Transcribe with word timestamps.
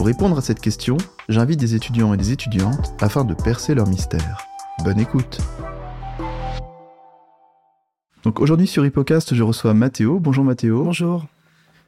Pour 0.00 0.06
répondre 0.06 0.38
à 0.38 0.40
cette 0.40 0.60
question, 0.60 0.96
j'invite 1.28 1.60
des 1.60 1.74
étudiants 1.74 2.14
et 2.14 2.16
des 2.16 2.32
étudiantes 2.32 2.94
afin 3.02 3.22
de 3.22 3.34
percer 3.34 3.74
leur 3.74 3.86
mystère. 3.86 4.38
Bonne 4.82 4.98
écoute 4.98 5.42
Donc 8.22 8.40
aujourd'hui 8.40 8.66
sur 8.66 8.86
Hippocast, 8.86 9.34
je 9.34 9.42
reçois 9.42 9.74
Mathéo. 9.74 10.18
Bonjour 10.18 10.42
Mathéo. 10.42 10.84
Bonjour. 10.84 11.26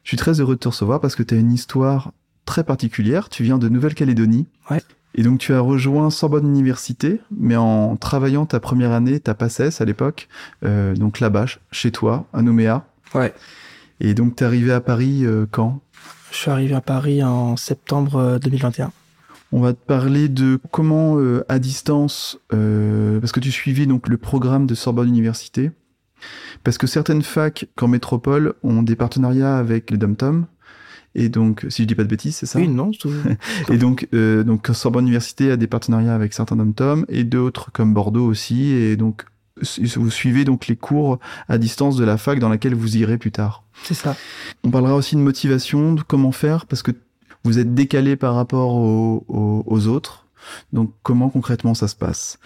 Je 0.04 0.10
suis 0.10 0.18
très 0.18 0.40
heureux 0.40 0.56
de 0.56 0.60
te 0.60 0.68
recevoir 0.68 1.00
parce 1.00 1.14
que 1.14 1.22
tu 1.22 1.32
as 1.32 1.38
une 1.38 1.52
histoire 1.52 2.12
très 2.44 2.64
particulière. 2.64 3.30
Tu 3.30 3.44
viens 3.44 3.56
de 3.56 3.70
Nouvelle-Calédonie. 3.70 4.46
Ouais. 4.70 4.82
Et 5.14 5.22
donc 5.22 5.38
tu 5.38 5.54
as 5.54 5.60
rejoint 5.60 6.10
Sorbonne 6.10 6.46
Université, 6.46 7.18
mais 7.30 7.56
en 7.56 7.96
travaillant 7.96 8.44
ta 8.44 8.60
première 8.60 8.92
année, 8.92 9.20
ta 9.20 9.32
PACES 9.32 9.80
à 9.80 9.86
l'époque, 9.86 10.28
euh, 10.66 10.94
donc 10.94 11.18
là-bas, 11.18 11.46
chez 11.70 11.90
toi, 11.90 12.26
à 12.34 12.42
Nouméa. 12.42 12.84
Ouais. 13.14 13.32
Et 14.00 14.12
donc 14.12 14.36
t'es 14.36 14.44
arrivé 14.44 14.70
à 14.70 14.82
Paris 14.82 15.24
euh, 15.24 15.46
quand? 15.50 15.80
Je 16.32 16.38
suis 16.38 16.50
arrivé 16.50 16.74
à 16.74 16.80
Paris 16.80 17.22
en 17.22 17.56
septembre 17.56 18.16
euh, 18.16 18.38
2021. 18.38 18.90
On 19.52 19.60
va 19.60 19.74
te 19.74 19.84
parler 19.84 20.28
de 20.30 20.58
comment 20.70 21.18
euh, 21.18 21.44
à 21.50 21.58
distance, 21.58 22.38
euh, 22.54 23.20
parce 23.20 23.32
que 23.32 23.40
tu 23.40 23.52
suivais 23.52 23.84
donc 23.84 24.08
le 24.08 24.16
programme 24.16 24.66
de 24.66 24.74
Sorbonne 24.74 25.08
Université, 25.08 25.70
parce 26.64 26.78
que 26.78 26.86
certaines 26.86 27.22
facs 27.22 27.66
qu'en 27.76 27.86
métropole 27.86 28.54
ont 28.62 28.82
des 28.82 28.96
partenariats 28.96 29.58
avec 29.58 29.90
les 29.90 29.98
dom 29.98 30.46
et 31.14 31.28
donc 31.28 31.66
si 31.68 31.82
je 31.82 31.88
dis 31.88 31.94
pas 31.94 32.04
de 32.04 32.08
bêtises, 32.08 32.36
c'est 32.36 32.46
ça? 32.46 32.58
Oui, 32.58 32.68
non, 32.68 32.90
tout... 32.92 33.12
Et 33.70 33.76
donc, 33.76 34.08
euh, 34.14 34.42
donc 34.44 34.68
Sorbonne 34.72 35.04
Université 35.04 35.50
a 35.50 35.56
des 35.58 35.66
partenariats 35.66 36.14
avec 36.14 36.32
certains 36.32 36.56
dom 36.56 37.04
et 37.08 37.24
d'autres 37.24 37.70
comme 37.72 37.92
Bordeaux 37.92 38.24
aussi. 38.24 38.72
Et 38.72 38.96
donc, 38.96 39.26
vous 39.96 40.10
suivez 40.10 40.44
donc 40.44 40.66
les 40.66 40.76
cours 40.76 41.18
à 41.48 41.58
distance 41.58 41.96
de 41.96 42.04
la 42.04 42.16
fac 42.18 42.38
dans 42.38 42.48
laquelle 42.48 42.74
vous 42.74 42.96
irez 42.96 43.18
plus 43.18 43.32
tard. 43.32 43.64
c'est 43.84 43.94
ça. 43.94 44.16
On 44.64 44.70
parlera 44.70 44.94
aussi 44.94 45.16
de 45.16 45.20
motivation, 45.20 45.94
de 45.94 46.02
comment 46.02 46.32
faire, 46.32 46.66
parce 46.66 46.82
que 46.82 46.92
vous 47.44 47.58
êtes 47.58 47.74
décalé 47.74 48.16
par 48.16 48.34
rapport 48.34 48.74
aux, 48.74 49.24
aux- 49.28 49.62
aux 49.66 49.86
autres. 49.88 50.26
Donc, 50.72 50.92
comment 51.02 51.28
concrètement 51.30 51.74
ça 51.74 51.88
se 51.88 51.94
passe? 51.96 52.38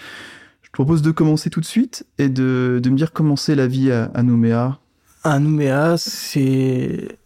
Je 0.63 0.69
te 0.69 0.73
propose 0.73 1.01
de 1.03 1.11
commencer 1.11 1.49
tout 1.51 1.61
de 1.61 1.67
suite 1.67 2.07
et 2.19 2.29
de, 2.29 2.81
de 2.83 2.91
me 2.91 2.97
dire 2.97 3.13
comment 3.13 3.37
c'est 3.37 3.55
la 3.55 3.67
vie 3.67 3.91
à, 3.91 4.11
à 4.15 4.23
Nouméa. 4.23 4.79
À 5.25 5.39
Nouméa, 5.39 5.97
c'est 5.99 7.19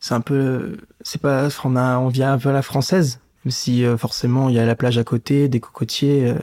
c'est 0.00 0.14
un 0.14 0.20
peu 0.20 0.76
c'est 1.00 1.20
pas 1.20 1.48
on 1.64 1.74
a 1.76 1.98
on 1.98 2.08
vient 2.08 2.32
un 2.34 2.38
peu 2.38 2.50
à 2.50 2.52
la 2.52 2.62
française, 2.62 3.20
même 3.44 3.50
si 3.52 3.84
euh, 3.84 3.96
forcément 3.96 4.48
il 4.48 4.54
y 4.54 4.58
a 4.58 4.66
la 4.66 4.76
plage 4.76 4.98
à 4.98 5.04
côté, 5.04 5.48
des 5.48 5.58
cocotiers, 5.60 6.28
euh, 6.30 6.34
euh, 6.34 6.38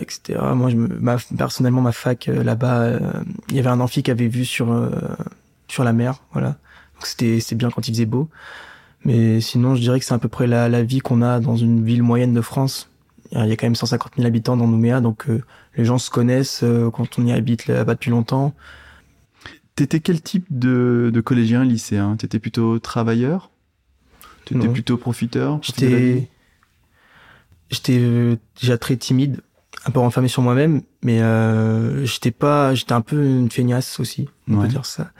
etc. 0.00 0.38
Moi, 0.54 0.70
je 0.70 0.76
me, 0.76 0.88
ma, 0.88 1.16
personnellement, 1.36 1.80
ma 1.80 1.92
fac 1.92 2.28
euh, 2.28 2.42
là-bas, 2.42 2.80
euh, 2.82 3.00
il 3.50 3.56
y 3.56 3.58
avait 3.58 3.68
un 3.68 3.80
amphi 3.80 4.02
qui 4.02 4.10
avait 4.10 4.28
vu 4.28 4.44
sur 4.44 4.72
euh, 4.72 4.90
sur 5.68 5.84
la 5.84 5.92
mer, 5.92 6.22
voilà. 6.32 6.48
Donc 6.94 7.06
c'était 7.06 7.40
c'est 7.40 7.54
bien 7.54 7.70
quand 7.70 7.88
il 7.88 7.92
faisait 7.92 8.06
beau. 8.06 8.28
Mais 9.04 9.40
sinon, 9.40 9.74
je 9.74 9.80
dirais 9.80 9.98
que 9.98 10.04
c'est 10.04 10.14
à 10.14 10.18
peu 10.18 10.28
près 10.28 10.46
la, 10.46 10.68
la 10.68 10.82
vie 10.82 11.00
qu'on 11.00 11.22
a 11.22 11.40
dans 11.40 11.56
une 11.56 11.84
ville 11.84 12.02
moyenne 12.02 12.34
de 12.34 12.40
France. 12.40 12.88
Il 13.32 13.46
y 13.46 13.52
a 13.52 13.56
quand 13.56 13.66
même 13.66 13.74
150 13.74 14.16
000 14.16 14.26
habitants 14.26 14.56
dans 14.56 14.66
Nouméa, 14.66 15.00
donc 15.00 15.28
euh, 15.28 15.42
les 15.76 15.84
gens 15.84 15.98
se 15.98 16.10
connaissent 16.10 16.62
euh, 16.62 16.90
quand 16.90 17.18
on 17.18 17.26
y 17.26 17.32
habite 17.32 17.66
là-bas 17.66 17.94
depuis 17.94 18.10
longtemps. 18.10 18.54
T'étais 19.74 20.00
quel 20.00 20.20
type 20.20 20.44
de, 20.50 21.10
de 21.12 21.20
collégien, 21.22 21.64
lycéen? 21.64 22.16
T'étais 22.16 22.38
plutôt 22.38 22.78
travailleur? 22.78 23.50
T'étais 24.44 24.68
plutôt 24.68 24.98
profiteur 24.98 25.60
J'étais 25.62 26.28
j'étais 27.70 27.98
euh, 27.98 28.36
déjà 28.60 28.76
très 28.76 28.96
timide, 28.96 29.40
un 29.86 29.90
peu 29.90 29.98
renfermé 30.00 30.28
sur 30.28 30.42
moi-même, 30.42 30.82
mais 31.02 31.20
euh, 31.20 32.04
j'étais 32.04 32.30
pas 32.30 32.74
j'étais 32.74 32.92
un 32.92 33.00
peu 33.00 33.22
une 33.24 33.50
feignasse 33.50 33.98
aussi, 34.00 34.28
on 34.48 34.56
Ouais. 34.56 34.62
peut 34.66 34.68
dire 34.68 34.86
ça. 34.86 35.10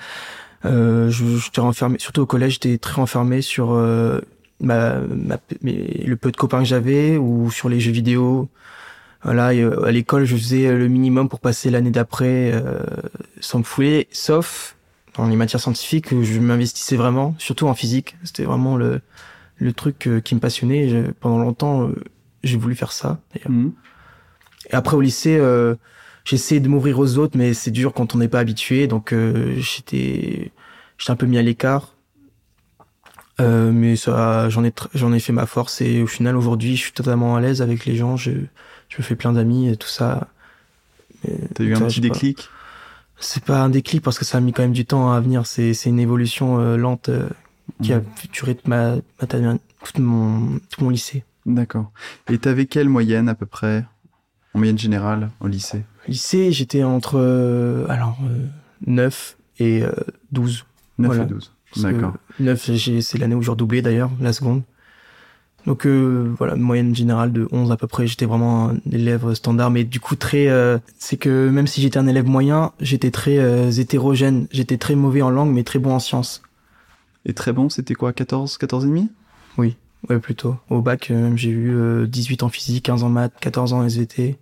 Euh, 0.64 1.10
je- 1.10 1.38
j'étais 1.38 1.60
renfermé, 1.60 1.98
surtout 1.98 2.20
au 2.22 2.26
collège, 2.26 2.54
j'étais 2.54 2.78
très 2.78 2.94
renfermé 2.94 3.42
sur 3.42 3.72
euh, 3.72 4.20
ma, 4.60 4.98
ma- 5.00 5.38
mes- 5.62 6.04
le 6.06 6.16
peu 6.16 6.30
de 6.30 6.36
copains 6.36 6.60
que 6.60 6.64
j'avais 6.66 7.16
ou 7.16 7.50
sur 7.50 7.68
les 7.68 7.80
jeux 7.80 7.90
vidéo. 7.92 8.48
Voilà, 9.24 9.54
et, 9.54 9.60
euh, 9.62 9.84
à 9.84 9.90
l'école, 9.92 10.24
je 10.24 10.36
faisais 10.36 10.72
le 10.76 10.88
minimum 10.88 11.28
pour 11.28 11.40
passer 11.40 11.70
l'année 11.70 11.90
d'après 11.90 12.50
euh, 12.54 12.80
sans 13.40 13.58
me 13.58 13.64
fouler, 13.64 14.08
sauf 14.12 14.76
dans 15.16 15.26
les 15.28 15.36
matières 15.36 15.60
scientifiques 15.60 16.10
où 16.12 16.22
je 16.22 16.38
m'investissais 16.40 16.96
vraiment, 16.96 17.34
surtout 17.38 17.66
en 17.66 17.74
physique. 17.74 18.16
C'était 18.24 18.44
vraiment 18.44 18.76
le, 18.76 19.00
le 19.58 19.72
truc 19.72 20.06
euh, 20.06 20.20
qui 20.20 20.34
me 20.36 20.40
passionnait. 20.40 20.88
Je- 20.88 21.10
pendant 21.20 21.38
longtemps, 21.38 21.90
j'ai 22.44 22.56
voulu 22.56 22.74
faire 22.76 22.92
ça. 22.92 23.20
d'ailleurs. 23.34 23.50
Mhm. 23.50 23.72
Et 24.70 24.74
après 24.74 24.96
au 24.96 25.00
lycée, 25.00 25.36
euh, 25.38 25.74
essayé 26.30 26.60
de 26.60 26.68
m'ouvrir 26.68 26.98
aux 26.98 27.18
autres, 27.18 27.36
mais 27.36 27.52
c'est 27.54 27.70
dur 27.70 27.92
quand 27.92 28.14
on 28.14 28.18
n'est 28.18 28.28
pas 28.28 28.38
habitué. 28.40 28.86
Donc 28.86 29.12
euh, 29.12 29.54
j'étais, 29.58 30.52
j'étais 30.98 31.10
un 31.10 31.16
peu 31.16 31.26
mis 31.26 31.38
à 31.38 31.42
l'écart. 31.42 31.94
Euh, 33.40 33.72
mais 33.72 33.96
ça, 33.96 34.48
j'en 34.50 34.62
ai, 34.62 34.70
tr- 34.70 34.88
j'en 34.94 35.12
ai 35.12 35.18
fait 35.18 35.32
ma 35.32 35.46
force 35.46 35.80
et 35.80 36.02
au 36.02 36.06
final 36.06 36.36
aujourd'hui, 36.36 36.76
je 36.76 36.82
suis 36.82 36.92
totalement 36.92 37.34
à 37.34 37.40
l'aise 37.40 37.62
avec 37.62 37.86
les 37.86 37.96
gens. 37.96 38.16
Je, 38.16 38.30
je 38.88 38.98
me 38.98 39.02
fais 39.02 39.16
plein 39.16 39.32
d'amis 39.32 39.68
et 39.68 39.76
tout 39.76 39.88
ça. 39.88 40.28
T'as 41.54 41.64
eu 41.64 41.74
un 41.74 41.80
petit 41.80 42.00
déclic? 42.00 42.48
C'est 43.18 43.44
pas 43.44 43.60
un 43.62 43.68
déclic 43.68 44.02
parce 44.02 44.18
que 44.18 44.24
ça 44.24 44.38
a 44.38 44.40
mis 44.40 44.52
quand 44.52 44.62
même 44.62 44.72
du 44.72 44.84
temps 44.84 45.12
à 45.12 45.20
venir. 45.20 45.46
C'est, 45.46 45.72
une 45.86 46.00
évolution 46.00 46.58
euh, 46.58 46.76
lente 46.76 47.08
euh, 47.08 47.28
qui 47.82 47.92
a 47.92 47.98
Mhm. 47.98 48.04
duré 48.32 48.54
toute 48.54 48.68
ma, 48.68 48.96
ma 49.20 49.26
ta- 49.26 49.38
tout 49.38 50.02
mon, 50.02 50.58
tout 50.70 50.84
mon 50.84 50.90
lycée. 50.90 51.24
D'accord. 51.46 51.90
Et 52.28 52.38
t'avais 52.38 52.66
quelle 52.66 52.88
moyenne 52.88 53.28
à 53.28 53.34
peu 53.34 53.46
près? 53.46 53.84
En 54.54 54.58
moyenne 54.58 54.78
générale, 54.78 55.30
au 55.40 55.46
lycée? 55.48 55.82
Lycée, 56.08 56.52
j'étais 56.52 56.82
entre 56.82 57.14
euh, 57.18 57.86
alors 57.88 58.18
euh, 58.24 58.46
9 58.86 59.36
et 59.58 59.82
euh, 59.82 59.92
12. 60.32 60.64
9 60.98 61.06
Voilà. 61.08 61.22
et 61.24 61.26
12. 61.26 61.52
Parce 61.72 61.86
que 61.86 61.92
D'accord. 61.92 62.14
9, 62.38 62.70
j'ai- 62.74 63.00
c'est 63.00 63.18
l'année 63.18 63.34
où 63.34 63.42
j'ai 63.42 63.50
redoublé 63.50 63.80
d'ailleurs, 63.82 64.10
la 64.20 64.32
seconde. 64.32 64.62
Donc 65.64 65.86
euh, 65.86 66.34
voilà, 66.38 66.56
moyenne 66.56 66.94
générale 66.94 67.32
de 67.32 67.48
11 67.52 67.70
à 67.72 67.76
peu 67.76 67.86
près. 67.86 68.06
J'étais 68.06 68.26
vraiment 68.26 68.70
un 68.70 68.76
élève 68.90 69.32
standard, 69.34 69.70
mais 69.70 69.84
du 69.84 70.00
coup 70.00 70.16
très... 70.16 70.48
euh, 70.48 70.76
c'est 70.98 71.16
que 71.16 71.48
même 71.48 71.66
si 71.68 71.80
j'étais 71.80 71.98
un 71.98 72.06
élève 72.08 72.26
moyen, 72.26 72.72
j'étais 72.80 73.10
très 73.12 73.38
euh, 73.38 73.70
hétérogène. 73.70 74.48
J'étais 74.50 74.76
très 74.76 74.96
mauvais 74.96 75.22
en 75.22 75.30
langue, 75.30 75.52
mais 75.54 75.62
très 75.62 75.78
bon 75.78 75.94
en 75.94 75.98
sciences. 76.00 76.42
Et 77.24 77.32
très 77.32 77.52
bon, 77.52 77.68
c'était 77.70 77.94
quoi 77.94 78.12
14, 78.12 78.58
14 78.58 78.84
et 78.84 78.88
demi? 78.88 79.08
Oui, 79.56 79.76
ouais 80.08 80.18
plutôt. 80.18 80.56
Au 80.70 80.82
bac, 80.82 81.10
euh, 81.10 81.32
j'ai 81.36 81.50
eu 81.50 81.74
euh, 81.74 82.06
18 82.06 82.42
en 82.42 82.48
physique, 82.48 82.84
15 82.84 83.02
en 83.04 83.08
maths, 83.08 83.34
14 83.40 83.72
en 83.72 83.86
SVT. 83.88 84.38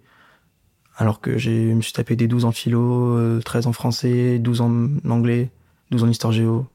Alors 0.97 1.21
que 1.21 1.39
j'ai 1.39 1.71
je 1.71 1.75
me 1.75 1.81
suis 1.81 1.93
tapé 1.93 2.17
des 2.17 2.29
12 2.29 2.45
en 2.45 2.53
philo, 2.53 3.17
euh, 3.17 3.41
13 3.41 3.67
en 3.67 3.73
français, 3.73 4.39
12 4.39 4.61
en 4.61 4.89
anglais, 5.09 5.51
12 5.91 6.05
en 6.05 6.09
histoire 6.09 6.33
géo. 6.33 6.67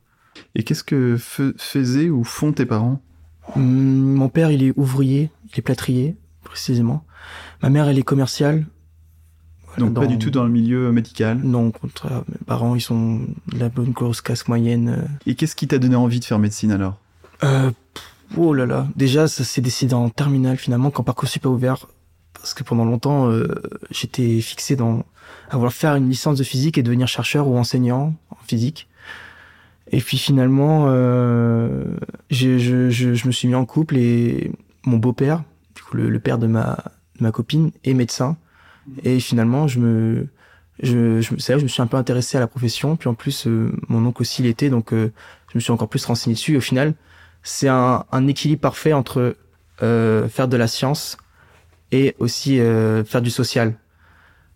Et 0.55 0.63
qu'est-ce 0.63 0.83
que 0.83 1.17
faisaient 1.17 2.09
ou 2.09 2.23
font 2.23 2.51
tes 2.51 2.65
parents? 2.65 3.01
Hum, 3.55 3.63
Mon 3.63 4.29
père, 4.29 4.51
il 4.51 4.63
est 4.63 4.73
ouvrier, 4.75 5.29
il 5.45 5.59
est 5.59 5.61
plâtrier, 5.61 6.17
précisément. 6.43 7.05
Ma 7.61 7.69
mère, 7.69 7.87
elle 7.87 7.99
est 7.99 8.03
commerciale. 8.03 8.65
Donc 9.77 9.93
pas 9.93 10.07
du 10.07 10.17
tout 10.17 10.31
dans 10.31 10.45
le 10.45 10.49
milieu 10.49 10.91
médical? 10.91 11.39
Non, 11.43 11.69
contraire, 11.71 12.23
mes 12.29 12.37
parents, 12.45 12.75
ils 12.75 12.81
sont 12.81 13.19
de 13.47 13.59
la 13.59 13.67
bonne 13.69 13.91
grosse 13.91 14.21
casse 14.21 14.47
moyenne. 14.47 15.07
Et 15.25 15.35
qu'est-ce 15.35 15.55
qui 15.55 15.67
t'a 15.67 15.77
donné 15.77 15.95
envie 15.97 16.21
de 16.21 16.25
faire 16.25 16.39
médecine 16.39 16.71
alors? 16.71 16.97
Euh, 17.43 17.71
oh 18.37 18.53
là 18.53 18.65
là. 18.65 18.87
Déjà, 18.95 19.27
ça 19.27 19.43
s'est 19.43 19.61
décidé 19.61 19.93
en 19.93 20.09
terminale, 20.09 20.57
finalement, 20.57 20.91
quand 20.91 21.03
Parcoursup 21.03 21.45
a 21.45 21.49
ouvert. 21.49 21.87
Parce 22.33 22.53
que 22.53 22.63
pendant 22.63 22.85
longtemps, 22.85 23.29
euh, 23.29 23.47
j'étais 23.89 24.39
fixé 24.41 24.75
dans 24.75 25.03
à 25.49 25.55
vouloir 25.55 25.73
faire 25.73 25.95
une 25.95 26.09
licence 26.09 26.37
de 26.37 26.43
physique 26.43 26.77
et 26.77 26.83
devenir 26.83 27.07
chercheur 27.07 27.47
ou 27.47 27.57
enseignant 27.57 28.13
en 28.29 28.37
physique. 28.47 28.87
Et 29.91 29.99
puis 29.99 30.17
finalement, 30.17 30.85
euh, 30.87 31.85
je, 32.29 32.57
je, 32.57 32.89
je, 32.89 33.13
je 33.13 33.27
me 33.27 33.31
suis 33.31 33.47
mis 33.47 33.55
en 33.55 33.65
couple 33.65 33.97
et 33.97 34.51
mon 34.85 34.97
beau-père, 34.97 35.43
du 35.75 35.81
coup 35.83 35.97
le, 35.97 36.09
le 36.09 36.19
père 36.19 36.37
de 36.37 36.47
ma, 36.47 36.77
de 37.17 37.23
ma 37.23 37.31
copine, 37.31 37.71
est 37.83 37.93
médecin. 37.93 38.37
Et 39.03 39.19
finalement, 39.19 39.67
je 39.67 39.79
me, 39.79 40.27
je, 40.81 41.21
je, 41.21 41.35
c'est 41.37 41.53
là 41.53 41.57
que 41.57 41.61
je 41.61 41.65
me 41.65 41.69
suis 41.69 41.81
un 41.81 41.87
peu 41.87 41.97
intéressé 41.97 42.37
à 42.37 42.39
la 42.39 42.47
profession. 42.47 42.95
Puis 42.95 43.09
en 43.09 43.13
plus, 43.13 43.47
euh, 43.47 43.71
mon 43.87 44.05
oncle 44.05 44.21
aussi 44.21 44.41
l'était, 44.41 44.69
donc 44.69 44.93
euh, 44.93 45.11
je 45.51 45.57
me 45.57 45.59
suis 45.59 45.71
encore 45.71 45.89
plus 45.89 46.05
renseigné 46.05 46.33
dessus. 46.35 46.53
Et 46.53 46.57
au 46.57 46.61
final, 46.61 46.93
c'est 47.45 47.69
un, 47.69 48.05
un 48.11 48.27
équilibre 48.27 48.61
parfait 48.61 48.91
entre 48.91 49.37
euh, 49.83 50.27
faire 50.27 50.47
de 50.47 50.57
la 50.57 50.67
science 50.67 51.15
et 51.91 52.15
aussi 52.17 52.59
euh, 52.59 53.05
faire 53.05 53.21
du 53.21 53.29
social. 53.29 53.75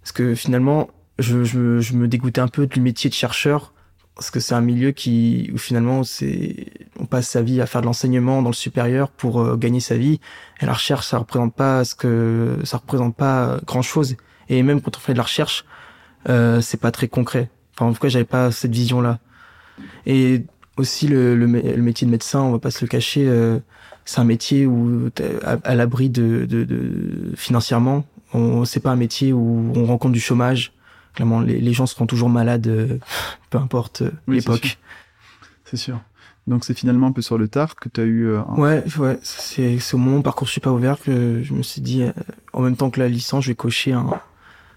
Parce 0.01 0.11
que 0.11 0.33
finalement, 0.33 0.89
je, 1.19 1.43
je, 1.43 1.79
je 1.79 1.93
me 1.93 2.07
dégoûtais 2.07 2.41
un 2.41 2.47
peu 2.47 2.65
du 2.65 2.81
métier 2.81 3.09
de 3.09 3.15
chercheur 3.15 3.73
parce 4.15 4.31
que 4.31 4.39
c'est 4.39 4.55
un 4.55 4.61
milieu 4.61 4.91
qui 4.91 5.49
où 5.53 5.57
finalement 5.57 6.03
c'est 6.03 6.67
on 6.99 7.05
passe 7.05 7.29
sa 7.29 7.41
vie 7.41 7.61
à 7.61 7.67
faire 7.67 7.79
de 7.81 7.85
l'enseignement 7.85 8.41
dans 8.41 8.49
le 8.49 8.55
supérieur 8.55 9.11
pour 9.11 9.39
euh, 9.39 9.55
gagner 9.55 9.79
sa 9.79 9.95
vie. 9.95 10.19
Et 10.59 10.65
la 10.65 10.73
recherche 10.73 11.05
ça 11.05 11.19
représente 11.19 11.53
pas 11.53 11.85
ce 11.85 11.95
que 11.95 12.57
ça 12.63 12.77
représente 12.77 13.15
pas 13.15 13.59
grand 13.65 13.81
chose 13.83 14.17
et 14.49 14.63
même 14.63 14.81
quand 14.81 14.97
on 14.97 14.99
fait 14.99 15.13
de 15.13 15.17
la 15.17 15.23
recherche 15.23 15.63
euh, 16.27 16.59
c'est 16.59 16.81
pas 16.81 16.91
très 16.91 17.07
concret. 17.07 17.49
Enfin 17.75 17.85
en 17.85 17.93
tout 17.93 17.99
cas 17.99 18.09
j'avais 18.09 18.25
pas 18.25 18.51
cette 18.51 18.73
vision 18.73 18.99
là 18.99 19.19
et 20.05 20.43
aussi 20.79 21.07
le, 21.07 21.35
le, 21.35 21.47
métier 21.47 22.05
de 22.05 22.11
médecin 22.11 22.41
on 22.41 22.51
va 22.51 22.59
pas 22.59 22.71
se 22.71 22.83
le 22.83 22.87
cacher 22.89 23.25
euh, 23.27 23.59
c'est 24.05 24.19
un 24.19 24.23
métier 24.23 24.65
où 24.65 25.09
à, 25.43 25.57
à 25.63 25.75
l'abri 25.75 26.09
de, 26.09 26.45
de, 26.45 26.63
de, 26.63 27.31
financièrement 27.35 28.05
on 28.33 28.65
c'est 28.65 28.79
pas 28.79 28.91
un 28.91 28.95
métier 28.95 29.33
où 29.33 29.71
on 29.75 29.85
rencontre 29.85 30.13
du 30.13 30.19
chômage 30.19 30.71
clairement 31.13 31.41
les, 31.41 31.59
les 31.59 31.73
gens 31.73 31.85
seront 31.85 32.05
toujours 32.05 32.29
malades 32.29 32.67
euh, 32.67 32.97
peu 33.49 33.57
importe 33.57 34.01
euh, 34.03 34.11
Oui, 34.27 34.37
l'époque 34.37 34.77
C'est 35.65 35.77
sûr. 35.77 35.99
Donc 36.47 36.65
c'est 36.65 36.73
finalement 36.73 37.07
un 37.07 37.11
peu 37.11 37.21
sur 37.21 37.37
le 37.37 37.47
tard 37.47 37.75
que 37.75 37.89
tu 37.89 38.01
as 38.01 38.05
eu 38.05 38.25
euh, 38.27 38.39
un- 38.39 38.55
Ouais, 38.57 38.83
ouais, 38.97 39.19
c'est 39.21 39.77
c'est 39.77 39.93
au 39.93 39.97
moment 39.99 40.17
où 40.17 40.21
Parcoursup 40.23 40.65
a 40.65 40.71
ouvert 40.71 40.99
que 40.99 41.41
je 41.43 41.53
me 41.53 41.61
suis 41.61 41.81
dit, 41.81 42.01
euh, 42.01 42.11
en 42.53 42.61
même 42.61 42.75
temps 42.75 42.89
que 42.89 42.99
la 42.99 43.07
licence, 43.07 43.43
je 43.43 43.49
vais 43.51 43.55
cocher 43.55 43.91
un, 43.93 44.09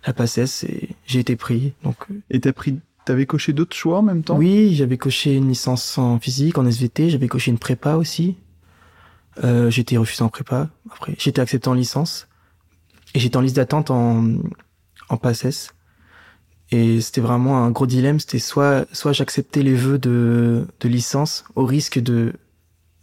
la 0.07 0.13
PACES 0.13 0.65
et 0.69 0.91
j'ai 1.07 1.21
été 1.21 1.35
pris. 1.37 1.73
Donc 1.83 1.97
Et 2.29 2.41
t'as 2.41 2.53
pris, 2.53 2.79
t'avais 3.05 3.27
coché 3.27 3.53
d'autres 3.53 3.77
choix 3.77 3.99
en 3.99 4.03
même 4.03 4.23
temps? 4.23 4.37
Oui, 4.37 4.75
j'avais 4.75 4.97
coché 4.99 5.35
une 5.35 5.49
licence 5.49 5.99
en 5.99 6.19
physique, 6.19 6.59
en 6.59 6.67
SVT, 6.67 7.11
j'avais 7.11 7.29
coché 7.29 7.51
une 7.51 7.59
prépa 7.59 7.97
aussi. 7.97 8.37
Euh, 9.45 9.71
été 9.71 9.97
refusé 9.97 10.23
en 10.23 10.29
prépa. 10.29 10.69
Après, 10.93 11.13
été 11.13 11.41
accepté 11.41 11.69
en 11.69 11.75
licence 11.75 12.29
et 13.15 13.19
j'étais 13.19 13.37
en 13.37 13.41
liste 13.41 13.57
d'attente 13.57 13.91
en 13.91 14.25
en 15.09 15.17
PACES. 15.17 15.71
Et 16.71 17.01
c'était 17.01 17.21
vraiment 17.21 17.65
un 17.65 17.71
gros 17.71 17.87
dilemme. 17.87 18.21
C'était 18.21 18.39
soit 18.39 18.87
soit 18.93 19.13
j'acceptais 19.13 19.63
les 19.63 19.75
vœux 19.75 19.99
de 19.99 20.67
de 20.81 20.89
licence 20.89 21.45
au 21.55 21.65
risque 21.65 21.99
de 21.99 22.33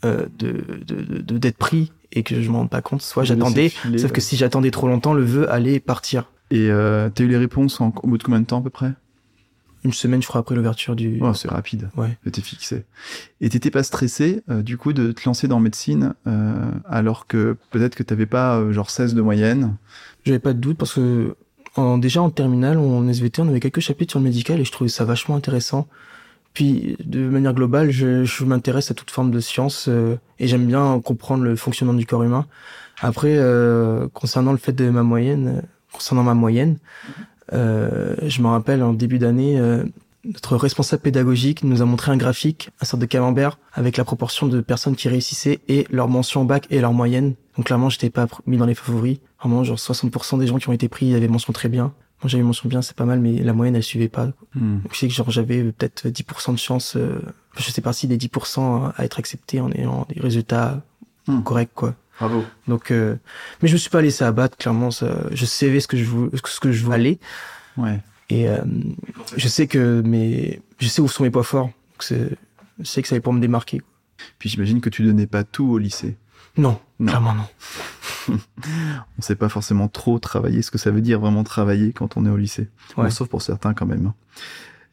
euh, 0.05 0.27
de 0.37 0.63
de- 0.85 1.21
de- 1.21 1.37
d'être 1.37 1.57
pris 1.57 1.91
et 2.11 2.23
que 2.23 2.41
je 2.41 2.49
m'en 2.49 2.59
rende 2.59 2.69
pas 2.69 2.81
compte, 2.81 3.01
soit 3.01 3.23
j'attendais. 3.23 3.69
filer, 3.69 3.97
Sauf 3.99 4.09
ouais. 4.09 4.15
que 4.15 4.21
si 4.21 4.37
j'attendais 4.37 4.71
trop 4.71 4.87
longtemps, 4.87 5.13
le 5.13 5.23
vœu 5.23 5.51
allait 5.51 5.79
partir. 5.79 6.31
Et 6.51 6.69
euh, 6.71 7.09
t'as 7.13 7.23
eu 7.23 7.27
les 7.27 7.37
réponses 7.37 7.79
en, 7.81 7.93
au 8.01 8.07
bout 8.07 8.17
de 8.17 8.23
combien 8.23 8.39
de 8.41 8.45
temps 8.45 8.59
à 8.59 8.61
peu 8.63 8.71
près? 8.71 8.93
Une 9.83 9.93
semaine, 9.93 10.21
je 10.21 10.27
crois, 10.27 10.41
après 10.41 10.55
l'ouverture 10.55 10.95
du. 10.95 11.19
Oh, 11.21 11.33
c'est 11.33 11.49
rapide. 11.49 11.89
Ouais. 11.95 12.17
T'es 12.31 12.41
fixé. 12.41 12.83
Et 13.39 13.49
t'étais 13.49 13.71
pas 13.71 13.83
stressé 13.83 14.43
euh, 14.49 14.61
du 14.61 14.77
coup 14.77 14.91
de 14.91 15.11
te 15.11 15.21
lancer 15.25 15.47
dans 15.47 15.59
médecine 15.59 16.13
euh, 16.27 16.71
alors 16.85 17.27
que 17.27 17.55
peut-être 17.71 17.95
que 17.95 18.03
t'avais 18.03 18.25
pas 18.25 18.57
euh, 18.57 18.73
genre 18.73 18.89
16 18.89 19.15
de 19.15 19.21
moyenne? 19.21 19.77
J'avais 20.25 20.39
pas 20.39 20.53
de 20.53 20.59
doute 20.59 20.77
parce 20.77 20.93
que 20.93 21.35
en, 21.75 21.97
déjà 21.97 22.21
en 22.21 22.29
terminale, 22.29 22.77
en 22.77 23.07
SVT, 23.07 23.41
on 23.41 23.47
avait 23.47 23.61
quelques 23.61 23.79
chapitres 23.79 24.11
sur 24.11 24.19
le 24.19 24.25
médical 24.25 24.59
et 24.59 24.65
je 24.65 24.71
trouvais 24.71 24.89
ça 24.89 25.05
vachement 25.05 25.35
intéressant. 25.35 25.87
Puis, 26.53 26.97
de 27.05 27.29
manière 27.29 27.53
globale, 27.53 27.91
je, 27.91 28.25
je 28.25 28.43
m'intéresse 28.43 28.91
à 28.91 28.95
toute 28.95 29.11
forme 29.11 29.31
de 29.31 29.39
science 29.39 29.87
et 30.39 30.47
j'aime 30.47 30.65
bien 30.65 30.99
comprendre 30.99 31.43
le 31.43 31.55
fonctionnement 31.55 31.93
du 31.93 32.07
corps 32.07 32.23
humain. 32.23 32.47
Après, 33.01 33.39
concernant 34.13 34.51
le 34.51 34.57
fait 34.57 34.73
de 34.73 34.89
ma 34.89 35.03
moyenne, 35.03 35.61
concernant 35.91 36.23
ma 36.23 36.33
moyenne, 36.33 36.77
je 37.51 38.41
me 38.41 38.47
rappelle 38.47 38.83
en 38.83 38.93
début 38.93 39.19
d'année, 39.19 39.59
euh, 39.59 39.83
notre 40.25 40.57
responsable 40.57 41.01
pédagogique 41.01 41.63
nous 41.63 41.81
a 41.81 41.85
montré 41.85 42.11
un 42.11 42.17
graphique, 42.17 42.71
un 42.81 42.85
sorte 42.85 43.01
de 43.01 43.05
camembert 43.05 43.57
avec 43.73 43.97
la 43.97 44.03
proportion 44.03 44.47
de 44.47 44.61
personnes 44.61 44.95
qui 44.95 45.07
réussissaient 45.07 45.59
et 45.67 45.87
leur 45.89 46.07
mention 46.07 46.41
au 46.41 46.45
bac 46.45 46.67
et 46.69 46.81
leur 46.81 46.93
moyenne. 46.93 47.35
Donc 47.55 47.67
clairement, 47.67 47.89
j'étais 47.89 48.09
pas 48.09 48.27
mis 48.45 48.57
dans 48.57 48.65
les 48.65 48.75
favoris. 48.75 49.19
Vraiment, 49.39 49.63
genre 49.63 49.77
60% 49.77 50.39
des 50.39 50.47
gens 50.47 50.57
qui 50.57 50.69
ont 50.69 50.73
été 50.73 50.89
pris 50.89 51.15
avaient 51.15 51.27
mention 51.27 51.53
très 51.53 51.69
bien. 51.69 51.93
Moi, 52.21 52.27
j'avais 52.27 52.43
mention 52.43 52.67
bien, 52.67 52.81
c'est 52.81 52.97
pas 52.97 53.05
mal, 53.05 53.21
mais 53.21 53.41
la 53.41 53.53
moyenne, 53.53 53.77
elle 53.77 53.83
suivait 53.83 54.09
pas. 54.09 54.25
Hmm. 54.53 54.81
Donc, 54.81 54.91
je 54.91 54.97
sais 54.97 55.07
que 55.07 55.13
genre 55.13 55.31
j'avais 55.31 55.59
euh, 55.59 55.71
peut-être 55.71 56.07
10% 56.07 56.51
de 56.51 56.57
chance, 56.57 56.97
euh, 56.97 57.21
je 57.57 57.71
sais 57.71 57.79
pas 57.79 57.93
si 57.93 58.07
des 58.07 58.17
10% 58.17 58.91
à 58.97 59.05
être 59.05 59.19
accepté 59.19 59.61
en 59.61 59.71
ayant 59.71 60.05
des 60.13 60.19
résultats 60.19 60.81
Hmm. 61.29 61.43
corrects, 61.43 61.73
quoi. 61.75 61.95
Bravo. 62.19 62.43
Donc, 62.67 62.91
euh, 62.91 63.15
mais 63.61 63.67
je 63.67 63.73
me 63.73 63.77
suis 63.77 63.89
pas 63.89 64.01
laissé 64.01 64.23
abattre, 64.23 64.57
clairement, 64.57 64.91
ça, 64.91 65.17
je 65.31 65.45
savais 65.45 65.79
ce 65.79 65.87
que 65.87 65.97
je 65.97 66.03
voulais, 66.03 66.31
ce 66.43 66.59
que 66.59 66.71
je 66.71 66.83
voulais 66.83 66.95
aller. 66.95 67.19
Ouais. 67.77 67.99
Et 68.29 68.47
euh, 68.47 68.57
je 69.37 69.47
sais 69.47 69.67
que 69.67 70.01
mes, 70.01 70.61
je 70.79 70.87
sais 70.87 71.01
où 71.01 71.07
sont 71.07 71.23
mes 71.23 71.29
points 71.31 71.43
forts. 71.43 71.71
Je 72.01 72.15
sais 72.83 73.01
que 73.01 73.07
ça 73.07 73.15
allait 73.15 73.21
pour 73.21 73.33
me 73.33 73.39
démarquer. 73.39 73.81
Puis 74.37 74.49
j'imagine 74.49 74.81
que 74.81 74.89
tu 74.89 75.03
donnais 75.03 75.27
pas 75.27 75.43
tout 75.43 75.65
au 75.71 75.77
lycée. 75.77 76.17
Non, 76.57 76.79
Non. 76.99 77.07
clairement 77.07 77.35
non. 77.35 77.47
On 79.17 79.21
sait 79.21 79.35
pas 79.35 79.49
forcément 79.49 79.87
trop 79.87 80.19
travailler 80.19 80.61
ce 80.61 80.71
que 80.71 80.77
ça 80.77 80.91
veut 80.91 81.01
dire 81.01 81.19
vraiment 81.19 81.43
travailler 81.43 81.93
quand 81.93 82.17
on 82.17 82.25
est 82.25 82.29
au 82.29 82.37
lycée. 82.37 82.67
Ouais. 82.97 83.05
Bon, 83.05 83.09
sauf 83.09 83.29
pour 83.29 83.41
certains 83.41 83.73
quand 83.73 83.85
même. 83.85 84.11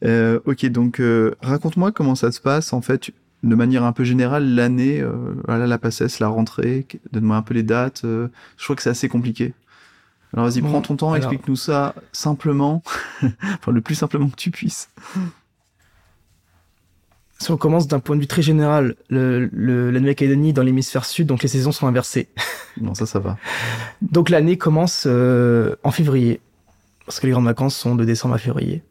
Euh, 0.05 0.39
ok, 0.45 0.65
donc 0.67 0.99
euh, 0.99 1.35
raconte-moi 1.41 1.91
comment 1.91 2.15
ça 2.15 2.31
se 2.31 2.39
passe 2.39 2.71
en 2.73 2.81
fait 2.81 3.11
de 3.43 3.55
manière 3.55 3.83
un 3.83 3.91
peu 3.93 4.03
générale 4.03 4.55
l'année, 4.55 4.99
euh, 5.01 5.33
voilà 5.45 5.67
la 5.67 5.77
PACES, 5.77 6.19
la 6.19 6.27
rentrée. 6.27 6.85
Donne-moi 7.11 7.35
un 7.37 7.41
peu 7.41 7.53
les 7.53 7.63
dates. 7.63 8.03
euh, 8.05 8.27
je 8.57 8.63
crois 8.63 8.75
que 8.75 8.81
c'est 8.81 8.89
assez 8.89 9.07
compliqué. 9.09 9.53
Alors 10.33 10.47
vas-y, 10.49 10.61
Bon, 10.61 10.69
prends 10.69 10.81
ton 10.81 10.95
temps, 10.97 11.13
alors- 11.13 11.17
explique-nous 11.31 11.55
ça 11.55 11.95
simplement, 12.11 12.83
enfin 13.21 13.71
le 13.71 13.81
plus 13.81 13.95
simplement 13.95 14.27
que 14.29 14.35
tu 14.35 14.51
puisses. 14.51 14.89
Si 17.39 17.51
on 17.51 17.57
commence 17.57 17.87
d'un 17.87 17.99
point 17.99 18.15
de 18.15 18.21
vue 18.21 18.27
très 18.27 18.41
général, 18.41 18.95
le, 19.09 19.47
le, 19.53 19.91
la 19.91 19.99
Nouvelle-Calédonie 19.99 20.53
dans 20.53 20.63
l'hémisphère 20.63 21.05
sud, 21.05 21.27
donc 21.27 21.43
les 21.43 21.47
saisons 21.47 21.71
sont 21.71 21.87
inversées. 21.87 22.29
Non, 22.79 22.93
ça, 22.93 23.07
ça 23.07 23.17
va. 23.17 23.37
Donc 24.03 24.29
l'année 24.29 24.55
commence 24.59 25.05
euh, 25.07 25.75
en 25.83 25.89
février, 25.89 26.41
parce 27.07 27.19
que 27.19 27.25
les 27.25 27.31
grandes 27.31 27.45
vacances 27.45 27.75
sont 27.75 27.95
de 27.95 28.05
décembre 28.05 28.35
à 28.35 28.37
février. 28.37 28.83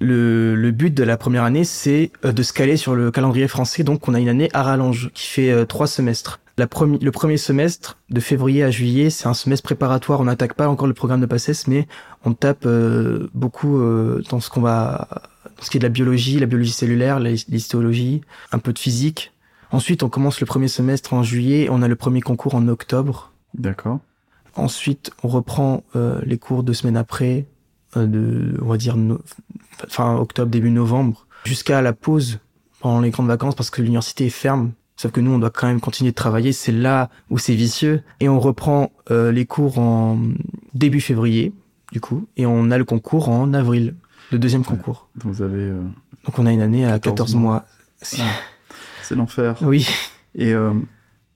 Le, 0.00 0.54
le 0.56 0.70
but 0.72 0.92
de 0.92 1.04
la 1.04 1.16
première 1.16 1.44
année, 1.44 1.64
c'est 1.64 2.10
euh, 2.24 2.32
de 2.32 2.42
se 2.42 2.52
caler 2.52 2.76
sur 2.76 2.94
le 2.94 3.10
calendrier 3.10 3.46
français, 3.48 3.84
donc 3.84 4.08
on 4.08 4.14
a 4.14 4.20
une 4.20 4.28
année 4.28 4.50
à 4.52 4.62
rallonge 4.62 5.10
qui 5.14 5.26
fait 5.26 5.50
euh, 5.50 5.64
trois 5.64 5.86
semestres. 5.86 6.40
La 6.56 6.66
premi- 6.66 6.98
le 7.02 7.10
premier 7.10 7.36
semestre, 7.36 7.98
de 8.10 8.20
février 8.20 8.62
à 8.62 8.70
juillet, 8.70 9.10
c'est 9.10 9.26
un 9.26 9.34
semestre 9.34 9.64
préparatoire. 9.64 10.20
On 10.20 10.24
n'attaque 10.24 10.54
pas 10.54 10.68
encore 10.68 10.86
le 10.86 10.94
programme 10.94 11.20
de 11.20 11.26
PACES, 11.26 11.66
mais 11.68 11.86
on 12.24 12.32
tape 12.32 12.64
euh, 12.66 13.28
beaucoup 13.34 13.80
euh, 13.80 14.22
dans 14.30 14.40
ce 14.40 14.50
qu'on 14.50 14.60
va, 14.60 15.08
dans 15.56 15.62
ce 15.64 15.70
qui 15.70 15.78
est 15.78 15.80
de 15.80 15.84
la 15.84 15.90
biologie, 15.90 16.38
la 16.38 16.46
biologie 16.46 16.70
cellulaire, 16.72 17.18
la- 17.18 17.30
l'histologie, 17.30 18.20
un 18.52 18.58
peu 18.58 18.72
de 18.72 18.78
physique. 18.78 19.32
Ensuite, 19.72 20.04
on 20.04 20.08
commence 20.08 20.38
le 20.40 20.46
premier 20.46 20.68
semestre 20.68 21.12
en 21.14 21.24
juillet. 21.24 21.68
On 21.70 21.82
a 21.82 21.88
le 21.88 21.96
premier 21.96 22.20
concours 22.20 22.54
en 22.54 22.68
octobre. 22.68 23.32
D'accord. 23.54 23.98
Ensuite, 24.54 25.10
on 25.24 25.28
reprend 25.28 25.82
euh, 25.96 26.20
les 26.24 26.38
cours 26.38 26.62
deux 26.62 26.74
semaines 26.74 26.96
après, 26.96 27.46
de, 27.96 28.56
on 28.62 28.66
va 28.66 28.76
dire, 28.76 28.96
no- 28.96 29.20
fin 29.88 30.14
octobre, 30.16 30.50
début 30.50 30.70
novembre, 30.70 31.26
jusqu'à 31.44 31.82
la 31.82 31.92
pause 31.92 32.38
pendant 32.80 33.00
les 33.00 33.10
grandes 33.10 33.28
vacances 33.28 33.54
parce 33.54 33.70
que 33.70 33.82
l'université 33.82 34.26
est 34.26 34.30
ferme. 34.30 34.72
Sauf 34.96 35.10
que 35.10 35.20
nous, 35.20 35.32
on 35.32 35.38
doit 35.38 35.50
quand 35.50 35.66
même 35.66 35.80
continuer 35.80 36.12
de 36.12 36.14
travailler. 36.16 36.52
C'est 36.52 36.70
là 36.72 37.10
où 37.30 37.38
c'est 37.38 37.54
vicieux. 37.56 38.02
Et 38.20 38.28
on 38.28 38.38
reprend 38.38 38.92
euh, 39.10 39.32
les 39.32 39.44
cours 39.44 39.78
en 39.78 40.18
début 40.72 41.00
février, 41.00 41.52
du 41.92 42.00
coup, 42.00 42.26
et 42.36 42.46
on 42.46 42.70
a 42.70 42.78
le 42.78 42.84
concours 42.84 43.28
en 43.28 43.52
avril, 43.54 43.96
le 44.30 44.38
deuxième 44.38 44.60
Ouais. 44.62 44.68
concours. 44.68 45.08
Donc 45.16 45.32
vous 45.34 45.42
avez, 45.42 45.62
euh, 45.62 45.82
Donc 46.26 46.38
on 46.38 46.46
a 46.46 46.52
une 46.52 46.60
année 46.60 46.84
à 46.84 46.92
14 47.00 47.02
14 47.32 47.34
mois. 47.34 47.64
C'est- 48.00 48.22
Ah. 48.22 48.26
c'est 49.02 49.14
l'enfer. 49.16 49.56
Oui, 49.62 49.86
Et 50.36 50.52
euh, 50.52 50.72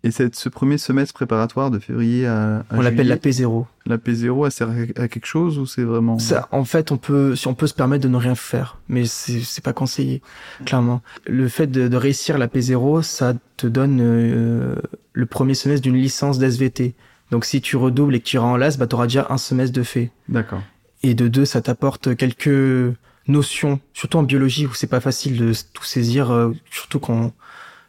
et 0.04 0.10
cette, 0.12 0.36
ce 0.36 0.48
premier 0.48 0.78
semestre 0.78 1.12
préparatoire 1.12 1.70
de 1.70 1.78
février 1.78 2.26
à, 2.26 2.58
à 2.58 2.64
on 2.70 2.80
l'appelle 2.80 3.08
la 3.08 3.16
juillet, 3.16 3.46
P0. 3.46 3.66
la 3.86 3.96
P0, 3.98 4.46
elle 4.46 4.52
sert 4.52 4.68
à 4.68 5.02
à 5.02 5.08
quelque 5.08 5.26
chose 5.26 5.58
ou 5.58 5.66
c'est 5.66 5.82
vraiment 5.82 6.18
Ça, 6.18 6.48
en 6.52 6.64
fait, 6.64 6.92
on 6.92 6.96
peut, 6.96 7.34
si 7.34 7.48
on 7.48 7.54
peut 7.54 7.66
se 7.66 7.74
permettre 7.74 8.04
de 8.04 8.08
ne 8.08 8.16
rien 8.16 8.36
faire, 8.36 8.78
mais 8.88 9.06
c'est 9.06 9.40
c'est 9.40 9.64
pas 9.64 9.72
conseillé, 9.72 10.22
clairement. 10.64 11.02
Le 11.26 11.48
fait 11.48 11.66
de, 11.66 11.88
de 11.88 11.96
réussir 11.96 12.38
la 12.38 12.46
P0, 12.46 13.02
ça 13.02 13.34
te 13.56 13.66
donne 13.66 13.98
euh, 14.00 14.76
le 15.12 15.26
premier 15.26 15.54
semestre 15.54 15.82
d'une 15.82 15.96
licence 15.96 16.38
d'SVT. 16.38 16.94
Donc, 17.30 17.44
si 17.44 17.60
tu 17.60 17.76
redoubles 17.76 18.14
et 18.14 18.20
que 18.20 18.24
tu 18.24 18.36
iras 18.36 18.46
en 18.46 18.56
LAS, 18.56 18.76
bah, 18.78 18.86
t'auras 18.86 19.06
déjà 19.06 19.26
un 19.30 19.36
semestre 19.36 19.74
de 19.76 19.82
fait. 19.82 20.10
D'accord. 20.28 20.62
Et 21.02 21.14
de 21.14 21.28
deux, 21.28 21.44
ça 21.44 21.60
t'apporte 21.60 22.16
quelques 22.16 22.94
notions, 23.26 23.80
surtout 23.92 24.18
en 24.18 24.22
biologie 24.22 24.66
où 24.66 24.74
c'est 24.74 24.86
pas 24.86 25.00
facile 25.00 25.36
de 25.36 25.52
tout 25.74 25.84
saisir, 25.84 26.30
euh, 26.30 26.52
surtout 26.70 27.00
quand 27.00 27.32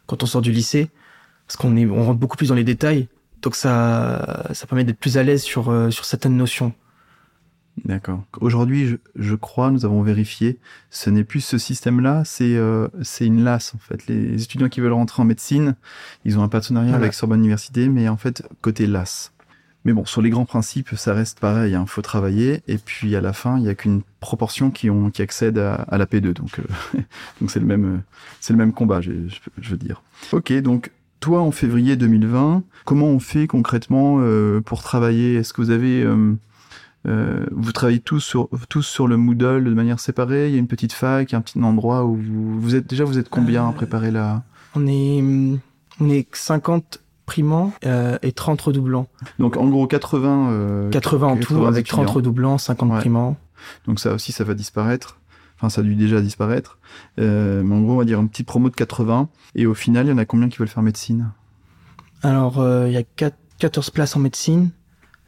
quand 0.06 0.24
on 0.24 0.26
sort 0.26 0.42
du 0.42 0.50
lycée, 0.50 0.90
parce 1.50 1.56
qu'on 1.56 1.76
est, 1.76 1.84
on 1.84 2.04
rentre 2.04 2.20
beaucoup 2.20 2.36
plus 2.36 2.50
dans 2.50 2.54
les 2.54 2.62
détails. 2.62 3.08
Donc 3.42 3.56
ça, 3.56 4.46
ça 4.52 4.68
permet 4.68 4.84
d'être 4.84 5.00
plus 5.00 5.18
à 5.18 5.24
l'aise 5.24 5.42
sur 5.42 5.68
euh, 5.68 5.90
sur 5.90 6.04
certaines 6.04 6.36
notions. 6.36 6.72
D'accord. 7.84 8.22
Aujourd'hui, 8.40 8.86
je, 8.86 8.96
je 9.16 9.34
crois, 9.34 9.72
nous 9.72 9.84
avons 9.84 10.02
vérifié, 10.02 10.60
ce 10.90 11.10
n'est 11.10 11.24
plus 11.24 11.40
ce 11.40 11.58
système-là, 11.58 12.22
c'est 12.24 12.54
euh, 12.54 12.86
c'est 13.02 13.26
une 13.26 13.42
LAS 13.42 13.72
en 13.74 13.78
fait. 13.78 14.06
Les 14.06 14.40
étudiants 14.40 14.68
qui 14.68 14.80
veulent 14.80 14.92
rentrer 14.92 15.22
en 15.22 15.24
médecine, 15.24 15.74
ils 16.24 16.38
ont 16.38 16.44
un 16.44 16.48
partenariat 16.48 16.90
Voilà. 16.90 17.02
avec 17.02 17.14
Sorbonne 17.14 17.40
Université, 17.40 17.88
mais 17.88 18.08
en 18.08 18.16
fait 18.16 18.44
côté 18.62 18.86
LAS. 18.86 19.32
Mais 19.84 19.92
bon, 19.92 20.04
sur 20.04 20.22
les 20.22 20.30
grands 20.30 20.44
principes, 20.44 20.90
ça 20.94 21.14
reste 21.14 21.40
pareil. 21.40 21.72
Il 21.76 21.86
faut 21.88 22.02
travailler, 22.02 22.62
et 22.68 22.78
puis 22.78 23.16
à 23.16 23.20
la 23.20 23.32
fin, 23.32 23.58
il 23.58 23.64
y 23.64 23.68
a 23.68 23.74
qu'une 23.74 24.02
proportion 24.20 24.70
qui 24.70 24.88
ont 24.88 25.10
qui 25.10 25.22
accède 25.22 25.58
à, 25.58 25.74
à 25.74 25.98
la 25.98 26.06
P2, 26.06 26.32
donc 26.32 26.60
euh, 26.60 26.98
donc 27.40 27.50
c'est 27.50 27.58
le 27.60 27.66
même 27.66 28.02
c'est 28.38 28.52
le 28.52 28.58
même 28.58 28.72
combat, 28.72 29.00
je, 29.00 29.10
je, 29.26 29.38
je 29.60 29.70
veux 29.70 29.78
dire. 29.78 30.00
Ok, 30.32 30.52
donc 30.60 30.92
toi 31.20 31.40
en 31.40 31.50
février 31.50 31.96
2020, 31.96 32.62
comment 32.84 33.06
on 33.06 33.18
fait 33.18 33.46
concrètement 33.46 34.16
euh, 34.20 34.60
pour 34.60 34.82
travailler? 34.82 35.34
Est-ce 35.36 35.52
que 35.52 35.60
vous 35.62 35.70
avez 35.70 36.02
euh, 36.02 36.34
Euh, 37.08 37.46
vous 37.52 37.72
travaillez 37.72 38.00
tous 38.00 38.20
sur, 38.20 38.50
tous 38.68 38.82
sur 38.82 39.08
le 39.08 39.16
Moodle 39.16 39.64
de 39.64 39.72
manière 39.72 40.00
séparée? 40.00 40.48
Il 40.48 40.52
y 40.52 40.56
a 40.56 40.58
une 40.58 40.66
petite 40.66 40.92
fac, 40.92 41.32
un 41.32 41.40
petit 41.40 41.58
endroit 41.62 42.04
où 42.04 42.14
vous, 42.16 42.60
vous 42.60 42.74
êtes 42.74 42.86
déjà 42.86 43.04
vous 43.04 43.18
êtes 43.18 43.30
combien 43.30 43.66
à 43.66 43.72
préparer 43.72 44.10
la 44.10 44.42
On 44.74 44.86
est 44.86 45.22
on 45.98 46.10
est 46.10 46.26
50 46.34 47.00
primants 47.24 47.72
euh, 47.86 48.18
et 48.22 48.32
30 48.32 48.60
redoublants. 48.60 49.06
Donc 49.38 49.56
en 49.56 49.68
gros 49.68 49.86
80 49.86 50.50
euh, 50.50 50.90
80 50.90 51.26
en 51.26 51.36
tout 51.36 51.54
80 51.54 51.68
avec 51.68 51.86
30 51.86 52.00
étudiants. 52.00 52.14
redoublants, 52.16 52.58
50 52.58 52.90
Ouais. 52.90 52.98
primants. 52.98 53.36
Donc 53.86 53.98
ça 53.98 54.12
aussi 54.12 54.32
ça 54.32 54.44
va 54.44 54.52
disparaître. 54.52 55.19
Enfin 55.60 55.68
ça 55.68 55.82
a 55.82 55.84
dû 55.84 55.94
déjà 55.94 56.20
disparaître. 56.22 56.78
Euh, 57.18 57.62
mais 57.62 57.74
en 57.74 57.82
gros 57.82 57.92
on 57.92 57.98
va 57.98 58.04
dire 58.06 58.18
une 58.20 58.28
petite 58.30 58.46
promo 58.46 58.70
de 58.70 58.74
80 58.74 59.28
et 59.54 59.66
au 59.66 59.74
final 59.74 60.06
il 60.06 60.10
y 60.10 60.12
en 60.12 60.18
a 60.18 60.24
combien 60.24 60.48
qui 60.48 60.56
veulent 60.58 60.68
faire 60.68 60.82
médecine? 60.82 61.30
Alors 62.22 62.60
euh, 62.60 62.86
il 62.88 62.92
y 62.92 62.96
a 62.96 63.02
quatre- 63.02 63.36
14 63.58 63.90
places 63.90 64.16
en 64.16 64.20
médecine, 64.20 64.70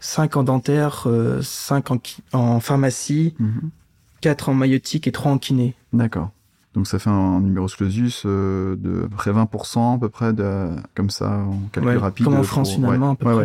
5 0.00 0.36
en 0.38 0.42
dentaire, 0.42 1.04
euh, 1.06 1.42
5 1.42 1.90
en, 1.90 1.98
ki- 1.98 2.22
en 2.32 2.60
pharmacie, 2.60 3.34
4 4.22 4.48
en 4.48 4.54
maïotique 4.54 5.06
et 5.06 5.12
3 5.12 5.32
en 5.32 5.38
kiné. 5.38 5.74
D'accord. 5.92 6.30
Donc 6.74 6.86
ça 6.86 6.98
fait 6.98 7.10
un 7.10 7.40
numerus 7.40 7.76
clausus 7.76 8.22
euh, 8.24 8.76
de 8.76 9.06
près 9.14 9.30
20% 9.32 9.96
à 9.96 9.98
peu 9.98 10.08
près 10.08 10.32
de, 10.32 10.70
comme 10.94 11.10
ça 11.10 11.28
en 11.40 11.58
calcul 11.72 11.90
Ouais, 11.92 11.96
rapide. 11.98 12.24
comme 12.24 12.34
en 12.34 12.38
pour- 12.38 12.46
France 12.46 12.72
finalement 12.72 13.08
ouais, 13.08 13.12
à 13.12 13.16
peu 13.16 13.26
ouais, 13.26 13.34
près. 13.34 13.44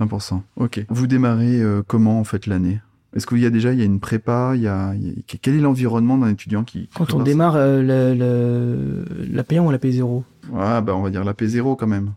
ouais. 0.00 0.06
20%. 0.08 0.40
Ok. 0.56 0.84
Vous 0.88 1.06
démarrez 1.06 1.60
euh, 1.60 1.82
comment 1.86 2.18
en 2.18 2.24
fait 2.24 2.46
l'année? 2.46 2.80
Est-ce 3.16 3.26
qu'il 3.26 3.38
y 3.38 3.46
a 3.46 3.50
déjà 3.50 3.72
il 3.72 3.78
y 3.78 3.82
a 3.82 3.84
une 3.86 3.98
prépa 4.00 4.52
Il 4.54 4.62
y 4.62 4.68
a, 4.68 4.94
il 4.94 5.08
y 5.08 5.10
a- 5.10 5.36
quel 5.42 5.54
est 5.56 5.60
l'environnement 5.60 6.16
d'un 6.18 6.28
étudiant 6.28 6.62
qui 6.64 6.82
qui 6.82 6.88
Quand 6.94 7.12
on 7.14 7.22
démarre 7.22 7.56
euh, 7.56 7.82
le, 7.82 8.14
le- 8.18 9.04
la 9.32 9.42
P1 9.42 9.60
ou 9.60 9.70
la 9.70 9.78
P0 9.78 10.22
ça 10.42 10.48
Ah 10.58 10.80
bah 10.80 10.94
on 10.94 11.02
va 11.02 11.10
dire 11.10 11.24
la 11.24 11.32
P0 11.34 11.76
quand 11.76 11.86
même. 11.86 12.12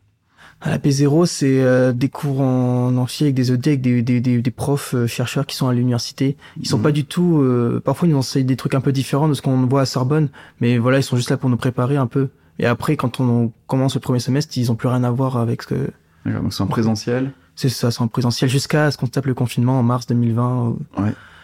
À 0.62 0.70
la 0.70 0.78
P0, 0.78 1.26
c'est 1.26 1.62
euh, 1.62 1.92
des 1.92 2.08
cours 2.08 2.40
en 2.40 2.96
amphi 2.96 3.24
avec 3.26 3.36
des 3.36 3.52
ED, 3.52 3.68
avec 3.68 3.82
des, 3.82 4.02
des, 4.02 4.22
des, 4.22 4.42
des 4.42 4.52
profs 4.52 4.94
euh, 4.96 5.08
chercheurs 5.08 5.46
qui 5.46 5.58
sont 5.58 5.68
à 5.68 5.74
l'université. 5.74 6.38
Ils 6.58 6.68
sont 6.68 6.78
Mhm. 6.78 6.84
pas 6.84 6.92
du 6.94 7.04
tout... 7.04 7.42
euh, 7.42 7.82
parfois, 7.84 8.08
ils 8.08 8.12
nous 8.12 8.18
enseignent 8.18 8.46
des 8.46 8.56
trucs 8.56 8.74
un 8.74 8.80
peu 8.80 8.94
différents 8.94 9.28
de 9.28 9.34
ce 9.34 9.42
qu'on 9.42 9.66
voit 9.66 9.82
à 9.82 9.86
Sorbonne, 9.86 10.30
mais 10.62 10.78
voilà, 10.78 11.00
ils 11.00 11.04
sont 11.04 11.18
juste 11.18 11.32
là 11.32 11.36
pour 11.38 11.50
nous 11.50 11.58
préparer 11.58 11.98
un 11.98 12.08
peu. 12.08 12.30
Et 12.60 12.66
après, 12.66 12.96
quand 12.96 13.20
on 13.20 13.52
commence 13.68 13.96
le 13.96 14.00
premier 14.00 14.20
semestre, 14.20 14.58
ils 14.58 14.72
ont 14.72 14.76
plus 14.76 14.88
rien 14.88 15.04
à 15.04 15.12
voir 15.12 15.36
avec 15.36 15.64
ce 15.64 15.68
que... 15.68 15.90
D'accord. 16.26 16.44
Donc 16.44 16.54
c'est 16.54 16.64
en 16.64 16.68
présentiel, 16.68 17.32
C'est 17.56 17.70
ça, 17.70 17.92
c'est 17.92 18.02
en 18.02 18.08
présentiel 18.08 18.50
jusqu'à 18.50 18.90
ce 18.92 18.98
qu'on 18.98 19.08
tape 19.08 19.26
le 19.28 19.34
confinement 19.34 19.80
en 19.80 19.84
mars 19.84 20.08
2020. 20.08 20.76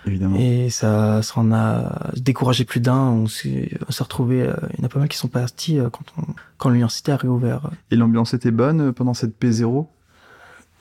évidemment. 0.07 0.37
Et 0.39 0.69
ça, 0.69 1.21
ça 1.21 1.39
en 1.39 1.51
a 1.51 2.09
découragé 2.17 2.65
plus 2.65 2.79
d'un. 2.79 2.97
On 2.97 3.27
s'est 3.27 3.69
retrouvés... 3.99 4.41
euh, 4.41 4.53
il 4.73 4.79
y 4.79 4.83
en 4.83 4.85
a 4.85 4.89
pas 4.89 4.99
mal 4.99 5.07
qui 5.07 5.17
sont 5.17 5.27
partis 5.27 5.77
euh, 5.79 5.89
quand, 5.89 6.05
on, 6.17 6.23
quand 6.57 6.69
l'université 6.69 7.11
a 7.11 7.17
réouvert. 7.17 7.69
Et 7.91 7.95
l'ambiance 7.95 8.33
était 8.33 8.51
bonne 8.51 8.81
euh, 8.81 8.91
pendant 8.91 9.13
cette 9.13 9.39
P0 9.39 9.85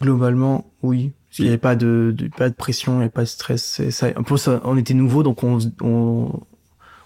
Globalement, 0.00 0.64
oui. 0.82 1.12
Il 1.38 1.42
n'y 1.42 1.48
avait 1.48 1.58
pas 1.58 1.74
de, 1.76 2.14
de- 2.16 2.28
pas 2.28 2.48
de 2.48 2.54
pression, 2.54 2.92
il 2.92 2.96
n'y 2.96 3.02
avait 3.02 3.10
pas 3.10 3.22
de 3.22 3.26
stress. 3.26 3.82
Ça, 3.90 4.08
en 4.16 4.22
plus, 4.22 4.48
on 4.64 4.76
était 4.76 4.94
nouveau, 4.94 5.22
donc 5.22 5.42
on, 5.42 5.58
on, 5.82 6.32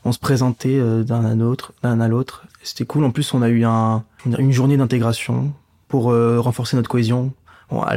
on 0.05 0.13
se 0.13 0.19
présentait 0.19 0.79
euh, 0.79 1.03
d'un 1.03 1.25
à 1.25 1.35
l'autre, 1.35 1.73
d'un 1.83 2.01
à 2.01 2.09
l'autre. 2.09 2.45
C'était 2.63 2.85
cool. 2.85 3.05
En 3.05 3.11
plus, 3.11 3.33
on 3.35 3.43
a 3.43 3.49
eu 3.49 3.65
un, 3.65 4.05
une 4.27 4.53
journée 4.53 4.77
d'intégration 4.77 5.53
pour 5.89 6.11
euh, 6.13 6.39
renforcer 6.39 6.77
notre 6.77 6.89
cohésion. 6.91 7.33
Bon, 7.73 7.83
à 7.83 7.95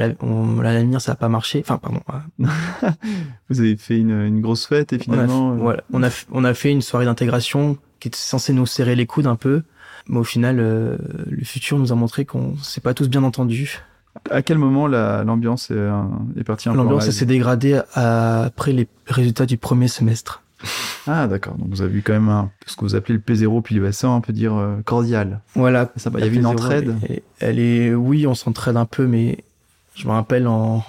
l'avenir, 0.73 1.01
ça 1.01 1.11
n'a 1.11 1.15
pas 1.15 1.29
marché. 1.29 1.59
Enfin, 1.67 1.77
pardon. 1.77 1.99
euh, 2.41 2.47
Vous 3.49 3.59
avez 3.59 3.75
fait 3.77 3.97
une, 3.97 4.11
une 4.21 4.41
grosse 4.41 4.65
fête 4.65 4.93
et 4.93 4.95
On 4.95 4.99
a, 4.99 5.03
finalement. 5.15 5.51
euh, 5.51 5.55
voilà, 5.55 5.83
on 5.93 6.01
a, 6.03 6.09
f- 6.09 6.25
on 6.31 6.43
a 6.43 6.53
fait 6.53 6.71
une 6.71 6.81
soirée 6.81 7.05
d'intégration 7.05 7.77
qui 7.99 8.07
était 8.07 8.17
censée 8.17 8.53
nous 8.53 8.65
serrer 8.65 8.95
les 8.95 9.05
coudes 9.05 9.27
un 9.27 9.35
peu. 9.35 9.63
Mais 10.07 10.17
au 10.19 10.23
final, 10.23 10.57
euh, 10.59 10.97
le 11.29 11.43
futur 11.43 11.77
nous 11.79 11.91
a 11.91 11.95
montré 11.95 12.25
qu'on 12.25 12.55
s'est 12.57 12.81
pas 12.81 12.93
tous 12.93 13.09
bien 13.09 13.23
entendus. 13.23 13.79
À 14.29 14.41
quel 14.41 14.57
moment 14.57 14.87
la- 14.87 15.23
l'ambiance 15.23 15.71
est, 15.71 15.75
euh, 15.75 16.01
est 16.37 16.43
partie 16.43 16.69
un 16.69 16.73
L'ambiance 16.75 17.09
s'est 17.09 17.25
dégradée 17.25 17.81
à- 17.93 18.43
après 18.43 18.71
les 18.71 18.87
résultats 19.07 19.45
du 19.45 19.57
premier 19.57 19.87
semestre. 19.87 20.41
Ah 21.07 21.27
d'accord, 21.27 21.53
donc 21.53 21.67
vous 21.69 21.83
avez 21.83 21.99
eu 21.99 22.01
quand 22.01 22.13
même 22.13 22.29
un, 22.29 22.49
ce 22.65 22.75
que 22.75 22.81
vous 22.81 22.95
appelez 22.95 23.13
le 23.13 23.19
P0 23.21 23.61
puis 23.61 23.75
le 23.75 23.87
S1, 23.91 24.07
on 24.07 24.21
peut 24.21 24.33
dire 24.33 24.55
euh, 24.55 24.77
cordial. 24.83 25.41
Voilà. 25.53 25.91
Ça 25.97 26.09
va, 26.09 26.17
il 26.17 26.25
y 26.25 26.27
avait 26.27 26.37
une 26.37 26.41
P0, 26.41 26.47
entraide 26.47 26.95
elle 27.37 27.59
est, 27.59 27.93
oui, 27.93 28.25
on 28.25 28.33
s'entraide 28.33 28.75
un 28.75 28.85
peu, 28.87 29.05
mais 29.05 29.43
je 29.95 30.07
me 30.07 30.11
rappelle 30.13 30.47
en, 30.47 30.83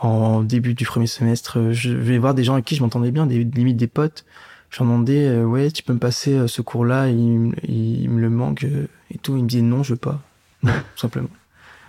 en 0.00 0.42
début 0.42 0.74
du 0.74 0.84
premier 0.84 1.06
semestre, 1.06 1.72
je 1.72 1.90
vais 1.92 2.18
voir 2.18 2.34
des 2.34 2.44
gens 2.44 2.54
avec 2.54 2.64
qui 2.64 2.76
je 2.76 2.82
m'entendais 2.82 3.10
bien, 3.10 3.26
des 3.26 3.44
limite 3.44 3.76
des 3.76 3.86
potes. 3.86 4.24
Je 4.70 4.78
leur 4.78 4.86
demandais, 4.90 5.26
euh, 5.28 5.44
ouais, 5.44 5.70
tu 5.70 5.82
peux 5.82 5.92
me 5.92 5.98
passer 5.98 6.32
euh, 6.34 6.46
ce 6.48 6.62
cours-là, 6.62 7.08
il, 7.08 7.16
me- 7.38 7.54
il 7.70 8.08
me 8.08 8.20
le 8.20 8.30
manque 8.30 8.64
euh, 8.64 8.86
et 9.10 9.18
tout. 9.18 9.36
Il 9.36 9.42
me 9.44 9.48
disait 9.48 9.62
non, 9.62 9.82
je 9.82 9.92
veux 9.92 9.98
pas, 9.98 10.22
non, 10.62 10.72
tout 10.94 11.00
simplement. 11.00 11.28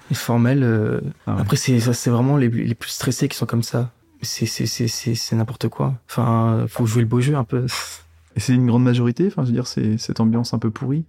Les 0.10 0.16
formels. 0.18 0.64
euh, 0.64 1.00
Ah 1.28 1.36
ouais. 1.36 1.42
Après, 1.42 1.56
c'est 1.56 1.80
ça, 1.80 1.94
c'est 1.94 2.10
vraiment 2.10 2.36
les, 2.38 2.50
les 2.50 2.76
plus 2.76 2.90
stressés 2.90 3.30
qui 3.30 3.38
sont 3.38 3.46
comme 3.46 3.64
ça. 3.64 3.92
C'est 4.22 4.46
c'est 4.46 4.66
c'est 4.66 4.88
c'est 4.90 5.16
c'est 5.16 5.36
n'importe 5.36 5.70
quoi. 5.70 5.96
Enfin, 6.10 6.66
faut 6.68 6.86
jouer 6.86 7.02
le 7.04 7.08
beau 7.08 7.22
jeu 7.22 7.36
un 7.36 7.44
peu. 7.46 7.66
Et 8.36 8.40
c'est 8.40 8.54
une 8.54 8.68
grande 8.68 8.84
majorité, 8.84 9.28
enfin 9.28 9.44
je 9.44 9.48
veux 9.48 9.54
dire, 9.54 9.68
c'est 9.68 9.98
cette 9.98 10.20
ambiance 10.20 10.54
un 10.54 10.60
peu 10.60 10.72
pourrie? 10.72 11.06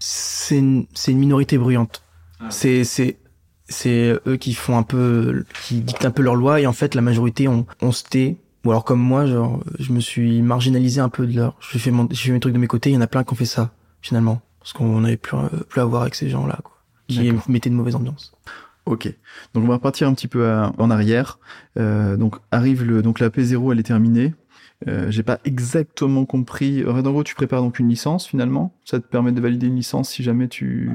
c'est 0.00 0.58
une, 0.58 0.86
c'est 0.94 1.10
une 1.12 1.18
minorité 1.18 1.58
bruyante. 1.58 2.02
C'est, 2.50 2.84
c'est, 2.84 3.18
c'est 3.68 4.18
eux 4.26 4.36
qui 4.36 4.54
font 4.54 4.76
un 4.78 4.82
peu, 4.82 5.44
qui 5.64 5.80
dictent 5.80 6.04
un 6.06 6.10
peu 6.10 6.22
leurs 6.22 6.34
lois 6.36 6.60
et 6.60 6.66
en 6.66 6.72
fait 6.72 6.94
la 6.94 7.00
majorité 7.02 7.48
on, 7.48 7.66
on 7.82 7.92
se 7.92 8.04
tait. 8.04 8.36
Ou 8.64 8.70
alors 8.70 8.84
comme 8.84 9.00
moi, 9.00 9.24
genre, 9.26 9.62
je 9.78 9.92
me 9.92 10.00
suis 10.00 10.42
marginalisé 10.42 11.00
un 11.00 11.08
peu 11.08 11.26
de 11.26 11.36
leur. 11.36 11.56
J'ai 11.72 11.78
fait, 11.78 11.90
mon, 11.92 12.08
j'ai 12.10 12.24
fait 12.26 12.32
mes 12.32 12.40
trucs 12.40 12.52
de 12.54 12.58
mes 12.58 12.66
côtés. 12.66 12.90
Il 12.90 12.94
y 12.94 12.96
en 12.96 13.00
a 13.00 13.06
plein 13.06 13.22
qui 13.24 13.32
ont 13.32 13.36
fait 13.36 13.44
ça 13.44 13.70
finalement 14.02 14.40
parce 14.58 14.72
qu'on 14.72 15.00
n'avait 15.00 15.16
plus, 15.16 15.36
euh, 15.36 15.48
plus 15.68 15.80
à 15.80 15.84
voir 15.84 16.02
avec 16.02 16.14
ces 16.16 16.28
gens-là, 16.28 16.58
quoi, 16.64 16.76
qui 17.08 17.32
mettaient 17.48 17.70
de 17.70 17.74
mauvaise 17.76 17.94
ambiance. 17.94 18.34
Ok, 18.84 19.06
donc 19.54 19.64
on 19.64 19.68
va 19.68 19.74
repartir 19.74 20.08
un 20.08 20.14
petit 20.14 20.28
peu 20.28 20.48
à- 20.50 20.72
en 20.78 20.90
arrière. 20.90 21.38
Euh, 21.78 22.16
donc 22.16 22.36
arrive 22.50 22.84
le, 22.84 23.00
donc 23.02 23.20
la 23.20 23.28
P0, 23.30 23.72
elle 23.72 23.78
est 23.78 23.82
terminée. 23.84 24.34
Euh, 24.88 25.10
J'ai 25.10 25.22
pas 25.22 25.38
exactement 25.44 26.24
compris. 26.24 26.84
En 26.86 27.00
gros, 27.00 27.22
tu 27.24 27.34
prépares 27.34 27.62
donc 27.62 27.78
une 27.78 27.88
licence 27.88 28.26
finalement. 28.26 28.74
Ça 28.84 28.98
te 28.98 29.06
permet 29.06 29.32
de 29.32 29.40
valider 29.40 29.66
une 29.68 29.76
licence 29.76 30.10
si 30.10 30.22
jamais 30.22 30.48
tu 30.48 30.90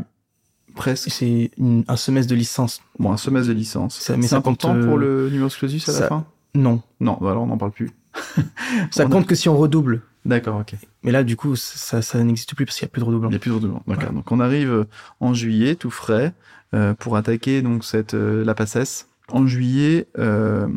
presque. 0.76 1.10
C'est 1.10 1.52
un 1.88 1.96
semestre 1.96 2.30
de 2.30 2.36
licence. 2.36 2.82
Bon, 3.00 3.12
un 3.12 3.18
semestre 3.18 3.50
de 3.50 3.54
licence. 3.54 3.96
Ça- 4.00 4.16
c'est 4.16 4.28
ça 4.28 4.38
important 4.38 4.74
compte, 4.74 4.84
euh, 4.84 4.88
pour 4.88 4.98
le 4.98 5.30
numerus 5.30 5.56
clausus 5.58 5.88
à 5.90 6.00
la 6.00 6.08
fin. 6.08 6.26
Non, 6.56 6.82
Non, 7.00 7.18
bah 7.20 7.32
alors 7.32 7.44
on 7.44 7.48
n'en 7.48 7.58
parle 7.58 7.72
plus. 7.72 7.90
ça 8.92 9.04
On 9.04 9.08
a- 9.08 9.10
compte 9.10 9.26
que 9.28 9.36
si 9.36 9.50
on 9.50 9.58
redouble. 9.58 10.02
D'accord, 10.26 10.60
ok. 10.62 10.76
Mais 11.04 11.12
là, 11.12 11.24
du 11.24 11.36
coup, 11.36 11.56
ça, 11.58 12.02
ça 12.02 12.24
n'existe 12.24 12.56
plus 12.56 12.66
parce 12.66 12.78
qu'il 12.78 12.86
y 12.86 12.90
a 12.90 12.92
plus 12.92 13.02
de 13.02 13.06
redoublant. 13.06 13.30
Il 13.30 13.32
n'y 13.32 13.36
a 13.38 13.40
plus 13.40 13.50
de 13.50 13.56
redoublants. 13.56 13.84
D'accord. 13.88 14.14
Donc 14.14 14.32
on 14.32 14.40
arrive 14.40 14.72
euh, 14.72 14.84
en 15.20 15.34
juillet, 15.34 15.76
tout 15.76 15.90
frais, 15.90 16.34
euh, 16.74 16.94
pour 16.94 17.18
attaquer 17.18 17.62
donc 17.62 17.84
cette 17.84 18.14
euh, 18.14 18.46
la 18.46 18.54
PACES. 18.56 19.08
En 19.32 19.48
juillet, 19.48 20.08
euh, 20.20 20.68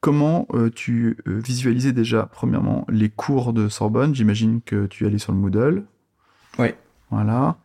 comment 0.00 0.46
tu 0.74 1.16
visualisais 1.26 1.92
déjà 1.92 2.28
premièrement 2.32 2.84
les 2.88 3.08
cours 3.08 3.52
de 3.52 3.68
Sorbonne? 3.68 4.14
J'imagine 4.14 4.60
que 4.60 4.86
tu 4.86 5.06
allais 5.06 5.18
sur 5.18 5.32
le 5.32 5.38
Moodle. 5.38 5.84
Ouais. 6.58 6.76
Voilà. 7.10 7.56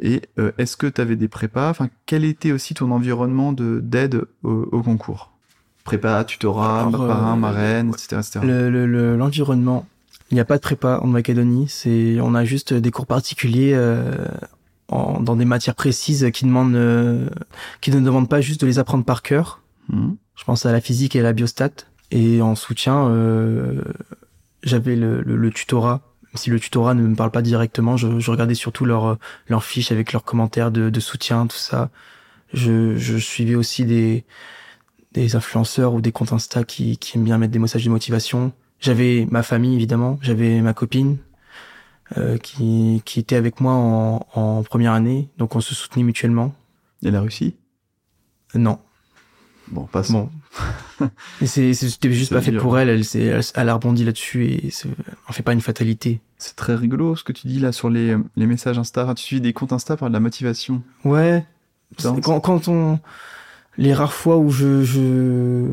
Et 0.00 0.22
euh, 0.38 0.52
est-ce 0.58 0.76
que 0.76 0.86
tu 0.86 1.00
avais 1.00 1.16
des 1.16 1.28
prépas? 1.28 1.70
Enfin, 1.70 1.88
quel 2.06 2.24
était 2.24 2.52
aussi 2.52 2.74
ton 2.74 2.90
environnement 2.90 3.52
de 3.52 3.80
d'aide 3.82 4.22
au, 4.42 4.68
au 4.72 4.82
concours? 4.82 5.32
Prépa, 5.84 6.24
tutorat, 6.24 6.86
Alors, 6.86 7.06
parrain, 7.06 7.34
euh, 7.34 7.36
marraine, 7.36 7.88
ouais. 7.88 7.94
etc., 7.94 8.16
etc. 8.20 8.40
Le- 8.42 8.70
le- 8.70 8.86
le- 8.86 9.16
L'environnement, 9.16 9.86
il 10.30 10.34
n'y 10.34 10.40
a 10.40 10.44
pas 10.46 10.56
de 10.56 10.62
prépa 10.62 10.98
en 11.02 11.06
Macédonie. 11.08 11.66
C'est, 11.68 12.18
on 12.20 12.34
a 12.34 12.44
juste 12.44 12.72
des 12.72 12.90
cours 12.90 13.06
particuliers 13.06 13.72
euh, 13.74 14.14
en- 14.88 15.20
dans 15.20 15.36
des 15.36 15.44
matières 15.44 15.74
précises 15.74 16.30
qui 16.32 16.44
demandent, 16.46 16.74
euh, 16.74 17.28
qui 17.82 17.90
ne 17.90 18.00
demandent 18.00 18.28
pas 18.30 18.40
juste 18.40 18.62
de 18.62 18.66
les 18.66 18.78
apprendre 18.78 19.04
par 19.04 19.22
cœur. 19.22 19.60
Mhm. 19.92 20.16
Je 20.36 20.44
pense 20.44 20.64
à 20.66 20.72
la 20.72 20.80
physique 20.80 21.14
et 21.16 21.20
à 21.20 21.22
la 21.22 21.32
biostat. 21.34 21.70
Et 22.10 22.40
en 22.42 22.54
soutien, 22.54 23.08
euh, 23.08 23.82
j'avais 24.62 24.96
le 24.96 25.50
tutorat. 25.50 26.00
Si 26.34 26.50
le 26.50 26.58
tutorat 26.60 26.94
ne 26.94 27.02
me 27.06 27.14
parle 27.14 27.30
pas 27.30 27.42
directement, 27.42 27.96
je, 27.96 28.18
je 28.18 28.30
regardais 28.30 28.54
surtout 28.56 28.84
leurs 28.84 29.18
leurs 29.48 29.64
fiches 29.64 29.92
avec 29.92 30.12
leurs 30.12 30.24
commentaires 30.24 30.70
de, 30.72 30.90
de 30.90 31.00
soutien, 31.00 31.46
tout 31.46 31.56
ça. 31.56 31.90
Je, 32.52 32.96
je 32.96 33.16
suivais 33.18 33.54
aussi 33.56 33.84
des, 33.84 34.24
des 35.12 35.36
influenceurs 35.36 35.94
ou 35.94 36.00
des 36.00 36.12
comptes 36.12 36.32
Insta 36.32 36.64
qui, 36.64 36.98
qui 36.98 37.16
aiment 37.18 37.24
bien 37.24 37.38
mettre 37.38 37.52
des 37.52 37.58
messages 37.60 37.84
de 37.84 37.90
motivation. 37.90 38.52
J'avais 38.80 39.26
ma 39.30 39.42
famille, 39.42 39.74
évidemment. 39.74 40.18
J'avais 40.22 40.60
ma 40.60 40.74
copine 40.74 41.18
euh, 42.16 42.38
qui, 42.38 43.02
qui 43.04 43.20
était 43.20 43.36
avec 43.36 43.60
moi 43.60 43.72
en, 43.74 44.26
en 44.34 44.62
première 44.62 44.92
année. 44.92 45.30
Donc 45.38 45.56
on 45.56 45.60
se 45.60 45.74
soutenait 45.74 46.04
mutuellement. 46.04 46.54
Et 47.02 47.10
la 47.10 47.20
Russie 47.20 47.56
Euh, 48.54 48.58
Non, 48.58 48.78
Bon, 49.68 49.84
passe. 49.84 50.10
Bon. 50.12 50.30
Et 51.40 51.46
c'est, 51.46 51.72
c'est- 51.74 51.88
c'était 51.88 52.12
juste 52.12 52.28
C'est 52.28 52.34
pas 52.34 52.40
fait 52.42 52.50
dur. 52.50 52.62
pour 52.62 52.78
elle. 52.78 52.88
Elle, 52.88 53.04
s'est- 53.04 53.22
elle, 53.24 53.40
elle 53.54 53.68
a 53.68 53.74
rebondi 53.74 54.04
là-dessus 54.04 54.46
et 54.46 54.70
c'est, 54.70 54.88
on 55.28 55.32
fait 55.32 55.42
pas 55.42 55.52
une 55.52 55.60
fatalité. 55.60 56.20
C'est 56.38 56.54
très 56.56 56.74
rigolo 56.74 57.16
ce 57.16 57.24
que 57.24 57.32
tu 57.32 57.46
dis 57.48 57.58
là 57.60 57.72
sur 57.72 57.88
les, 57.90 58.16
les 58.36 58.46
messages 58.46 58.78
Insta. 58.78 59.12
Tu 59.16 59.22
suis 59.24 59.40
des 59.40 59.52
comptes 59.52 59.72
Insta 59.72 59.96
par 59.96 60.08
de 60.08 60.12
la 60.14 60.20
motivation. 60.20 60.82
Ouais. 61.04 61.44
C'est 61.98 62.20
Quand, 62.22 62.40
quand 62.40 62.68
on, 62.68 62.98
les 63.78 63.94
rares 63.94 64.12
fois 64.12 64.36
où 64.36 64.50
je, 64.50 64.84
je, 64.84 65.66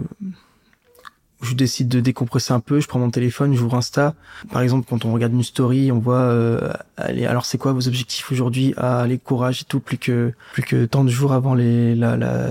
je 1.42 1.54
décide 1.56 1.88
de 1.88 2.00
décompresser 2.00 2.54
un 2.54 2.60
peu, 2.60 2.80
je 2.80 2.88
prends 2.88 3.00
mon 3.00 3.10
téléphone, 3.10 3.54
j'ouvre 3.56 3.76
Insta. 3.76 4.14
Par 4.52 4.62
exemple, 4.62 4.86
quand 4.90 5.06
on 5.06 5.14
regarde 5.14 5.34
une 5.34 5.44
story, 5.44 5.92
on 5.92 5.98
voit, 6.00 6.20
euh, 6.20 6.72
allez, 6.98 7.26
alors 7.26 7.46
c'est 7.46 7.58
quoi 7.58 7.74
vos 7.74 7.88
objectifs 7.88 8.32
aujourd'hui? 8.32 8.74
Ah, 8.78 9.02
allez, 9.02 9.18
courage 9.18 9.62
et 9.64 9.66
tout, 9.66 9.80
plus 9.80 9.98
que, 9.98 10.34
plus 10.54 10.62
que 10.64 10.86
tant 10.86 11.04
de 11.04 11.10
jours 11.10 11.34
avant 11.34 11.56
les, 11.56 11.96
la, 11.96 12.16
la, 12.16 12.48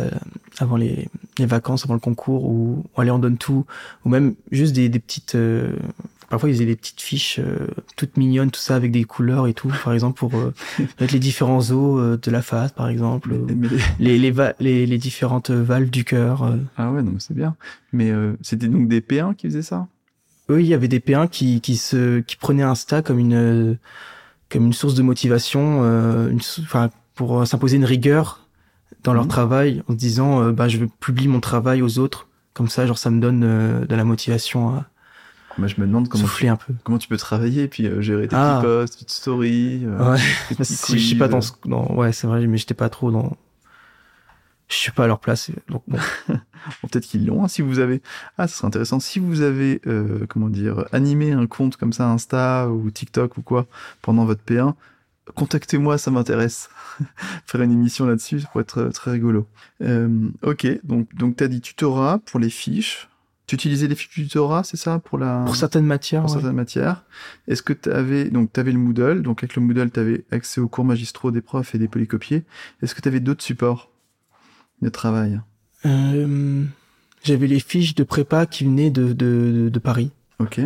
avant 0.58 0.76
les, 0.76 1.08
les 1.40 1.46
vacances 1.46 1.84
avant 1.84 1.94
le 1.94 2.00
concours 2.00 2.44
ou, 2.44 2.84
ou 2.96 3.00
allez 3.00 3.10
on 3.10 3.18
donne 3.18 3.36
tout 3.38 3.64
ou 4.04 4.08
même 4.08 4.34
juste 4.52 4.74
des, 4.74 4.88
des 4.88 4.98
petites 5.00 5.34
euh, 5.34 5.72
parfois 6.28 6.48
ils 6.48 6.52
faisaient 6.54 6.66
des 6.66 6.76
petites 6.76 7.00
fiches 7.00 7.40
euh, 7.40 7.66
toutes 7.96 8.16
mignonnes 8.16 8.50
tout 8.50 8.60
ça 8.60 8.76
avec 8.76 8.92
des 8.92 9.04
couleurs 9.04 9.46
et 9.48 9.54
tout 9.54 9.72
par 9.84 9.92
exemple 9.92 10.18
pour 10.18 10.34
euh, 10.36 10.54
mettre 11.00 11.12
les 11.12 11.18
différents 11.18 11.58
os 11.58 11.72
euh, 11.72 12.16
de 12.22 12.30
la 12.30 12.42
face 12.42 12.72
par 12.72 12.88
exemple 12.88 13.30
Mais- 13.30 13.36
ou 13.38 13.56
mais- 13.56 13.68
les 13.98 14.18
les, 14.18 14.32
les 14.60 14.86
les 14.86 14.98
différentes 14.98 15.50
valves 15.50 15.90
du 15.90 16.04
cœur. 16.04 16.56
Ah 16.76 16.92
ouais, 16.92 17.02
non, 17.02 17.14
c'est 17.18 17.34
bien. 17.34 17.56
Mais 17.92 18.12
c'était 18.42 18.68
donc 18.68 18.86
des 18.88 19.00
P1 19.00 19.34
qui 19.34 19.48
faisaient 19.48 19.62
ça? 19.62 19.88
Eux 20.50 20.60
il 20.60 20.66
y 20.66 20.74
avait 20.74 20.88
des 20.88 21.00
P1 21.00 21.28
qui 21.28 21.60
qui 21.60 21.76
se 21.76 22.20
qui 22.20 22.36
prenaient 22.36 22.62
Insta 22.62 23.02
comme 23.02 23.18
une 23.18 23.76
comme 24.48 24.66
une 24.66 24.72
source 24.72 24.94
de 24.94 25.02
motivation 25.02 25.82
une 26.28 26.40
enfin 26.62 26.90
pour 27.14 27.46
s'imposer 27.46 27.76
une 27.76 27.84
rigueur 27.84 28.46
dans 29.04 29.12
leur 29.14 29.24
Mhm. 29.24 29.28
travail 29.30 29.82
en 29.88 29.92
se 29.92 29.96
disant 29.98 30.42
euh, 30.42 30.52
bah 30.52 30.68
je 30.68 30.78
publie 31.00 31.28
mon 31.28 31.40
travail 31.40 31.82
aux 31.82 31.98
autres 31.98 32.28
comme 32.54 32.68
ça 32.68 32.86
genre 32.86 32.98
ça 32.98 33.10
me 33.10 33.20
donne 33.20 33.42
euh, 33.44 33.84
de 33.86 33.94
la 33.94 34.04
motivation 34.04 34.70
à 34.74 34.86
Moi, 35.58 35.66
je 35.68 35.80
me 35.80 35.86
demande 35.86 36.08
comment 36.08 36.22
tu, 36.24 36.28
souffler 36.28 36.48
un 36.48 36.56
peu 36.56 36.72
comment 36.84 36.98
tu 36.98 37.08
peux 37.08 37.16
travailler, 37.16 37.66
puis 37.68 37.86
euh, 37.86 38.00
gérer 38.00 38.28
tes 38.28 38.36
Ah. 38.36 38.58
petits 38.60 38.66
posts, 38.66 38.94
petites 38.94 39.10
stories. 39.10 39.86
ouais 39.86 40.18
tes 40.48 40.54
que 40.56 40.64
je 40.64 40.96
suis 40.98 41.16
pas 41.16 41.28
dans, 41.28 41.40
ce- 41.40 41.52
dans 41.64 41.86
ouais 41.94 42.12
c'est 42.12 42.26
vrai 42.26 42.46
mais 42.46 42.56
j'étais 42.58 42.74
pas 42.74 42.88
trop 42.88 43.10
dans 43.10 43.36
je 44.68 44.76
suis 44.76 44.92
pas 44.92 45.04
à 45.04 45.06
leur 45.08 45.18
place 45.18 45.50
donc 45.68 45.82
bon. 45.88 45.98
Bon, 46.82 46.88
Peut-être 46.90 47.06
qu'ils 47.06 47.24
l'ont. 47.26 47.42
hein, 47.42 47.48
si 47.48 47.62
vous 47.62 47.78
avez, 47.78 48.02
ah, 48.36 48.46
ce 48.46 48.54
serait 48.58 48.66
intéressant. 48.66 49.00
Si 49.00 49.18
vous 49.18 49.40
avez, 49.40 49.80
comment 50.28 50.50
dire, 50.50 50.84
animé 50.92 51.32
un 51.32 51.46
compte 51.46 51.78
comme 51.78 51.94
ça, 51.94 52.06
Insta 52.10 52.68
ou 52.68 52.90
TikTok 52.90 53.38
ou 53.38 53.42
quoi, 53.42 53.66
pendant 54.02 54.26
votre 54.26 54.42
P1, 54.44 54.74
contactez-moi, 55.34 55.98
ça 55.98 56.10
m'intéresse. 56.10 56.70
Faire 57.46 57.62
une 57.62 57.72
émission 57.72 58.06
là-dessus, 58.06 58.40
ça 58.40 58.48
pourrait 58.48 58.62
être 58.62 58.78
euh, 58.78 58.90
très 58.90 59.12
rigolo. 59.12 59.46
Euh, 59.82 60.28
ok, 60.42 60.66
donc, 60.84 61.14
donc 61.14 61.36
t'as 61.36 61.48
dit 61.48 61.60
tutorat 61.60 62.18
pour 62.18 62.40
les 62.40 62.50
fiches. 62.50 63.08
Tu 63.46 63.56
utilisais 63.56 63.88
les 63.88 63.96
fiches 63.96 64.14
du 64.14 64.24
tutorat, 64.24 64.62
c'est 64.62 64.76
ça, 64.76 65.00
pour 65.00 65.18
la, 65.18 65.42
pour 65.44 65.56
certaines 65.56 65.84
matières 65.84 66.22
pour 66.22 66.30
ouais. 66.30 66.36
certaines 66.36 66.56
matières. 66.56 67.04
Est-ce 67.48 67.62
que 67.62 67.72
tu 67.72 67.90
avais 67.90 68.30
donc 68.30 68.52
tu 68.52 68.60
avais 68.60 68.72
le 68.72 68.78
Moodle, 68.78 69.22
donc 69.22 69.42
avec 69.42 69.56
le 69.56 69.62
Moodle 69.62 69.90
tu 69.90 69.98
avais 69.98 70.24
accès 70.30 70.60
aux 70.60 70.68
cours 70.68 70.84
magistraux 70.84 71.30
des 71.30 71.40
profs 71.40 71.74
et 71.74 71.78
des 71.78 71.88
polycopiés. 71.88 72.44
Est-ce 72.80 72.94
que 72.94 73.00
tu 73.00 73.08
avais 73.08 73.20
d'autres 73.20 73.42
supports 73.42 73.90
de 74.82 74.88
travail? 74.88 75.40
Euh, 75.84 76.64
j'avais 77.24 77.48
les 77.48 77.60
fiches 77.60 77.94
de 77.94 78.04
prépa 78.04 78.46
qui 78.46 78.64
venaient 78.64 78.90
de 78.90 79.12
de, 79.12 79.68
de 79.72 79.78
Paris 79.80 80.12
OK, 80.38 80.60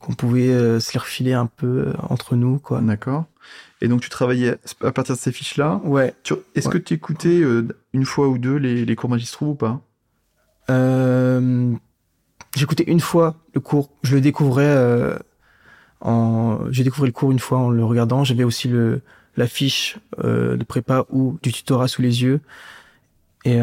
qu'on 0.00 0.14
pouvait 0.14 0.48
euh, 0.48 0.80
se 0.80 0.92
les 0.94 0.98
refiler 0.98 1.32
un 1.34 1.46
peu 1.46 1.66
euh, 1.88 1.92
entre 2.08 2.34
nous 2.34 2.58
quoi 2.58 2.80
d'accord. 2.80 3.24
Et 3.80 3.88
donc 3.88 4.00
tu 4.00 4.08
travaillais 4.10 4.56
à 4.82 4.92
partir 4.92 5.14
de 5.14 5.20
ces 5.20 5.30
fiches-là? 5.32 5.80
ouais 5.84 6.14
Est-ce 6.54 6.68
Ouais. 6.68 6.72
que 6.74 6.78
tu 6.78 6.94
écoutais 6.94 7.40
euh, 7.40 7.68
une 7.92 8.04
fois 8.04 8.28
ou 8.28 8.38
deux 8.38 8.56
les, 8.56 8.84
les 8.84 8.96
cours 8.96 9.08
magistraux 9.10 9.48
ou 9.50 9.54
pas? 9.54 9.80
Euh, 10.70 11.72
j'écoutais 12.56 12.84
une 12.84 13.00
fois 13.00 13.36
le 13.54 13.60
cours. 13.60 13.90
Je 14.02 14.14
le 14.14 14.20
découvrais 14.20 15.18
en. 16.00 16.58
J'ai 16.70 16.84
découvert 16.84 17.06
le 17.06 17.12
cours 17.12 17.32
une 17.32 17.38
fois 17.38 17.58
en 17.58 17.70
le 17.70 17.84
regardant. 17.84 18.24
J'avais 18.24 18.44
aussi 18.44 18.68
le 18.68 19.00
la 19.36 19.46
fiche 19.46 19.98
de 20.22 20.62
prépa 20.64 21.06
ou 21.10 21.38
du 21.42 21.52
tutorat 21.52 21.88
sous 21.88 22.02
les 22.02 22.22
yeux. 22.22 22.40
Et 23.44 23.58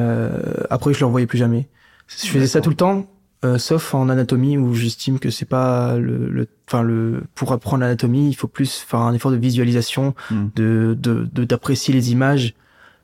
après, 0.69 0.93
je 0.93 0.99
le 0.99 1.05
revoyais 1.05 1.27
plus 1.27 1.37
jamais. 1.37 1.67
Je 2.07 2.27
faisais 2.27 2.47
ça 2.47 2.61
tout 2.61 2.69
le 2.71 2.75
temps, 2.75 3.05
euh, 3.45 3.57
sauf 3.57 3.93
en 3.93 4.09
anatomie 4.09 4.57
où 4.57 4.73
j'estime 4.73 5.19
que 5.19 5.29
c'est 5.29 5.45
pas 5.45 5.97
le, 5.97 6.29
le, 6.29 6.47
enfin 6.67 6.81
le, 6.81 7.23
pour 7.35 7.51
apprendre 7.51 7.81
l'anatomie, 7.81 8.29
il 8.29 8.33
faut 8.35 8.47
plus 8.47 8.73
faire 8.79 8.99
un 9.01 9.13
effort 9.13 9.31
de 9.31 9.37
visualisation, 9.37 10.15
Hmm. 10.31 10.47
de, 10.55 10.97
de, 10.99 11.27
de- 11.31 11.43
d'apprécier 11.43 11.93
les 11.93 12.11
images 12.11 12.53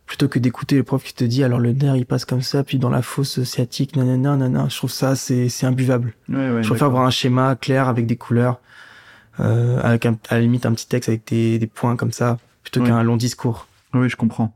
plutôt 0.05 0.27
que 0.27 0.37
d'écouter 0.39 0.75
le 0.75 0.83
prof 0.83 1.01
qui 1.03 1.13
te 1.13 1.23
dit 1.23 1.43
alors 1.45 1.59
le 1.59 1.71
nerf 1.71 1.95
il 1.95 2.05
passe 2.05 2.25
comme 2.25 2.41
ça 2.41 2.63
puis 2.65 2.77
dans 2.77 2.89
la 2.89 3.01
fosse 3.01 3.41
sciatique 3.43 3.95
nanana 3.95 4.35
nanana 4.35 4.67
je 4.69 4.75
trouve 4.75 4.91
ça 4.91 5.15
c'est 5.15 5.47
c'est 5.47 5.65
imbuvable 5.65 6.13
Ouais, 6.27 6.51
ouais. 6.51 6.61
je 6.61 6.67
préfère 6.67 6.87
avoir 6.87 7.05
un 7.05 7.09
schéma 7.09 7.55
clair 7.55 7.87
avec 7.87 8.05
des 8.05 8.17
couleurs 8.17 8.59
euh, 9.39 9.79
avec 9.81 10.05
un, 10.05 10.17
à 10.29 10.35
la 10.35 10.41
limite 10.41 10.65
un 10.65 10.73
petit 10.73 10.87
texte 10.87 11.07
avec 11.09 11.25
des, 11.27 11.57
des 11.57 11.67
points 11.67 11.95
comme 11.95 12.11
ça 12.11 12.37
plutôt 12.63 12.83
qu'un 12.83 13.01
long 13.03 13.15
discours 13.17 13.67
Oui, 13.93 14.09
je 14.09 14.15
comprends. 14.17 14.53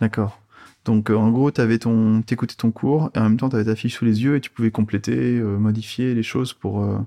D'accord. 0.00 0.38
Donc 0.84 1.10
euh, 1.10 1.14
en 1.16 1.30
gros, 1.30 1.50
t'avais 1.50 1.78
ton, 1.78 2.20
t'écoutais 2.22 2.54
ton 2.56 2.70
cours 2.70 3.10
et 3.14 3.18
en 3.18 3.22
même 3.24 3.36
temps 3.38 3.48
t'avais 3.48 3.64
ta 3.64 3.74
fiche 3.76 3.94
sous 3.96 4.04
les 4.04 4.22
yeux 4.22 4.36
et 4.36 4.40
tu 4.40 4.50
pouvais 4.50 4.70
compléter, 4.70 5.38
euh, 5.38 5.56
modifier 5.56 6.14
les 6.14 6.22
choses 6.22 6.52
pour 6.52 6.82
euh, 6.82 6.98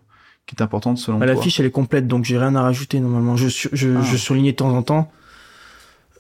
qui 0.48 0.56
est 0.56 0.62
importante 0.64 0.98
selon 0.98 1.20
Bah, 1.20 1.26
toi. 1.28 1.36
la 1.36 1.42
fiche 1.42 1.60
elle 1.60 1.66
est 1.68 1.72
complète 1.72 2.08
donc 2.08 2.26
j'ai 2.26 2.38
rien 2.40 2.56
à 2.56 2.62
rajouter 2.64 3.00
normalement 3.00 3.36
je 3.36 3.48
je, 3.50 3.98
Ah. 3.98 4.02
je 4.02 4.18
surlignais 4.18 4.54
de 4.54 4.56
temps 4.58 4.76
en 4.76 4.82
temps 4.82 5.12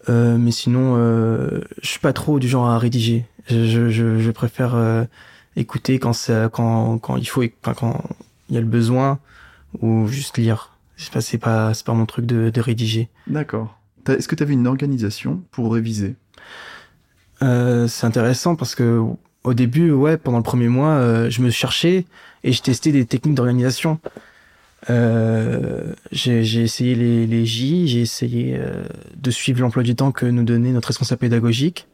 euh, 0.09 0.37
mais 0.37 0.51
sinon 0.51 0.95
euh, 0.97 1.61
je 1.81 1.87
suis 1.87 1.99
pas 1.99 2.13
trop 2.13 2.39
du 2.39 2.47
genre 2.47 2.67
à 2.69 2.77
rédiger 2.77 3.25
je 3.47 3.65
je, 3.65 3.89
je, 3.89 4.19
je 4.19 4.31
préfère 4.31 4.75
euh, 4.75 5.03
écouter 5.55 5.97
quand 5.99 6.13
ça 6.13 6.49
quand 6.49 6.97
quand 6.99 7.17
il 7.17 7.25
faut 7.25 7.43
enfin, 7.63 7.73
quand 7.73 8.03
il 8.49 8.55
y 8.55 8.57
a 8.57 8.61
le 8.61 8.67
besoin 8.67 9.19
ou 9.81 10.07
juste 10.07 10.37
lire 10.37 10.71
c'est 10.95 11.11
pas 11.11 11.21
c'est 11.21 11.37
pas 11.37 11.73
c'est 11.73 11.85
pas 11.85 11.93
mon 11.93 12.05
truc 12.05 12.25
de, 12.25 12.49
de 12.49 12.61
rédiger 12.61 13.09
D'accord. 13.27 13.79
Est-ce 14.07 14.27
que 14.29 14.35
tu 14.35 14.43
avais 14.43 14.53
une 14.53 14.67
organisation 14.67 15.41
pour 15.51 15.73
réviser? 15.73 16.15
Euh, 17.41 17.87
c'est 17.87 18.05
intéressant 18.05 18.55
parce 18.55 18.75
que 18.75 19.01
au 19.43 19.53
début, 19.53 19.91
ouais, 19.91 20.17
pendant 20.17 20.37
le 20.37 20.43
premier 20.43 20.67
mois, 20.67 20.89
euh, 20.89 21.29
je 21.29 21.41
me 21.41 21.49
cherchais 21.49 22.05
et 22.43 22.51
je 22.51 22.61
testais 22.61 22.91
des 22.91 23.05
techniques 23.05 23.35
d'organisation. 23.35 23.99
Euh, 24.89 25.93
j'ai 26.11 26.61
essayé 26.61 26.95
les, 26.95 27.27
les 27.27 27.45
J, 27.45 27.87
j'ai 27.87 28.01
essayé 28.01 28.59
de 29.15 29.31
suivre 29.31 29.61
l'emploi 29.61 29.83
du 29.83 29.95
temps 29.95 30.11
que 30.11 30.25
nous 30.25 30.43
donnait 30.43 30.71
notre 30.71 30.87
responsable 30.89 31.19
pédagogique. 31.19 31.87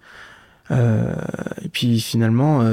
Et 0.72 1.70
puis 1.72 2.00
finalement, 2.00 2.64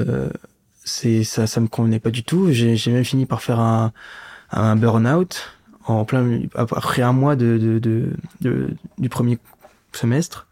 c'est 0.84 1.24
ça, 1.24 1.46
ça 1.46 1.60
me 1.60 1.68
convenait 1.68 2.00
pas 2.00 2.10
du 2.10 2.22
tout. 2.22 2.50
J'ai 2.50 2.92
même 2.92 3.04
fini 3.04 3.26
par 3.26 3.42
faire 3.42 3.60
un, 3.60 3.92
burn-out 4.76 5.52
en 5.86 6.04
plein 6.04 6.40
après 6.54 7.02
un 7.02 7.12
mois 7.12 7.36
de, 7.36 7.78
de, 7.80 8.70
du 8.98 9.08
premier 9.08 9.38
semestre. 9.92 10.46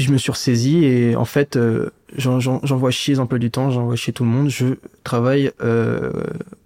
Puis 0.00 0.06
je 0.06 0.12
me 0.14 0.16
suis 0.16 0.30
ressaisi 0.32 0.82
et 0.86 1.14
en 1.14 1.26
fait, 1.26 1.56
euh, 1.56 1.90
j'en- 2.16 2.40
j'en- 2.40 2.60
j'envoie 2.64 2.90
chier 2.90 3.12
les 3.12 3.20
emplois 3.20 3.38
du 3.38 3.50
temps, 3.50 3.70
j'envoie 3.70 3.96
chier 3.96 4.14
tout 4.14 4.24
le 4.24 4.30
monde. 4.30 4.48
Je 4.48 4.76
travaille 5.04 5.52
euh, 5.60 6.10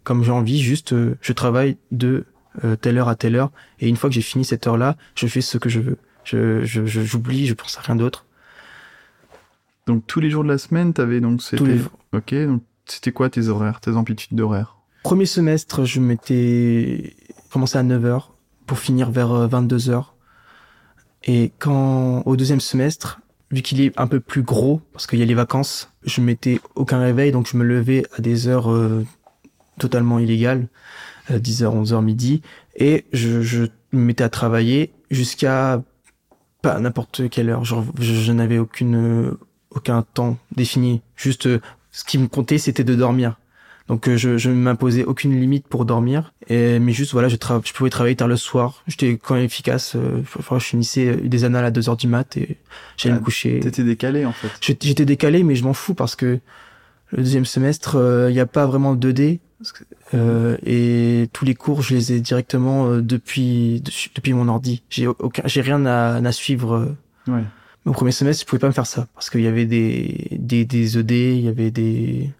comme 0.04 0.22
j'ai 0.22 0.30
envie, 0.30 0.62
juste 0.62 0.92
euh, 0.92 1.16
je 1.20 1.32
travaille 1.32 1.76
de 1.90 2.26
telle 2.80 2.96
heure 2.96 3.08
à 3.08 3.16
telle 3.16 3.34
heure. 3.34 3.50
Et 3.80 3.88
une 3.88 3.96
fois 3.96 4.08
que 4.08 4.14
j'ai 4.14 4.20
fini 4.22 4.44
cette 4.44 4.68
heure-là, 4.68 4.96
je 5.16 5.26
fais 5.26 5.40
ce 5.40 5.58
que 5.58 5.68
je 5.68 5.80
veux. 5.80 5.96
Je 6.22 6.64
je- 6.64 6.86
je- 6.86 7.00
j'oublie, 7.02 7.48
je, 7.48 7.54
pense 7.54 7.76
à 7.76 7.80
rien 7.80 7.96
d'autre. 7.96 8.24
Donc 9.88 10.06
tous 10.06 10.20
les 10.20 10.30
jours 10.30 10.44
de 10.44 10.48
la 10.50 10.58
semaine, 10.58 10.92
t'avais 10.92 11.20
donc 11.20 11.40
Tous 11.40 11.64
les 11.64 11.72
c'était 11.72 11.78
jours. 11.78 11.90
ok. 12.12 12.34
Donc 12.46 12.62
c'était 12.86 13.10
quoi 13.10 13.30
tes 13.30 13.48
horaires, 13.48 13.80
tes 13.80 13.90
amplitudes 13.96 14.36
d'horaires? 14.36 14.76
Premier 15.02 15.26
semestre, 15.26 15.84
je 15.84 15.98
m'étais 15.98 17.16
commencé 17.50 17.76
à 17.78 17.82
9h 17.82 18.28
pour 18.66 18.78
finir 18.78 19.10
vers 19.10 19.48
22h. 19.48 20.14
Et 21.24 21.50
quand 21.58 22.22
au 22.26 22.36
deuxième 22.36 22.60
semestre, 22.60 23.18
vu 23.54 23.62
qu'il 23.62 23.80
est 23.80 23.98
un 23.98 24.06
peu 24.06 24.20
plus 24.20 24.42
gros, 24.42 24.80
parce 24.92 25.06
qu'il 25.06 25.18
y 25.18 25.22
a 25.22 25.24
les 25.24 25.34
vacances, 25.34 25.90
je 26.04 26.20
mettais 26.20 26.60
aucun 26.74 26.98
réveil, 26.98 27.32
donc 27.32 27.48
je 27.48 27.56
me 27.56 27.64
levais 27.64 28.04
à 28.16 28.20
des 28.20 28.48
heures 28.48 28.70
euh, 28.70 29.06
totalement 29.78 30.18
illégales, 30.18 30.68
euh, 31.30 31.38
10h, 31.38 31.84
11h, 31.84 32.02
midi, 32.02 32.42
et 32.76 33.04
je, 33.12 33.68
me 33.92 34.00
mettais 34.00 34.24
à 34.24 34.28
travailler 34.28 34.92
jusqu'à 35.10 35.82
pas 36.62 36.80
n'importe 36.80 37.28
quelle 37.28 37.48
heure. 37.50 37.64
Je, 37.64 38.32
n'avais 38.32 38.58
euh, 38.58 39.38
aucun 39.70 40.02
temps 40.02 40.36
défini. 40.56 41.02
Juste, 41.14 41.46
euh, 41.46 41.60
ce 41.92 42.02
qui 42.04 42.18
me 42.18 42.26
comptait, 42.26 42.58
c'était 42.58 42.82
de 42.84 42.94
dormir. 42.94 43.38
Donc 43.88 44.08
euh, 44.08 44.16
je 44.16 44.38
je 44.38 44.48
ne 44.48 44.54
m'imposais 44.54 45.04
aucune 45.04 45.38
limite 45.38 45.66
pour 45.68 45.84
dormir. 45.84 46.32
Et 46.48 46.78
mais 46.78 46.92
juste 46.92 47.12
voilà 47.12 47.28
je 47.28 47.36
tra- 47.36 47.60
je 47.66 47.72
pouvais 47.74 47.90
travailler 47.90 48.16
tard 48.16 48.28
le 48.28 48.36
soir. 48.36 48.82
J'étais 48.86 49.18
quand 49.22 49.34
même 49.34 49.44
efficace 49.44 49.94
euh, 49.96 50.22
enfin, 50.38 50.58
je 50.58 50.64
finissais 50.64 51.16
des 51.16 51.44
annales 51.44 51.64
à 51.66 51.70
2 51.70 51.88
heures 51.90 51.96
du 51.96 52.08
mat 52.08 52.36
et 52.38 52.56
j'allais 52.96 53.16
Ah, 53.16 53.18
me 53.20 53.24
coucher. 53.24 53.60
T'étais 53.60 53.84
décalé 53.84 54.24
en 54.24 54.32
fait. 54.32 54.48
J'étais 54.60 55.04
décalé 55.04 55.42
mais 55.42 55.54
je 55.54 55.64
m'en 55.64 55.74
fous 55.74 55.92
parce 55.94 56.16
que 56.16 56.38
le 57.10 57.18
deuxième 57.18 57.44
semestre 57.44 57.96
il 58.30 58.32
n'y 58.32 58.40
a 58.40 58.46
pas 58.46 58.66
vraiment 58.66 58.94
de 58.94 59.12
2D 59.12 59.40
parce 59.58 59.72
que- 59.72 59.84
euh, 60.14 60.56
et 60.64 61.28
tous 61.34 61.44
les 61.44 61.54
cours 61.54 61.82
je 61.82 61.94
les 61.94 62.12
ai 62.14 62.20
directement 62.20 62.86
euh, 62.88 63.02
depuis 63.02 63.82
de- 63.82 63.90
depuis 64.14 64.32
mon 64.32 64.48
ordi. 64.48 64.82
J'ai 64.88 65.06
aucun 65.08 65.42
j'ai 65.44 65.60
rien 65.60 65.84
à, 65.84 66.16
à 66.16 66.32
suivre 66.32 66.74
euh, 66.74 66.96
Ouais. 67.30 67.42
au 67.84 67.92
premier 67.92 68.12
semestre, 68.12 68.42
je 68.44 68.46
pouvais 68.48 68.60
pas 68.60 68.66
me 68.68 68.72
faire 68.72 68.86
ça 68.86 69.08
parce 69.14 69.28
qu'il 69.28 69.42
y 69.42 69.46
avait 69.46 69.66
des 69.66 70.28
des 70.32 70.64
des 70.64 70.98
ED, 70.98 71.10
il 71.36 71.44
y 71.44 71.48
avait 71.48 71.70
des 71.70 72.30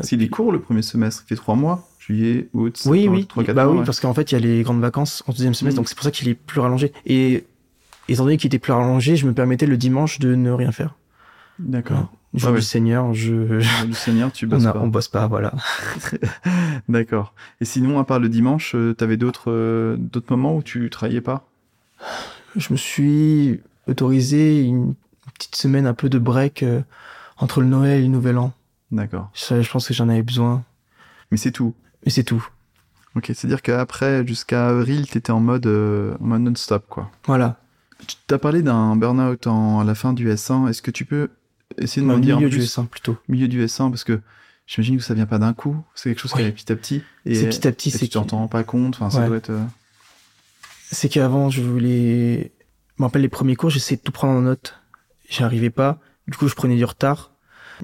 Si 0.00 0.16
les 0.16 0.28
cours 0.28 0.52
le 0.52 0.60
premier 0.60 0.82
semestre, 0.82 1.24
il 1.24 1.28
fait 1.28 1.36
trois 1.36 1.54
mois, 1.56 1.88
juillet, 1.98 2.48
août, 2.52 2.80
oui 2.86 3.08
oui 3.08 3.26
trois, 3.26 3.42
quatre 3.44 3.56
bah 3.56 3.64
mois, 3.64 3.72
oui 3.72 3.78
ouais. 3.80 3.84
parce 3.84 3.98
qu'en 4.00 4.14
fait 4.14 4.30
il 4.30 4.34
y 4.34 4.38
a 4.38 4.40
les 4.40 4.62
grandes 4.62 4.80
vacances 4.80 5.22
en 5.26 5.32
deuxième 5.32 5.54
semestre 5.54 5.76
Mm. 5.76 5.80
donc 5.80 5.88
c'est 5.88 5.94
pour 5.96 6.04
ça 6.04 6.10
qu'il 6.10 6.28
est 6.28 6.34
plus 6.34 6.60
rallongé 6.60 6.92
et 7.06 7.44
étant 8.08 8.24
donné 8.24 8.36
qu'il 8.36 8.48
était 8.48 8.58
plus 8.60 8.72
rallongé 8.72 9.16
je 9.16 9.26
me 9.26 9.32
permettais 9.32 9.66
le 9.66 9.76
dimanche 9.76 10.18
de 10.20 10.34
ne 10.34 10.50
rien 10.52 10.70
faire 10.70 10.94
D'accord. 11.58 12.12
jour 12.34 12.50
Ah 12.50 12.52
ouais. 12.52 12.58
du 12.60 12.64
Seigneur 12.64 13.12
je 13.14 13.84
Du 13.86 13.94
Seigneur, 13.94 14.30
tu 14.30 14.44
on, 14.44 14.48
bosses 14.50 14.66
a- 14.66 14.72
pas. 14.74 14.80
on 14.80 14.88
bosse 14.88 15.08
pas 15.08 15.26
voilà 15.26 15.52
D'accord. 16.88 17.34
Et 17.60 17.64
sinon, 17.64 17.98
à 17.98 18.04
part 18.04 18.18
le 18.20 18.28
dimanche, 18.28 18.74
euh, 18.74 18.94
t'avais 18.94 19.16
d'autres 19.16 19.50
euh, 19.50 19.96
d'autres 19.98 20.30
moments 20.34 20.56
où 20.56 20.62
tu 20.62 20.88
travaillais 20.90 21.20
pas? 21.20 21.48
Je 22.56 22.68
me 22.72 22.76
suis 22.76 23.60
autorisé 23.88 24.62
une 24.62 24.94
petite 25.34 25.56
semaine 25.56 25.86
un 25.86 25.94
peu 25.94 26.08
de 26.08 26.18
break 26.18 26.62
euh, 26.62 26.80
Entre 27.38 27.60
le 27.60 27.66
Noël 27.66 27.98
et 27.98 28.02
le 28.02 28.08
Nouvel 28.08 28.38
An. 28.38 28.52
D'accord. 28.90 29.30
Je, 29.34 29.62
je 29.62 29.70
pense 29.70 29.88
que 29.88 29.94
j'en 29.94 30.08
avais 30.08 30.22
besoin. 30.22 30.64
Mais 31.30 31.36
c'est 31.36 31.50
tout. 31.52 31.74
Mais 32.04 32.10
c'est 32.10 32.24
tout. 32.24 32.46
Ok, 33.14 33.26
c'est-à-dire 33.28 33.62
qu'après, 33.62 34.26
jusqu'à 34.26 34.68
avril, 34.68 35.08
t'étais 35.08 35.32
en 35.32 35.40
mode, 35.40 35.66
euh, 35.66 36.14
en 36.20 36.24
mode 36.26 36.42
non-stop, 36.42 36.84
quoi. 36.88 37.10
Voilà. 37.24 37.58
Tu 38.06 38.16
t'as 38.26 38.38
parlé 38.38 38.62
d'un 38.62 38.94
burn-out 38.94 39.46
en, 39.46 39.80
à 39.80 39.84
la 39.84 39.94
fin 39.94 40.12
du 40.12 40.28
S1. 40.30 40.68
Est-ce 40.68 40.82
que 40.82 40.90
tu 40.90 41.04
peux 41.06 41.30
essayer 41.78 42.06
de 42.06 42.10
Au 42.12 42.16
me 42.16 42.20
dire 42.22 42.36
en 42.36 42.40
milieu 42.40 42.50
plus, 42.50 42.58
du 42.60 42.64
S1 42.66 42.86
plutôt. 42.86 43.16
milieu 43.28 43.48
du 43.48 43.64
S1 43.64 43.88
parce 43.90 44.04
que 44.04 44.20
j'imagine 44.66 44.98
que 44.98 45.02
ça 45.02 45.14
vient 45.14 45.24
pas 45.26 45.38
d'un 45.38 45.54
coup. 45.54 45.82
C'est 45.94 46.10
quelque 46.10 46.20
chose 46.20 46.32
qui 46.34 46.40
arrive 46.42 46.52
petit 46.52 46.70
à 46.70 46.76
petit. 46.76 47.02
Et, 47.24 47.34
C'est 47.34 47.48
petit 47.48 47.66
à 47.66 47.72
petit, 47.72 47.88
et 47.88 47.92
c'est 47.92 47.98
tu 48.06 48.10
t'en 48.10 48.24
que- 48.24 48.30
rends 48.32 48.48
pas 48.48 48.64
compte? 48.64 48.96
Enfin, 49.00 49.08
ça 49.10 49.26
doit 49.26 49.38
être. 49.38 49.50
euh, 49.50 49.64
C'est 50.90 51.08
qu'avant, 51.08 51.50
je 51.50 51.62
voulais. 51.62 52.52
Je 52.96 53.02
me 53.02 53.06
rappelle 53.06 53.22
les 53.22 53.28
premiers 53.28 53.56
cours, 53.56 53.70
j'essayais 53.70 53.96
de 53.96 54.02
tout 54.02 54.12
prendre 54.12 54.34
en 54.38 54.42
note. 54.42 54.78
J'y 55.28 55.42
arrivais 55.42 55.70
pas. 55.70 55.98
Du 56.28 56.36
coup, 56.36 56.48
je 56.48 56.54
prenais 56.54 56.76
du 56.76 56.84
retard. 56.84 57.32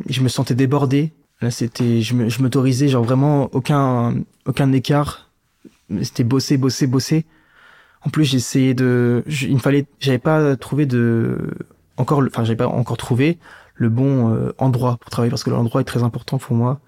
Je 0.09 0.21
me 0.23 0.29
sentais 0.29 0.55
débordé. 0.55 1.13
Là, 1.41 1.51
c'était, 1.51 2.03
je 2.03 2.15
me- 2.15 2.29
je 2.29 2.41
m'autorisais, 2.43 2.89
genre 2.89 3.05
vraiment 3.05 3.49
aucun, 3.53 4.15
aucun 4.47 4.73
écart. 4.73 5.31
C'était 6.03 6.25
bosser, 6.25 6.57
bosser, 6.57 6.87
bosser. 6.87 7.27
En 8.05 8.11
plus, 8.11 8.25
j'essayais 8.25 8.75
de, 8.75 9.23
je- 9.27 9.47
il 9.47 9.55
me 9.55 9.59
fallait, 9.61 9.87
j'avais 10.01 10.19
pas 10.19 10.57
trouvé 10.57 10.87
de, 10.87 11.39
encore, 11.97 12.23
enfin, 12.27 12.45
j'avais 12.45 12.57
pas 12.57 12.69
encore 12.69 12.97
trouvé 12.97 13.39
le 13.75 13.89
bon 13.89 14.33
euh, 14.33 14.53
endroit 14.59 14.97
pour 14.99 15.11
travailler 15.11 15.31
parce 15.31 15.45
que 15.45 15.51
l'endroit 15.51 15.81
est 15.81 15.85
très 15.85 16.03
important 16.03 16.39
pour 16.39 16.57
moi. 16.57 16.81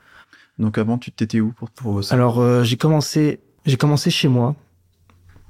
Donc 0.58 0.78
avant, 0.78 0.98
tu 0.98 1.10
t'étais 1.10 1.40
où 1.40 1.52
pour, 1.52 1.70
pour 1.70 1.94
bosser 1.94 2.14
Alors 2.14 2.40
euh, 2.40 2.62
j'ai 2.64 2.76
commencé, 2.76 3.40
j'ai 3.66 3.76
commencé 3.76 4.10
chez 4.10 4.28
moi, 4.28 4.54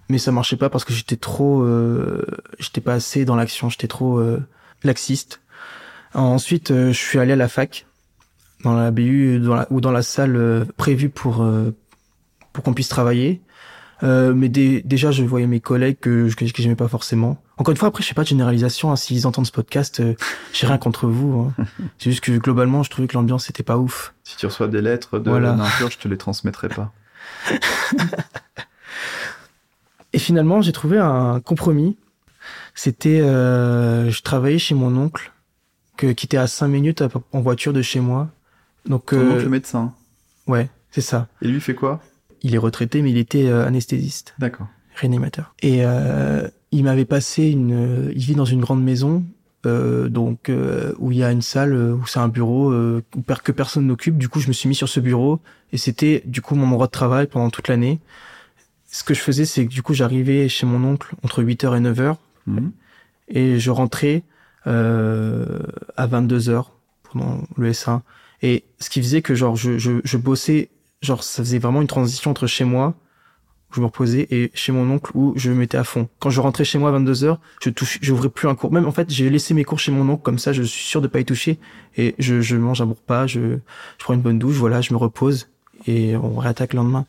mais 0.09 0.19
ça 0.19 0.33
marchait 0.33 0.57
pas 0.57 0.69
parce 0.71 0.85
que 0.85 0.93
j'étais 0.93 1.17
trop, 1.17 1.63
euh, 1.63 2.25
j'étais 2.59 2.81
pas 2.81 2.95
assez 2.95 3.25
dans 3.25 3.37
l'action, 3.37 3.69
j'étais 3.69 3.89
trop 3.89 4.19
euh, 4.19 4.43
laxiste. 4.83 5.41
Ensuite, 6.15 6.71
euh, 6.71 6.89
je 6.89 6.99
suis 6.99 7.19
allé 7.19 7.33
à 7.33 7.37
la 7.37 7.49
fac, 7.49 7.87
dans 8.63 8.75
la 8.75 8.91
BU, 8.91 9.41
dans 9.41 9.55
la, 9.57 9.67
ou 9.71 9.81
dans 9.81 9.91
la 9.93 10.03
salle 10.03 10.37
euh, 10.37 10.65
prévue 10.77 11.09
pour 11.09 11.43
euh, 11.43 11.75
pour 12.53 12.63
qu'on 12.65 12.73
puisse 12.75 12.89
travailler. 12.89 13.41
Euh, 14.03 14.35
mais 14.35 14.49
dé- 14.49 14.83
déjà, 14.85 15.11
je 15.13 15.23
voyais 15.25 15.47
mes 15.47 15.61
collègues 15.61 15.99
que, 16.01 16.29
je- 16.29 16.37
que, 16.37 16.45
j'aimais 16.63 16.75
pas 16.77 16.89
forcément. 16.89 17.41
Encore 17.57 17.71
une 17.73 17.77
fois, 17.79 17.89
après, 17.89 18.03
je 18.03 18.09
fais 18.09 18.15
pas 18.15 18.23
de 18.23 18.29
généralisation. 18.29 18.91
hein. 18.93 18.97
S'ils 18.97 19.27
entendent 19.27 19.47
ce 19.47 19.53
podcast, 19.53 20.01
euh, 20.01 20.15
j'ai 20.53 20.67
rien 20.67 20.79
contre 20.79 21.07
vous. 21.09 21.53
hein. 21.59 21.65
C'est 21.99 22.11
juste 22.11 22.23
que 22.23 22.33
globalement, 22.33 22.83
je 22.83 22.91
trouvais 22.91 23.09
que 23.09 23.15
l'ambiance 23.15 23.49
était 23.51 23.63
pas 23.63 23.79
ouf. 23.79 24.15
Si 24.25 24.37
tu 24.37 24.47
reçois 24.47 24.69
des 24.69 24.83
lettres 24.83 25.19
de 25.19 25.31
Voilà. 25.31 25.53
d'injures, 25.53 25.91
je 25.91 25.99
te 25.99 26.09
les 26.09 26.17
transmettrai 26.19 26.69
pas. 26.69 26.93
Et 30.13 30.19
finalement, 30.19 30.61
j'ai 30.63 30.73
trouvé 30.73 30.99
un 30.99 31.41
compromis. 31.41 31.97
C'était, 32.75 33.21
euh, 33.21 34.11
je 34.11 34.23
travaillais 34.23 34.59
chez 34.59 34.75
mon 34.75 34.95
oncle, 34.97 35.33
que, 35.97 36.09
qui 36.13 36.27
était 36.27 36.37
à 36.37 36.47
5 36.47 36.69
minutes 36.69 37.03
à 37.03 37.09
en 37.33 37.41
voiture 37.41 37.73
de 37.73 37.83
chez 37.83 38.01
moi. 38.01 38.29
Donc, 38.87 39.07
Ton 39.11 39.19
euh, 39.19 39.31
oncle 39.35 39.49
médecin? 39.49 39.95
ouais, 40.47 40.69
c'est 40.91 41.01
ça. 41.01 41.29
Et 41.43 41.49
lui, 41.49 41.55
il 41.57 41.61
fait 41.61 41.75
quoi? 41.75 42.01
Il 42.43 42.55
est 42.55 42.59
retraité, 42.59 43.01
mais 43.03 43.11
il 43.11 43.17
était 43.19 43.47
euh, 43.47 43.67
anesthésiste, 43.67 44.35
D'accord. 44.39 44.67
réanimateur. 44.95 45.55
Et 45.63 45.85
euh, 45.85 46.47
il 46.73 46.85
m'avait 46.85 47.05
passé 47.07 47.45
une. 47.51 48.11
Il 48.15 48.23
vit 48.23 48.35
dans 48.35 48.45
une 48.45 48.61
grande 48.61 48.83
maison, 48.83 49.25
euh, 49.65 50.09
donc 50.11 50.51
euh, 50.51 50.93
où 50.99 51.11
il 51.13 51.19
y 51.19 51.25
a 51.25 51.31
une 51.33 51.41
salle, 51.43 51.73
euh, 51.73 51.95
où 51.95 52.07
c'est 52.07 52.19
un 52.19 52.29
bureau 52.29 52.71
euh, 52.71 53.03
que 53.43 53.53
personne 53.53 53.87
n'occupe. 53.87 54.19
Du 54.19 54.29
coup, 54.29 54.41
je 54.41 54.49
me 54.49 54.53
suis 54.53 54.69
mis 54.69 54.75
sur 54.75 54.89
ce 54.91 55.01
bureau 55.01 55.41
et 55.73 55.79
c'était 55.79 56.23
du 56.27 56.43
coup 56.43 56.55
mon 56.55 56.67
endroit 56.67 56.87
de 56.87 56.93
travail 56.93 57.27
pendant 57.29 57.49
toute 57.49 57.69
l'année. 57.69 57.99
Ce 58.91 59.03
que 59.05 59.15
je 59.15 59.21
faisais, 59.21 59.45
c'est 59.47 59.65
que 59.67 59.71
du 59.71 59.83
coup, 59.83 59.95
j'arrivais 59.95 60.49
chez 60.49 60.67
mon 60.67 60.85
oncle 60.87 61.15
entre 61.23 61.43
8h 61.43 61.77
et 61.77 61.81
9h 61.81 62.17
Mhm. 62.47 62.73
et 63.29 63.59
je 63.59 63.71
rentrais 63.71 64.17
euh, 64.17 64.21
à 64.67 66.07
22 66.07 66.49
heures 66.49 66.73
pendant 67.11 67.43
le 67.57 67.71
S1 67.71 68.01
et 68.43 68.65
ce 68.79 68.91
qui 68.91 69.01
faisait 69.01 69.23
que 69.23 69.35
genre 69.35 69.57
je, 69.57 69.79
je, 69.79 70.01
je 70.05 70.17
bossais 70.17 70.71
genre 71.03 71.23
ça 71.23 71.43
faisait 71.43 71.59
vraiment 71.59 71.81
une 71.81 71.87
transition 71.87 72.31
entre 72.31 72.47
chez 72.47 72.65
moi 72.65 72.95
où 73.71 73.75
je 73.75 73.81
me 73.81 73.87
reposais 73.87 74.27
et 74.31 74.51
chez 74.55 74.73
mon 74.73 74.91
oncle 74.91 75.11
où 75.15 75.33
je 75.37 75.51
me 75.51 75.57
mettais 75.57 75.79
à 75.79 75.85
fond. 75.85 76.09
Quand 76.19 76.31
je 76.31 76.41
rentrais 76.41 76.65
chez 76.65 76.79
moi 76.79 76.91
à 76.91 76.93
22 76.93 77.25
heures 77.25 77.41
je 77.63 77.71
touche 77.71 77.99
j'ouvrais 78.03 78.29
plus 78.29 78.49
un 78.49 78.55
cours. 78.55 78.73
Même 78.73 78.87
en 78.87 78.93
fait 78.93 79.11
j'ai 79.11 79.31
laissé 79.31 79.55
mes 79.55 79.65
cours 79.65 79.79
chez 79.79 79.93
mon 79.93 80.09
oncle 80.09 80.23
comme 80.23 80.39
ça 80.39 80.53
je 80.53 80.63
suis 80.63 80.85
sûr 80.85 81.01
de 81.01 81.09
pas 81.09 81.21
y 81.21 81.25
toucher 81.25 81.59
et 81.97 82.15
je, 82.19 82.41
je 82.41 82.57
mange 82.57 82.81
un 82.81 82.87
repas 82.87 83.27
je, 83.27 83.41
je 83.99 84.05
prends 84.05 84.15
une 84.15 84.23
bonne 84.23 84.39
douche 84.39 84.57
voilà 84.57 84.81
je 84.81 84.93
me 84.93 84.99
repose 84.99 85.49
et 85.87 86.17
on 86.17 86.37
réattaque 86.39 86.73
le 86.73 86.79
lendemain 86.79 87.05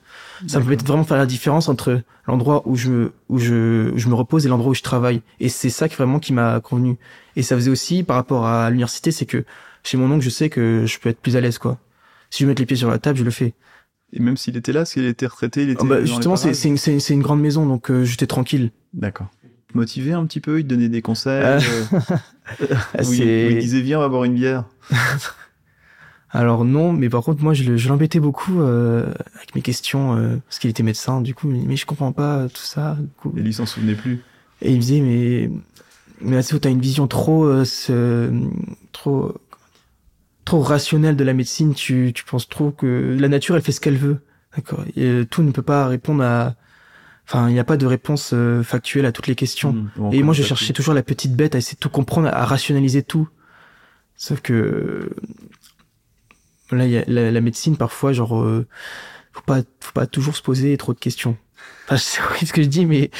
ça 0.47 0.59
me 0.59 0.63
permet 0.63 0.75
de 0.75 0.83
vraiment 0.83 1.03
faire 1.05 1.17
la 1.17 1.25
différence 1.25 1.69
entre 1.69 2.01
l'endroit 2.27 2.61
où 2.65 2.75
je 2.75 2.89
me, 2.89 3.13
où 3.29 3.39
je, 3.39 3.89
où 3.91 3.97
je 3.97 4.09
me 4.09 4.15
repose 4.15 4.45
et 4.45 4.49
l'endroit 4.49 4.71
où 4.71 4.75
je 4.75 4.81
travaille. 4.83 5.21
Et 5.39 5.47
c'est 5.47 5.69
ça 5.69 5.87
qui 5.87 5.95
vraiment 5.95 6.19
qui 6.19 6.33
m'a 6.33 6.59
convenu. 6.59 6.97
Et 7.37 7.41
ça 7.41 7.55
faisait 7.55 7.71
aussi 7.71 8.03
par 8.03 8.17
rapport 8.17 8.45
à 8.45 8.69
l'université, 8.69 9.11
c'est 9.11 9.25
que 9.25 9.45
chez 9.83 9.97
mon 9.97 10.11
oncle, 10.11 10.23
je 10.23 10.29
sais 10.29 10.49
que 10.49 10.83
je 10.85 10.99
peux 10.99 11.09
être 11.09 11.21
plus 11.21 11.37
à 11.37 11.41
l'aise, 11.41 11.57
quoi. 11.57 11.77
Si 12.31 12.43
je 12.43 12.47
mets 12.49 12.53
les 12.55 12.65
pieds 12.65 12.75
sur 12.75 12.89
la 12.89 12.97
table, 12.99 13.17
je 13.17 13.23
le 13.23 13.31
fais. 13.31 13.53
Et 14.11 14.19
même 14.19 14.35
s'il 14.35 14.57
était 14.57 14.73
là, 14.73 14.83
s'il 14.83 15.05
était 15.05 15.25
retraité, 15.27 15.63
il 15.63 15.69
était. 15.69 15.81
Ah 15.83 15.87
bah, 15.87 15.99
dans 16.01 16.05
justement, 16.05 16.35
c'est 16.35 16.49
une, 16.67 16.77
c'est 16.77 17.13
une- 17.13 17.21
grande 17.21 17.41
maison, 17.41 17.65
donc 17.65 17.89
euh, 17.89 18.03
j'étais 18.03 18.27
tranquille. 18.27 18.71
D'accord. 18.93 19.27
Motivé 19.73 20.11
un 20.13 20.25
petit 20.25 20.41
peu, 20.41 20.59
il 20.59 20.63
te 20.63 20.69
donnait 20.69 20.89
des 20.89 21.01
conseils. 21.01 21.41
Euh, 21.43 21.59
euh, 21.93 22.75
Ah, 22.93 22.99
il, 22.99 23.05
c'est- 23.05 23.47
où 23.47 23.51
il 23.51 23.59
disait 23.59 23.81
viens, 23.81 23.99
on 23.99 24.01
va 24.01 24.09
boire 24.09 24.25
une 24.25 24.35
bière. 24.35 24.65
Alors 26.35 26.65
non, 26.65 26.91
mais 26.91 27.07
par 27.09 27.23
contre, 27.23 27.41
moi, 27.43 27.53
je, 27.53 27.63
le- 27.63 27.77
je 27.77 27.87
l'embêtais 27.87 28.19
beaucoup 28.19 28.59
euh, 28.61 29.05
avec 29.35 29.55
mes 29.55 29.61
questions, 29.61 30.17
euh, 30.17 30.35
parce 30.47 30.59
qu'il 30.59 30.69
était 30.69 30.83
médecin. 30.83 31.21
Du 31.21 31.33
coup, 31.33 31.47
mais 31.47 31.75
je 31.77 31.85
comprends 31.85 32.11
pas 32.11 32.47
tout 32.49 32.61
ça. 32.63 32.97
Du 32.99 33.07
coup. 33.17 33.33
Et 33.37 33.41
lui, 33.41 33.49
il 33.51 33.53
s'en 33.53 33.65
souvenait 33.65 33.95
plus. 33.95 34.21
Et 34.61 34.71
il 34.71 34.75
me 34.75 34.81
disait, 34.81 34.99
mais, 34.99 35.49
mais 36.21 36.43
tu 36.43 36.59
t'as 36.59 36.69
une 36.69 36.81
vision 36.81 37.07
trop, 37.07 37.45
euh, 37.45 37.63
ce- 37.63 38.29
trop, 38.91 39.33
trop 40.43 40.59
rationnelle 40.61 41.15
de 41.15 41.23
la 41.23 41.33
médecine. 41.33 41.73
Tu, 41.73 42.11
tu 42.13 42.25
penses 42.25 42.49
trop 42.49 42.71
que 42.71 43.15
la 43.17 43.27
nature, 43.29 43.55
elle 43.55 43.61
fait 43.61 43.71
ce 43.71 43.79
qu'elle 43.81 43.97
veut. 43.97 44.19
D'accord. 44.55 44.83
Et 44.95 45.05
euh, 45.05 45.25
tout 45.25 45.41
ne 45.43 45.51
peut 45.51 45.61
pas 45.61 45.87
répondre 45.87 46.23
à, 46.23 46.55
enfin, 47.27 47.49
il 47.49 47.53
n'y 47.53 47.59
a 47.59 47.63
pas 47.65 47.77
de 47.77 47.85
réponse 47.85 48.31
euh, 48.33 48.61
factuelle 48.61 49.05
à 49.05 49.11
toutes 49.11 49.27
les 49.27 49.35
questions. 49.35 49.71
Bon, 49.95 50.07
on 50.07 50.11
Et 50.11 50.21
moi, 50.23 50.33
je 50.33 50.43
cherchais 50.43 50.67
tout. 50.67 50.73
toujours 50.73 50.93
la 50.93 51.03
petite 51.03 51.33
bête 51.35 51.55
à 51.55 51.59
essayer 51.59 51.75
de 51.75 51.79
tout 51.79 51.89
comprendre, 51.89 52.27
à 52.27 52.45
rationaliser 52.45 53.03
tout. 53.03 53.29
Sauf 54.17 54.39
que 54.41 55.09
là, 56.71 56.85
la, 57.07 57.41
médecine 57.41 57.77
parfois, 57.77 58.13
genre, 58.13 58.39
euh, 58.39 58.67
faut 59.33 59.41
pas, 59.41 59.61
faut 59.79 59.93
pas 59.93 60.07
toujours 60.07 60.35
se 60.35 60.41
poser 60.41 60.75
trop 60.77 60.93
de 60.93 60.99
questions. 60.99 61.37
C'est 61.97 62.21
horrible 62.21 62.47
ce 62.47 62.53
que 62.53 62.63
je 62.63 62.67
dis, 62.67 62.85
mais 62.85 63.11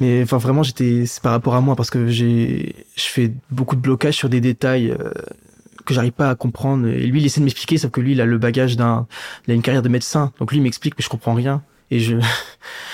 mais 0.00 0.22
enfin 0.22 0.38
vraiment, 0.38 0.62
j'étais, 0.62 1.06
c'est 1.06 1.22
par 1.22 1.32
rapport 1.32 1.54
à 1.54 1.60
moi 1.60 1.76
parce 1.76 1.90
que 1.90 2.08
j'ai, 2.08 2.74
je 2.96 3.04
fais 3.04 3.32
beaucoup 3.50 3.76
de 3.76 3.80
blocage 3.80 4.14
sur 4.14 4.28
des 4.28 4.40
détails. 4.40 4.90
euh, 4.90 5.10
que 5.84 5.92
j'arrive 5.92 6.12
pas 6.12 6.30
à 6.30 6.34
comprendre 6.34 6.88
et 6.88 7.06
lui 7.06 7.20
il 7.20 7.26
essaie 7.26 7.40
de 7.40 7.44
m'expliquer 7.44 7.76
sauf 7.76 7.90
que 7.90 8.00
lui 8.00 8.12
il 8.12 8.20
a 8.22 8.24
le 8.24 8.38
bagage 8.38 8.74
d'un 8.74 9.06
il 9.46 9.50
a 9.50 9.54
une 9.54 9.60
carrière 9.60 9.82
de 9.82 9.90
médecin 9.90 10.32
donc 10.38 10.50
lui 10.50 10.56
il 10.56 10.62
m'explique 10.62 10.94
mais 10.96 11.02
je 11.04 11.10
comprends 11.10 11.34
rien 11.34 11.62
et 11.90 12.00
je 12.00 12.16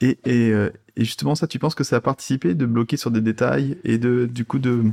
Et, 0.00 0.18
et, 0.24 0.50
euh, 0.50 0.70
et 0.96 1.04
justement, 1.04 1.34
ça, 1.34 1.46
tu 1.46 1.58
penses 1.58 1.74
que 1.74 1.84
ça 1.84 1.96
a 1.96 2.00
participé 2.00 2.54
de 2.54 2.66
bloquer 2.66 2.96
sur 2.96 3.10
des 3.10 3.20
détails 3.20 3.78
et 3.84 3.98
de, 3.98 4.26
du 4.26 4.44
coup, 4.44 4.58
de. 4.58 4.84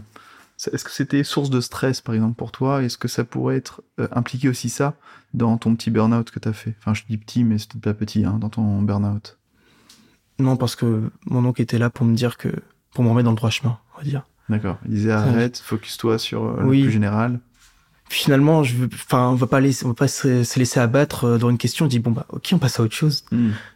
Est-ce 0.72 0.84
que 0.86 0.92
c'était 0.92 1.24
source 1.24 1.50
de 1.50 1.60
stress, 1.62 2.02
par 2.02 2.16
exemple, 2.16 2.36
pour 2.36 2.52
toi? 2.52 2.82
Est-ce 2.84 2.98
que 2.98 3.08
ça 3.08 3.24
pourrait 3.24 3.58
être 3.58 3.84
euh, 4.00 4.08
impliqué 4.12 4.48
aussi 4.50 4.70
ça 4.70 4.96
dans 5.34 5.58
ton 5.58 5.76
petit 5.76 5.92
burn-out 5.92 6.32
que 6.32 6.40
tu 6.40 6.48
as 6.48 6.54
fait? 6.54 6.76
Enfin, 6.80 6.94
je 6.94 7.04
dis 7.10 7.18
petit, 7.18 7.44
mais 7.44 7.58
c'était 7.58 7.78
pas 7.80 7.94
petit, 7.94 8.24
hein, 8.26 8.38
dans 8.40 8.50
ton 8.50 8.82
burn-out. 8.82 9.38
non 10.40 10.56
parce 10.58 10.76
que 10.76 11.10
mon 11.26 11.44
oncle 11.46 11.62
était 11.62 11.78
là 11.78 11.90
pour 11.90 12.06
me 12.06 12.16
dire 12.16 12.38
que 12.38 12.50
pour 12.94 13.04
me 13.04 13.10
remettre 13.10 13.26
dans 13.26 13.32
le 13.32 13.38
droit 13.38 13.50
chemin 13.50 13.78
on 13.94 13.98
va 14.00 14.04
dire 14.04 14.24
D'accord. 14.48 14.78
Il 14.86 14.92
disait 14.92 15.12
arrête, 15.12 15.58
focus-toi 15.58 16.20
sur 16.20 16.44
euh, 16.46 16.64
Oui. 16.64 16.78
le 16.80 16.84
plus 16.86 16.92
général. 16.92 17.40
finalement, 18.10 18.64
je 18.64 18.76
veux, 18.76 18.90
enfin, 18.94 19.30
on 19.30 19.34
va 19.36 19.48
pas 19.48 19.60
laisser, 19.60 19.84
on 19.86 19.90
va 19.90 19.96
pas 19.96 20.08
se, 20.08 20.44
se 20.44 20.60
laisser 20.60 20.80
abattre 20.80 21.24
euh, 21.26 21.38
dans 21.40 21.50
une 21.50 21.58
question. 21.58 21.86
On 21.86 21.88
dit 21.88 22.00
bon 22.00 22.12
bah, 22.12 22.28
ok, 22.30 22.50
on 22.54 22.60
passe 22.60 22.80
à 22.80 22.84
autre 22.84 22.94
chose. 22.94 23.26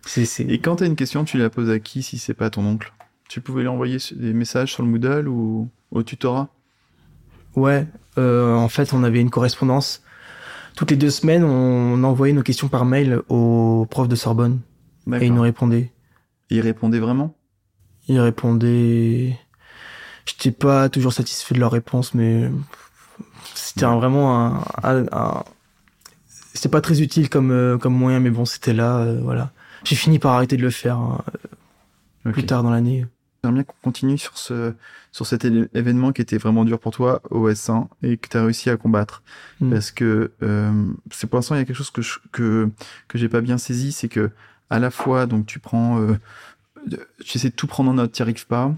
C'est, 0.06 0.26
c'est. 0.26 0.44
Et 0.44 0.60
quand 0.60 0.78
tu 0.78 0.84
as 0.84 0.88
une 0.88 0.96
question, 0.96 1.26
tu 1.26 1.38
la 1.40 1.50
poses 1.50 1.70
à 1.72 1.80
qui 1.80 2.04
si 2.04 2.20
c'est 2.20 2.34
pas 2.36 2.50
ton 2.52 2.64
oncle? 2.66 2.94
Tu 3.28 3.42
pouvais 3.42 3.62
lui 3.64 3.68
envoyer 3.68 3.98
des 4.16 4.34
messages 4.34 4.72
sur 4.74 4.84
le 4.84 4.90
Moodle 4.90 5.28
ou 5.28 5.70
au 5.92 6.04
tutorat? 6.04 6.50
Ouais. 7.60 7.88
euh, 8.18 8.54
en 8.56 8.70
fait, 8.70 8.94
on 8.94 9.04
avait 9.04 9.22
une 9.22 9.30
correspondance. 9.30 10.02
Toutes 10.76 10.92
les 10.92 10.98
deux 10.98 11.10
semaines, 11.10 11.44
on 11.44 12.04
envoyait 12.04 12.34
nos 12.34 12.44
questions 12.44 12.68
par 12.70 12.86
mail 12.86 13.22
au 13.30 13.86
prof 13.90 14.08
de 14.08 14.16
Sorbonne 14.16 14.60
et 15.22 15.26
il 15.26 15.34
nous 15.34 15.42
répondait. 15.42 15.92
Et 16.50 16.56
il 16.56 16.62
répondait 16.62 17.00
vraiment? 17.00 17.36
Il 18.08 18.20
répondait. 18.20 19.38
J'étais 20.26 20.52
pas 20.52 20.90
toujours 20.90 21.12
satisfait 21.14 21.54
de 21.56 21.60
leur 21.60 21.72
réponse, 21.72 22.14
mais 22.14 22.50
c'était 23.56 23.86
vraiment 23.86 24.46
un, 24.46 24.64
un- 24.84 25.06
un- 25.12 25.44
C'était 26.54 26.70
pas 26.70 26.82
très 26.82 27.02
utile 27.02 27.30
comme 27.30 27.52
euh, 27.52 27.78
comme 27.78 27.94
moyen, 27.94 28.20
mais 28.20 28.30
bon, 28.30 28.46
c'était 28.46 28.74
là, 28.74 28.98
euh, 28.98 29.20
voilà. 29.24 29.52
J'ai 29.84 29.96
fini 29.96 30.20
par 30.20 30.34
arrêter 30.34 30.58
de 30.58 30.62
le 30.62 30.70
faire 30.72 30.98
hein, 30.98 31.24
plus 32.32 32.46
tard 32.46 32.64
dans 32.64 32.70
l'année. 32.72 33.06
J'aimerais 33.44 33.56
bien 33.56 33.64
qu'on 33.64 33.76
continue 33.84 34.18
sur 34.18 34.38
ce 34.38 34.74
sur 35.12 35.26
cet 35.26 35.44
événement 35.46 36.12
qui 36.12 36.22
était 36.22 36.38
vraiment 36.38 36.66
dur 36.66 36.80
pour 36.80 36.92
toi 36.92 37.22
au 37.32 37.50
S1 37.50 37.88
et 38.04 38.18
que 38.18 38.28
tu 38.30 38.38
as 38.38 38.44
réussi 38.44 38.70
à 38.70 38.78
combattre 38.78 39.24
Mm. 39.60 39.72
parce 39.72 39.92
que 39.92 40.32
euh, 40.44 40.86
c'est 41.12 41.28
pour 41.28 41.38
l'instant 41.38 41.56
il 41.56 41.58
y 41.58 41.62
a 41.62 41.66
quelque 41.66 41.76
chose 41.76 41.92
que 41.92 42.02
je, 42.02 42.20
que 42.32 42.70
que 43.08 43.18
j'ai 43.18 43.28
pas 43.28 43.42
bien 43.42 43.58
saisi 43.58 43.92
c'est 43.92 44.08
que 44.08 44.32
à 44.70 44.80
la 44.80 44.90
fois 44.92 45.26
donc 45.26 45.46
tu 45.48 45.60
prends 45.60 46.00
euh, 46.00 46.18
tu 47.26 47.38
essaies 47.38 47.50
de 47.50 47.56
tout 47.56 47.68
prendre 47.68 47.90
en 47.92 47.96
note 47.96 48.12
tu 48.14 48.22
n'y 48.22 48.24
arrives 48.30 48.48
pas 48.48 48.74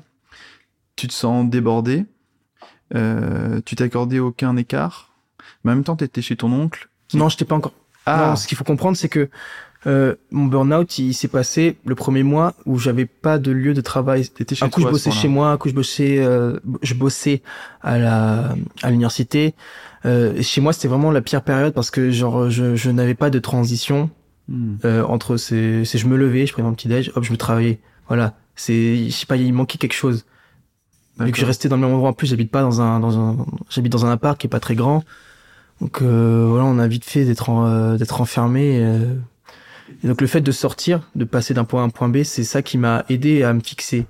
tu 0.96 1.08
te 1.08 1.14
sens 1.14 1.50
débordé 1.50 2.06
Euh, 2.94 3.62
tu 3.66 3.76
t'es 3.76 3.86
accordé 3.86 4.20
aucun 4.20 4.58
écart. 4.58 5.14
Mais 5.64 5.72
en 5.72 5.76
même 5.76 5.84
temps, 5.86 5.96
tu 5.96 6.04
étais 6.04 6.22
chez 6.22 6.36
ton 6.36 6.52
oncle. 6.52 6.90
Non, 7.14 7.30
je 7.30 7.38
t'ai 7.38 7.46
pas 7.46 7.56
encore. 7.56 7.74
Ah, 8.06 8.18
Non, 8.32 8.36
ce 8.36 8.48
qu'il 8.48 8.58
faut 8.58 8.66
comprendre, 8.66 8.98
c'est 8.98 9.08
que 9.08 9.30
euh, 9.88 10.16
mon 10.30 10.46
burn-out, 10.46 11.00
il 11.00 11.14
s'est 11.14 11.28
passé 11.28 11.78
le 11.86 11.96
premier 11.96 12.22
mois 12.24 12.54
où 12.66 12.78
j'avais 12.78 13.06
pas 13.06 13.40
de 13.40 13.52
lieu 13.52 13.74
de 13.74 13.82
travail. 13.82 14.24
chez 14.24 14.30
Un 14.66 14.70
coup, 14.70 14.82
je 14.82 14.86
bossais 14.92 15.10
chez 15.22 15.28
moi, 15.28 15.50
un 15.52 15.58
coup, 15.58 15.70
je 15.70 15.74
bossais, 15.74 16.18
euh, 16.20 16.60
je 16.84 16.94
bossais 16.94 17.42
à 17.82 17.98
la 17.98 18.56
à 18.84 18.90
l'université. 18.92 19.56
Euh, 20.06 20.42
chez 20.42 20.62
moi, 20.62 20.74
c'était 20.74 20.88
vraiment 20.88 21.12
la 21.12 21.22
pire 21.22 21.42
période 21.44 21.74
parce 21.74 21.90
que 21.92 22.12
genre 22.12 22.50
je, 22.50 22.76
je 22.76 22.90
n'avais 22.92 23.16
pas 23.16 23.30
de 23.30 23.40
transition 23.40 24.10
euh, 24.86 25.04
entre 25.04 25.38
ces, 25.38 25.84
c'est 25.86 25.98
je 25.98 26.08
me 26.08 26.18
levais, 26.18 26.46
je 26.46 26.54
prenais 26.54 26.68
mon 26.68 26.74
petit 26.76 26.88
déj, 26.88 27.12
hop, 27.16 27.24
je 27.24 27.32
me 27.32 27.38
travaillais. 27.38 27.80
Voilà, 28.08 28.36
c'est 28.56 29.06
je 29.06 29.12
sais 29.12 29.26
pas, 29.26 29.38
il 29.38 29.54
manquait 29.54 29.78
quelque 29.78 29.94
chose. 29.94 30.26
Vu 31.20 31.32
que 31.32 31.38
je 31.40 31.46
restais 31.46 31.70
dans 31.70 31.76
le 31.76 31.82
même 31.84 31.92
endroit, 31.94 32.10
en 32.10 32.14
plus, 32.14 32.28
j'habite 32.28 32.52
pas 32.52 32.62
dans 32.62 32.82
un, 32.82 33.00
dans 33.00 33.18
un, 33.20 33.46
j'habite 33.70 33.92
dans 33.92 34.06
un 34.06 34.12
appart 34.12 34.40
qui 34.40 34.48
est 34.48 34.50
pas 34.50 34.60
très 34.60 34.76
grand. 34.76 35.04
Donc 35.80 36.02
euh, 36.02 36.46
voilà, 36.50 36.66
on 36.66 36.78
a 36.80 36.88
vite 36.88 37.06
fait 37.06 37.26
d'être 37.26 37.50
en- 37.50 37.66
euh, 37.68 37.98
d'être 37.98 38.22
enfermé. 38.22 38.80
euh. 38.84 39.16
Et 40.04 40.08
donc 40.08 40.22
le 40.22 40.28
fait 40.28 40.42
de 40.42 40.52
sortir, 40.52 41.10
de 41.16 41.26
passer 41.26 41.54
d'un 41.54 41.64
point 41.64 41.82
A 41.82 41.84
à 41.84 41.88
un 41.88 41.90
point 41.90 42.10
B, 42.10 42.24
c'est 42.24 42.44
ça 42.44 42.62
qui 42.62 42.78
m'a 42.78 43.06
aidé 43.10 43.44
à 43.44 43.54
me 43.54 43.60
fixer. 43.62 44.06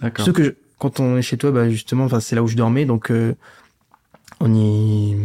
D'accord. 0.00 0.24
Ce 0.24 0.30
que 0.30 0.42
je- 0.44 0.50
quand 0.78 1.00
on 1.00 1.16
est 1.16 1.22
chez 1.22 1.36
toi, 1.36 1.50
bah 1.52 1.68
justement, 1.70 2.04
enfin 2.04 2.20
c'est 2.20 2.36
là 2.36 2.42
où 2.42 2.48
je 2.48 2.56
dormais, 2.56 2.84
donc 2.84 3.10
euh, 3.10 3.34
on 4.40 4.52
y, 4.54 5.16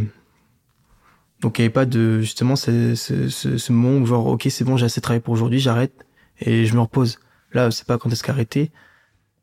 donc 1.41 1.59
il 1.59 1.63
y 1.63 1.65
avait 1.65 1.73
pas 1.73 1.85
de 1.85 2.21
justement 2.21 2.55
ce, 2.55 2.95
ce, 2.95 3.27
ce, 3.29 3.57
ce 3.57 3.71
moment 3.73 3.97
où 4.01 4.05
genre 4.05 4.27
ok 4.27 4.47
c'est 4.49 4.63
bon 4.63 4.77
j'ai 4.77 4.85
assez 4.85 5.01
travaillé 5.01 5.21
pour 5.21 5.33
aujourd'hui, 5.33 5.59
j'arrête 5.59 5.93
et 6.39 6.65
je 6.65 6.73
me 6.75 6.79
repose. 6.81 7.19
Là 7.53 7.71
c'est 7.71 7.85
pas 7.85 7.97
quand 7.97 8.09
est-ce 8.11 8.23
qu'arrêter. 8.23 8.71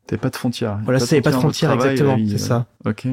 T'avais 0.07 0.19
pas 0.19 0.31
de 0.31 0.35
frontières. 0.35 0.79
Voilà, 0.85 0.99
avait 1.03 1.21
pas 1.21 1.29
de 1.29 1.35
frontières 1.35 1.69
travail, 1.69 1.91
exactement, 1.91 2.15
vie, 2.15 2.29
c'est 2.29 2.43
euh, 2.43 2.47
ça. 2.47 2.65
Ok. 2.83 3.05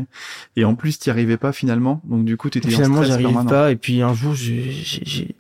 Et 0.56 0.64
en 0.64 0.74
plus, 0.74 0.98
t'y 0.98 1.10
arrivais 1.10 1.36
pas 1.36 1.52
finalement. 1.52 2.00
Donc 2.04 2.24
du 2.24 2.38
coup, 2.38 2.48
t'étais 2.48 2.68
en 2.68 2.70
Finalement, 2.70 3.02
j'arrive 3.02 3.26
permanent. 3.26 3.50
pas. 3.50 3.70
Et 3.70 3.76
puis 3.76 4.00
un 4.00 4.14
jour, 4.14 4.34
j'ai 4.34 5.34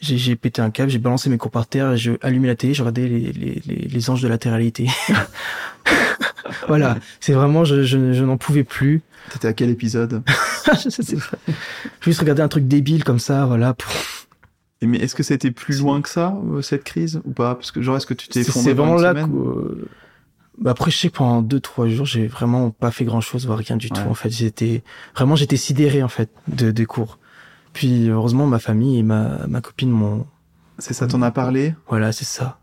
j'ai- 0.00 0.36
pété 0.36 0.62
un 0.62 0.70
câble, 0.70 0.90
j'ai 0.90 0.98
balancé 0.98 1.28
mes 1.30 1.38
cours 1.38 1.50
par 1.50 1.66
terre, 1.66 1.96
j'ai 1.96 2.16
allumé 2.22 2.48
la 2.48 2.56
télé, 2.56 2.74
j'ai 2.74 2.82
regardé 2.82 3.08
les, 3.08 3.32
les, 3.32 3.62
les, 3.66 3.76
les 3.88 4.10
anges 4.10 4.22
de 4.22 4.28
la 4.28 4.38
télé-réalité. 4.38 4.88
voilà, 6.68 6.96
c'est 7.20 7.32
vraiment, 7.32 7.64
je, 7.64 7.82
je, 7.82 8.12
je 8.12 8.24
n'en 8.24 8.36
pouvais 8.36 8.64
plus. 8.64 9.02
T'étais 9.30 9.48
à 9.48 9.52
quel 9.52 9.70
épisode? 9.70 10.22
Je 10.84 10.88
sais 10.88 11.16
pas. 11.16 11.38
Je 11.46 11.52
juste 12.04 12.20
regarder 12.20 12.42
un 12.42 12.48
truc 12.48 12.66
débile 12.68 13.02
comme 13.04 13.18
ça, 13.18 13.44
voilà. 13.46 13.74
Mais 14.82 14.98
est-ce 14.98 15.14
que 15.14 15.32
été 15.32 15.50
plus 15.50 15.80
loin 15.80 16.00
que 16.00 16.08
ça, 16.08 16.34
euh, 16.52 16.62
cette 16.62 16.84
crise, 16.84 17.20
ou 17.24 17.32
pas? 17.32 17.54
Parce 17.54 17.70
que 17.70 17.82
genre, 17.82 17.96
est-ce 17.96 18.06
que 18.06 18.14
tu 18.14 18.28
t'es 18.28 18.40
effondré 18.40 18.70
c'est 18.70 18.74
vraiment 18.74 18.96
là 18.96 19.14
que. 19.14 19.20
euh, 19.30 19.88
bah 20.58 20.70
après, 20.70 20.90
je 20.90 20.96
sais 20.96 21.08
que 21.10 21.16
pendant 21.16 21.42
deux, 21.42 21.60
trois 21.60 21.88
jours, 21.88 22.06
j'ai 22.06 22.26
vraiment 22.26 22.70
pas 22.70 22.90
fait 22.90 23.04
grand 23.04 23.20
chose, 23.20 23.46
voire 23.46 23.58
rien 23.58 23.76
du 23.76 23.90
tout, 23.90 24.00
en 24.08 24.14
fait. 24.14 24.30
J'étais, 24.30 24.82
vraiment, 25.14 25.36
j'étais 25.36 25.56
sidéré, 25.56 26.02
en 26.02 26.08
fait, 26.08 26.30
de, 26.48 26.70
des 26.70 26.86
cours. 26.86 27.18
Puis, 27.72 28.08
heureusement, 28.08 28.46
ma 28.46 28.58
famille 28.58 28.98
et 28.98 29.02
ma, 29.02 29.46
ma 29.46 29.60
copine 29.60 29.90
m'ont, 29.90 30.26
C'est 30.78 30.94
ça, 30.94 31.06
t'en 31.06 31.22
as 31.22 31.30
parlé. 31.30 31.74
voilà, 31.88 32.12
c'est 32.12 32.24
ça. 32.24 32.58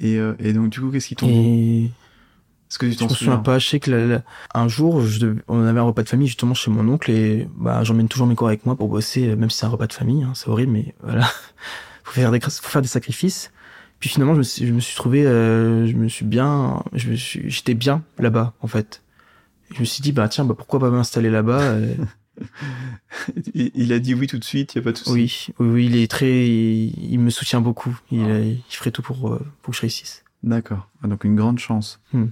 Et, 0.00 0.16
euh, 0.18 0.34
et 0.40 0.52
donc, 0.52 0.70
du 0.70 0.80
coup, 0.80 0.90
qu'est-ce 0.90 1.08
qui 1.08 1.16
t'ont 1.16 1.28
Et 1.28 1.84
Est-ce 1.84 2.78
que 2.78 2.86
tu 2.86 2.92
je 2.92 2.98
t'en 2.98 3.04
me 3.04 3.10
souviens 3.10 3.36
pas, 3.38 3.58
je 3.58 3.68
sais 3.68 3.78
que 3.80 3.90
la- 3.90 4.06
la- 4.06 4.22
un 4.54 4.66
jour, 4.66 5.00
je 5.02 5.20
dev- 5.20 5.42
on 5.46 5.62
avait 5.64 5.78
un 5.78 5.84
repas 5.84 6.02
de 6.02 6.08
famille 6.08 6.26
justement 6.26 6.54
chez 6.54 6.70
mon 6.70 6.88
oncle 6.88 7.10
et 7.10 7.46
bah 7.56 7.84
j'emmène 7.84 8.08
toujours 8.08 8.26
mes 8.26 8.34
cours 8.34 8.48
avec 8.48 8.64
moi 8.66 8.74
pour 8.76 8.88
bosser, 8.88 9.28
euh, 9.28 9.36
même 9.36 9.50
si 9.50 9.58
c'est 9.58 9.66
un 9.66 9.68
repas 9.68 9.86
de 9.86 9.92
famille, 9.92 10.22
hein, 10.24 10.32
c'est 10.34 10.48
horrible, 10.48 10.72
mais 10.72 10.94
voilà, 11.02 11.22
faut 12.04 12.12
faire 12.12 12.30
des 12.32 12.40
faut 12.40 12.50
faire 12.68 12.82
des 12.82 12.88
sacrifices. 12.88 13.52
Puis 14.00 14.08
finalement, 14.08 14.32
je 14.34 14.38
me 14.38 14.42
suis, 14.42 14.66
je 14.66 14.72
me 14.72 14.80
suis 14.80 14.96
trouvé, 14.96 15.24
euh, 15.26 15.86
je 15.86 15.94
me 15.94 16.08
suis 16.08 16.24
bien, 16.24 16.82
je 16.94 17.10
me 17.10 17.14
suis, 17.16 17.48
j'étais 17.48 17.74
bien 17.74 18.02
là-bas 18.18 18.54
en 18.62 18.66
fait. 18.66 19.02
Je 19.74 19.78
me 19.80 19.84
suis 19.84 20.02
dit 20.02 20.10
bah 20.12 20.28
tiens, 20.28 20.44
bah 20.44 20.54
pourquoi 20.56 20.80
pas 20.80 20.90
m'installer 20.90 21.30
là-bas 21.30 21.60
euh, 21.60 21.94
Il 23.54 23.92
a 23.92 23.98
dit 23.98 24.14
oui 24.14 24.26
tout 24.26 24.38
de 24.38 24.44
suite, 24.44 24.74
il 24.74 24.78
y 24.78 24.80
a 24.80 24.84
pas 24.84 24.92
de 24.92 24.98
souci. 24.98 25.10
Oui, 25.12 25.46
oui, 25.58 25.68
oui, 25.72 25.86
il 25.86 25.96
est 25.96 26.10
très, 26.10 26.46
il, 26.48 27.12
il 27.12 27.18
me 27.18 27.30
soutient 27.30 27.60
beaucoup. 27.60 27.98
Il, 28.10 28.20
il 28.20 28.62
ferait 28.68 28.90
tout 28.90 29.02
pour 29.02 29.32
euh, 29.32 29.44
pour 29.62 29.72
que 29.72 29.76
je 29.76 29.82
réussisse. 29.82 30.24
D'accord. 30.42 30.88
Ah, 31.02 31.08
donc 31.08 31.24
une 31.24 31.36
grande 31.36 31.58
chance. 31.58 32.00
Hmm. 32.12 32.26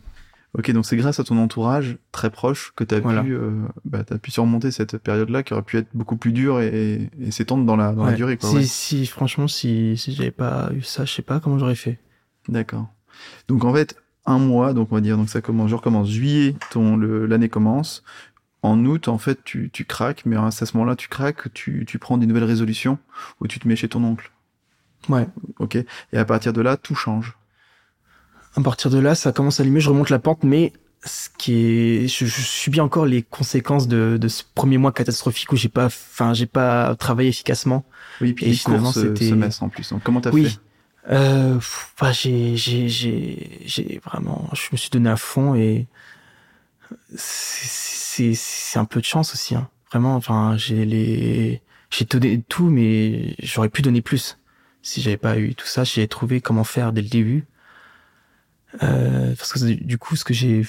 Ok, 0.59 0.69
donc 0.73 0.85
c'est 0.85 0.97
grâce 0.97 1.21
à 1.21 1.25
ton 1.25 1.39
entourage 1.39 1.99
très 2.11 2.29
proche 2.29 2.73
que 2.75 2.83
tu 2.83 2.97
as 2.97 3.01
Voilà. 3.01 3.23
pu, 3.23 3.35
euh, 3.35 3.53
bah, 3.85 4.03
t'as 4.03 4.19
pu 4.19 4.33
surmonter 4.33 4.73
cette 4.73 4.99
période-là 4.99 5.45
qui 5.45 5.53
aurait 5.53 5.63
pu 5.63 5.77
être 5.77 5.87
beaucoup 5.95 6.17
plus 6.17 6.33
dure 6.33 6.61
et, 6.61 7.09
et 7.21 7.31
s'étendre 7.31 7.65
dans 7.65 7.77
la, 7.77 7.93
dans 7.93 8.03
la 8.05 8.11
Ouais. 8.11 8.17
durée. 8.17 8.37
Quoi, 8.37 8.49
si, 8.51 8.57
ouais. 8.57 8.63
si, 8.65 9.07
franchement, 9.07 9.47
si, 9.47 9.97
si 9.97 10.13
j'avais 10.13 10.33
pas 10.33 10.71
eu 10.75 10.83
ça, 10.83 11.05
je 11.05 11.13
sais 11.13 11.23
pas 11.23 11.39
comment 11.39 11.57
j'aurais 11.59 11.77
fait. 11.77 12.01
D'accord. 12.49 12.89
Donc 13.47 13.65
en 13.65 13.73
fait, 13.73 13.95
un 14.27 14.39
mois, 14.41 14.73
donc 14.75 14.91
on 14.91 14.97
va 14.97 15.01
dire, 15.01 15.17
donc 15.17 15.29
ça 15.29 15.41
commence, 15.41 15.71
je 15.71 15.77
recommence 15.77 16.09
juillet, 16.11 16.57
ton 16.73 16.97
l'année 16.97 17.49
commence. 17.49 18.03
En 18.63 18.85
août, 18.85 19.09
en 19.09 19.17
fait, 19.19 19.39
tu, 19.45 19.71
tu 19.73 19.85
craques, 19.87 20.27
mais 20.27 20.37
à 20.37 20.51
ce 20.51 20.65
moment-là, 20.77 20.95
tu 20.97 21.09
craques, 21.09 21.53
tu, 21.55 21.85
tu 21.87 21.99
prends 21.99 22.19
des 22.19 22.27
nouvelles 22.27 22.45
résolutions 22.45 22.99
ou 23.41 23.47
tu 23.47 23.59
te 23.59 23.67
mets 23.67 23.77
chez 23.77 23.89
ton 23.89 24.05
oncle. 24.05 24.31
Ouais. 25.09 25.27
Ok. 25.59 25.77
Et 25.77 26.19
à 26.19 26.25
partir 26.27 26.53
de 26.53 26.61
là, 26.61 26.77
tout 26.77 26.95
change. 26.95 27.37
À 28.57 28.61
partir 28.61 28.91
de 28.91 28.99
là, 28.99 29.15
ça 29.15 29.33
commence 29.33 29.61
à 29.61 29.63
allumer, 29.63 29.81
je 29.81 29.89
remonte 29.89 30.11
la 30.11 30.19
pente, 30.19 30.43
mais 30.45 30.73
ce 31.05 31.31
qui 31.39 31.55
est, 31.55 32.09
je, 32.09 32.27
je 32.27 32.41
subis 32.43 32.81
encore 32.81 33.07
les 33.07 33.23
conséquences 33.23 33.89
de, 33.89 34.19
de 34.21 34.29
ce 34.29 34.43
premier 34.55 34.77
mois 34.77 34.93
catastrophique 34.93 35.51
où 35.53 35.57
j'ai 35.57 35.71
pas, 35.71 35.87
enfin, 35.87 36.35
j'ai 36.35 36.45
pas 36.47 36.95
travaillé 36.97 37.31
efficacement. 37.31 37.87
Oui, 38.21 38.35
puis 38.35 38.45
Et 38.47 38.49
les 38.51 38.55
finalement, 38.57 38.93
c'était- 38.93 39.33
en 39.63 39.69
plus. 39.71 39.89
Donc 39.91 40.03
comment 40.03 40.21
t'as 40.21 40.33
Oui. 40.33 40.51
fait? 40.51 40.59
Euh, 41.11 41.59
bah, 41.99 42.13
j'ai, 42.13 42.57
j'ai, 42.59 42.91
j'ai, 42.91 43.63
j'ai 43.65 44.01
vraiment, 44.05 44.51
je 44.53 44.69
me 44.73 44.77
suis 44.77 44.91
donné 44.91 45.09
à 45.09 45.17
fond 45.17 45.55
et 45.55 45.87
c'est, 47.15 47.69
c'est, 47.69 48.35
c'est 48.35 48.79
un 48.79 48.85
peu 48.85 49.01
de 49.01 49.05
chance 49.05 49.35
aussi, 49.35 49.55
hein. 49.55 49.69
Vraiment, 49.91 50.15
enfin, 50.15 50.57
j'ai 50.57 50.85
les, 50.85 51.63
j'ai 51.91 52.05
donné 52.05 52.43
tout, 52.49 52.71
mais 52.71 53.35
j'aurais 53.41 53.69
pu 53.69 53.83
donner 53.83 54.03
plus. 54.03 54.39
Si 54.83 55.01
j'avais 55.03 55.17
pas 55.17 55.39
eu 55.39 55.55
tout 55.55 55.67
ça, 55.67 55.85
j'ai 55.85 56.07
trouvé 56.07 56.41
comment 56.41 56.65
faire 56.65 56.93
dès 56.93 57.03
le 57.03 57.09
début. 57.09 57.47
Euh, 58.83 59.35
parce 59.37 59.53
que 59.53 59.73
du 59.73 59.99
coup, 59.99 60.15
ce 60.15 60.25
que 60.25 60.33
j'ai, 60.33 60.65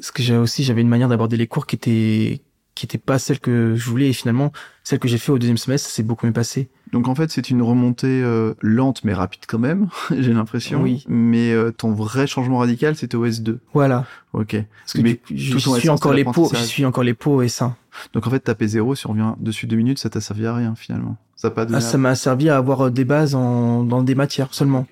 ce 0.00 0.12
que 0.12 0.22
j'ai 0.22 0.36
aussi, 0.36 0.62
j'avais 0.62 0.82
une 0.82 0.88
manière 0.88 1.08
d'aborder 1.08 1.38
les 1.38 1.46
cours 1.46 1.66
qui 1.66 1.76
était, 1.76 2.42
qui 2.74 2.84
était 2.84 2.98
pas 2.98 3.18
celle 3.18 3.40
que 3.40 3.74
je 3.74 3.88
voulais 3.88 4.10
et 4.10 4.12
finalement, 4.12 4.52
celle 4.84 4.98
que 4.98 5.08
j'ai 5.08 5.18
fait 5.18 5.32
au 5.32 5.38
deuxième 5.38 5.56
semestre, 5.56 5.88
ça 5.88 5.94
s'est 5.94 6.02
beaucoup 6.02 6.26
mieux 6.26 6.32
passé. 6.32 6.68
Donc 6.92 7.08
en 7.08 7.14
fait, 7.14 7.30
c'est 7.30 7.50
une 7.50 7.62
remontée 7.62 8.22
euh, 8.22 8.54
lente 8.60 9.02
mais 9.04 9.12
rapide 9.12 9.42
quand 9.46 9.58
même, 9.58 9.88
j'ai 10.16 10.32
l'impression. 10.32 10.82
Oui. 10.82 11.04
Mais 11.08 11.52
euh, 11.52 11.72
ton 11.72 11.92
vrai 11.92 12.26
changement 12.26 12.58
radical, 12.58 12.96
c'était 12.96 13.16
au 13.16 13.26
S2. 13.26 13.58
Voilà. 13.74 14.04
Ok. 14.32 14.56
Parce 14.84 14.92
que 14.92 15.00
Mais 15.00 15.20
je, 15.34 15.58
suis 15.58 15.88
encore 15.88 16.12
les 16.12 16.24
pots, 16.24 16.50
je 16.52 16.62
suis 16.62 16.84
encore 16.84 17.04
les 17.04 17.14
pots 17.14 17.42
et 17.42 17.48
ça. 17.48 17.76
Donc 18.12 18.26
en 18.26 18.30
fait, 18.30 18.40
taper 18.40 18.68
zéro, 18.68 18.94
si 18.94 19.06
on 19.06 19.10
revient 19.10 19.34
dessus 19.40 19.66
deux 19.66 19.76
minutes, 19.76 19.98
ça 19.98 20.10
t'a 20.10 20.20
servi 20.20 20.46
à 20.46 20.54
rien 20.54 20.74
finalement. 20.76 21.16
Ça 21.34 21.50
pas. 21.50 21.66
Ah, 21.72 21.80
ça 21.80 21.98
m'a 21.98 22.14
servi 22.14 22.48
à 22.48 22.56
avoir 22.56 22.86
euh, 22.86 22.90
des 22.90 23.04
bases 23.04 23.34
en, 23.34 23.82
dans 23.82 24.02
des 24.02 24.14
matières 24.14 24.48
seulement. 24.52 24.86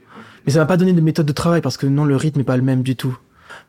Mais 0.46 0.52
ça 0.52 0.59
m'a 0.59 0.66
pas 0.66 0.76
donné 0.76 0.92
de 0.92 1.00
méthode 1.00 1.26
de 1.26 1.33
travail 1.33 1.61
parce 1.61 1.76
que 1.76 1.87
non, 1.87 2.04
le 2.04 2.16
rythme 2.16 2.40
est 2.40 2.44
pas 2.44 2.57
le 2.57 2.62
même 2.62 2.83
du 2.83 2.96
tout. 2.96 3.16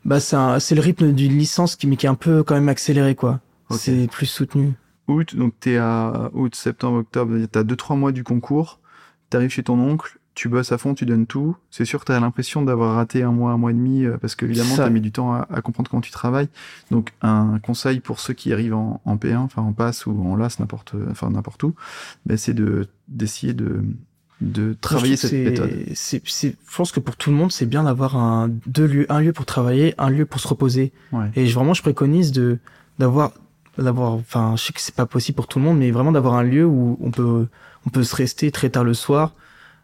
Bah, 0.03 0.19
c'est 0.19 0.75
le 0.75 0.81
rythme 0.81 1.13
d'une 1.13 1.37
licence 1.37 1.75
qui, 1.75 1.87
mais 1.87 1.95
qui 1.95 2.05
est 2.05 2.09
un 2.09 2.15
peu 2.15 2.43
quand 2.43 2.55
même 2.55 2.69
accéléré, 2.69 3.15
quoi. 3.15 3.39
C'est 3.71 4.07
plus 4.11 4.27
soutenu. 4.27 4.73
Août, 5.07 5.35
donc 5.35 5.53
t'es 5.59 5.77
à 5.77 6.29
août, 6.33 6.55
septembre, 6.55 6.99
octobre, 6.99 7.33
t'as 7.51 7.63
deux 7.63 7.75
trois 7.75 7.95
mois 7.95 8.11
du 8.11 8.23
concours. 8.23 8.79
T'arrives 9.29 9.49
chez 9.49 9.63
ton 9.63 9.79
oncle, 9.79 10.19
tu 10.35 10.49
bosses 10.49 10.71
à 10.71 10.77
fond, 10.77 10.93
tu 10.93 11.05
donnes 11.05 11.25
tout. 11.25 11.55
C'est 11.71 11.85
sûr 11.85 11.99
que 12.01 12.05
t'as 12.05 12.19
l'impression 12.19 12.61
d'avoir 12.61 12.95
raté 12.95 13.23
un 13.23 13.31
mois, 13.31 13.51
un 13.51 13.57
mois 13.57 13.71
et 13.71 13.73
demi, 13.73 14.03
euh, 14.05 14.17
parce 14.17 14.35
que 14.35 14.45
évidemment 14.45 14.75
t'as 14.85 14.89
mis 14.91 15.01
du 15.01 15.11
temps 15.11 15.33
à, 15.33 15.47
à 15.51 15.61
comprendre 15.61 15.89
comment 15.89 16.01
tu 16.01 16.11
travailles. 16.11 16.49
Donc 16.91 17.11
un 17.21 17.59
conseil 17.63 17.99
pour 18.01 18.19
ceux 18.19 18.33
qui 18.33 18.53
arrivent 18.53 18.75
en, 18.75 19.01
en 19.05 19.15
P1, 19.15 19.37
enfin 19.37 19.61
en 19.63 19.73
passe 19.73 20.05
ou 20.05 20.11
en 20.27 20.35
LAS, 20.35 20.57
n'importe, 20.59 20.93
enfin 21.09 21.29
n'importe 21.31 21.63
où, 21.63 21.73
ben, 22.25 22.37
c'est 22.37 22.53
de 22.53 22.87
d'essayer 23.07 23.53
de 23.53 23.83
de 24.41 24.75
travailler 24.81 25.15
cette 25.15 25.31
méthode. 25.45 25.69
c'est- 25.95 26.21
je 26.27 26.75
pense 26.75 26.91
que 26.91 26.99
pour 26.99 27.15
tout 27.15 27.29
le 27.31 27.37
monde, 27.37 27.53
c'est 27.53 27.65
bien 27.65 27.83
d'avoir 27.83 28.17
un, 28.17 28.49
deux 28.67 28.85
lieux, 28.85 29.05
un 29.09 29.21
lieu 29.21 29.31
pour 29.31 29.45
travailler, 29.45 29.95
un 29.97 30.09
lieu 30.09 30.25
pour 30.25 30.41
se 30.41 30.47
reposer. 30.49 30.91
Ouais. 31.13 31.31
Et 31.37 31.47
je- 31.47 31.55
vraiment, 31.55 31.73
je 31.73 31.81
préconise 31.81 32.33
de, 32.33 32.59
d'avoir, 32.99 33.31
d'avoir, 33.77 34.13
enfin, 34.13 34.55
je 34.57 34.63
sais 34.63 34.73
que 34.73 34.81
c'est 34.81 34.95
pas 34.95 35.05
possible 35.05 35.35
pour 35.35 35.47
tout 35.47 35.59
le 35.59 35.65
monde, 35.65 35.77
mais 35.79 35.91
vraiment 35.91 36.11
d'avoir 36.11 36.35
un 36.35 36.43
lieu 36.43 36.65
où 36.65 36.97
on 37.01 37.11
peut, 37.11 37.47
on 37.85 37.89
peut 37.89 38.03
se 38.03 38.15
rester 38.15 38.51
très 38.51 38.69
tard 38.69 38.83
le 38.83 38.93
soir, 38.93 39.33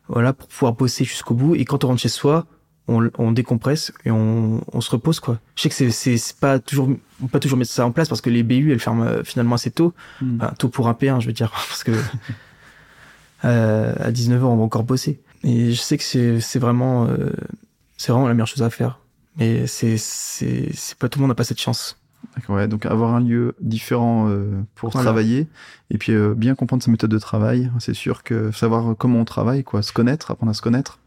voilà, 0.07 0.33
pour 0.33 0.47
pouvoir 0.47 0.73
bosser 0.73 1.03
jusqu'au 1.03 1.33
bout. 1.33 1.55
Et 1.55 1.65
quand 1.65 1.83
on 1.83 1.87
rentre 1.87 2.01
chez 2.01 2.09
soi, 2.09 2.45
on, 2.87 3.09
on 3.17 3.31
décompresse 3.31 3.93
et 4.05 4.11
on, 4.11 4.63
on 4.71 4.81
se 4.81 4.91
repose, 4.91 5.19
quoi. 5.19 5.39
Je 5.55 5.63
sais 5.63 5.69
que 5.69 5.75
c'est, 5.75 5.91
c'est, 5.91 6.17
c'est 6.17 6.37
pas 6.37 6.59
toujours, 6.59 6.89
pas 7.31 7.39
toujours 7.39 7.57
mettre 7.57 7.71
ça 7.71 7.85
en 7.85 7.91
place 7.91 8.09
parce 8.09 8.21
que 8.21 8.29
les 8.29 8.43
BU, 8.43 8.71
elles 8.71 8.79
ferment 8.79 9.03
euh, 9.03 9.23
finalement 9.23 9.55
assez 9.55 9.71
tôt. 9.71 9.93
Hmm. 10.21 10.37
Enfin, 10.41 10.53
tôt 10.57 10.69
pour 10.69 10.87
un 10.87 10.93
P1, 10.93 11.21
je 11.21 11.27
veux 11.27 11.33
dire, 11.33 11.51
parce 11.69 11.83
que 11.83 11.91
euh, 13.45 13.93
à 13.99 14.11
19h, 14.11 14.41
on 14.41 14.57
va 14.57 14.63
encore 14.63 14.83
bosser. 14.83 15.21
Et 15.43 15.71
je 15.71 15.81
sais 15.81 15.97
que 15.97 16.03
c'est 16.03 16.39
c'est 16.39 16.59
vraiment, 16.59 17.07
euh, 17.07 17.31
c'est 17.97 18.11
vraiment 18.11 18.27
la 18.27 18.33
meilleure 18.33 18.47
chose 18.47 18.63
à 18.63 18.69
faire. 18.69 18.99
Mais 19.37 19.65
c'est 19.65 19.97
c'est 19.97 20.69
c'est 20.73 20.97
pas 20.97 21.09
tout 21.09 21.19
le 21.19 21.21
monde 21.21 21.29
n'a 21.29 21.35
pas 21.35 21.43
cette 21.43 21.61
chance. 21.61 21.97
D'accord, 22.35 22.55
ouais, 22.55 22.67
donc 22.67 22.85
avoir 22.85 23.13
un 23.13 23.19
lieu 23.19 23.55
différent 23.61 24.27
euh, 24.29 24.61
pour 24.75 24.89
Voilà. 24.91 25.03
travailler 25.05 25.47
et 25.89 25.97
puis 25.97 26.13
euh, 26.13 26.33
bien 26.35 26.55
comprendre 26.55 26.81
sa 26.83 26.89
méthode 26.91 27.09
de 27.11 27.19
travail. 27.19 27.69
C'est 27.79 27.93
sûr 27.93 28.23
que 28.23 28.51
savoir 28.51 28.95
comment 28.97 29.19
on 29.19 29.25
travaille, 29.25 29.63
quoi, 29.63 29.81
se 29.81 29.91
connaître, 29.91 30.31
apprendre 30.31 30.51
à 30.51 30.53
se 30.53 30.61
connaître. 30.61 30.99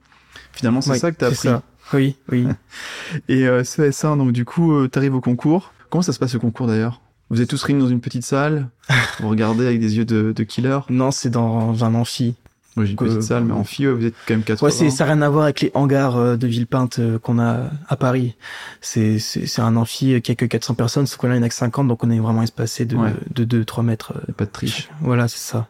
Finalement, 0.53 0.81
c'est 0.81 0.97
ça 0.99 1.11
que 1.13 1.17
t'as 1.17 1.31
c'est 1.33 1.49
appris. 1.49 1.63
ça. 1.91 1.97
Oui, 1.97 2.17
oui. 2.31 2.47
Et 3.29 3.47
euh, 3.49 3.65
ce 3.65 3.83
S1, 3.83 4.19
donc 4.19 4.33
du 4.33 4.45
coup, 4.45 4.73
euh, 4.75 4.89
t'arrives 4.89 5.15
au 5.15 5.21
concours. 5.21 5.73
Comment 5.91 6.03
ça 6.03 6.13
se 6.13 6.19
passe 6.19 6.33
le 6.35 6.41
concours 6.41 6.67
d'ailleurs? 6.67 7.01
Vous 7.31 7.41
êtes 7.41 7.49
tous 7.49 7.63
réunis 7.63 7.81
dans 7.83 7.89
une 7.89 8.01
petite 8.01 8.25
salle, 8.25 8.69
vous 9.21 9.29
regardez 9.29 9.67
avec 9.67 9.81
des 9.81 9.97
yeux 9.97 10.05
de, 10.05 10.33
de 10.33 10.43
killer? 10.45 10.79
Non, 10.91 11.11
c'est 11.11 11.31
dans 11.31 11.85
un 11.85 11.95
amphi. 11.95 12.35
Oui, 12.77 12.87
j'ai 12.87 12.93
une 12.93 12.97
petite 12.99 13.19
Euh, 13.19 13.21
salle, 13.21 13.45
mais 13.45 13.53
en 13.53 13.63
fille, 13.65 13.87
vous 13.87 14.05
êtes 14.05 14.15
quand 14.27 14.35
même 14.35 14.43
80. 14.43 14.67
Ouais, 14.67 14.73
c'est, 14.73 14.91
ça 14.91 15.05
n'a 15.07 15.13
rien 15.13 15.23
à 15.23 15.29
voir 15.29 15.45
avec 15.45 15.61
les 15.61 15.71
hangars 15.75 16.17
euh, 16.17 16.37
de 16.37 16.47
Villepinte 16.49 16.99
euh, 16.99 17.19
qu'on 17.21 17.39
a 17.39 17.71
à 17.89 17.97
Paris. 17.97 18.35
C'est, 18.81 19.19
c'est, 19.21 19.47
c'est 19.47 19.63
un 19.63 19.77
amphi 19.77 20.21
qui 20.23 20.33
a 20.33 20.35
que 20.35 20.45
400 20.45 20.75
personnes, 20.75 21.07
sauf 21.07 21.19
qu'on 21.19 21.31
a, 21.31 21.35
il 21.35 21.39
n'y 21.39 21.43
en 21.45 21.47
a 21.47 21.49
que 21.49 21.55
50, 21.55 21.87
donc 21.87 22.03
on 22.03 22.11
est 22.11 22.19
vraiment 22.19 22.43
espacé 22.43 22.85
de, 22.85 22.97
Ouais. 22.97 23.13
de 23.33 23.45
2-3 23.63 23.83
mètres. 23.85 24.13
euh. 24.17 24.33
Pas 24.33 24.45
de 24.47 24.51
triche. 24.51 24.89
Voilà, 25.01 25.29
c'est 25.29 25.39
ça. 25.39 25.69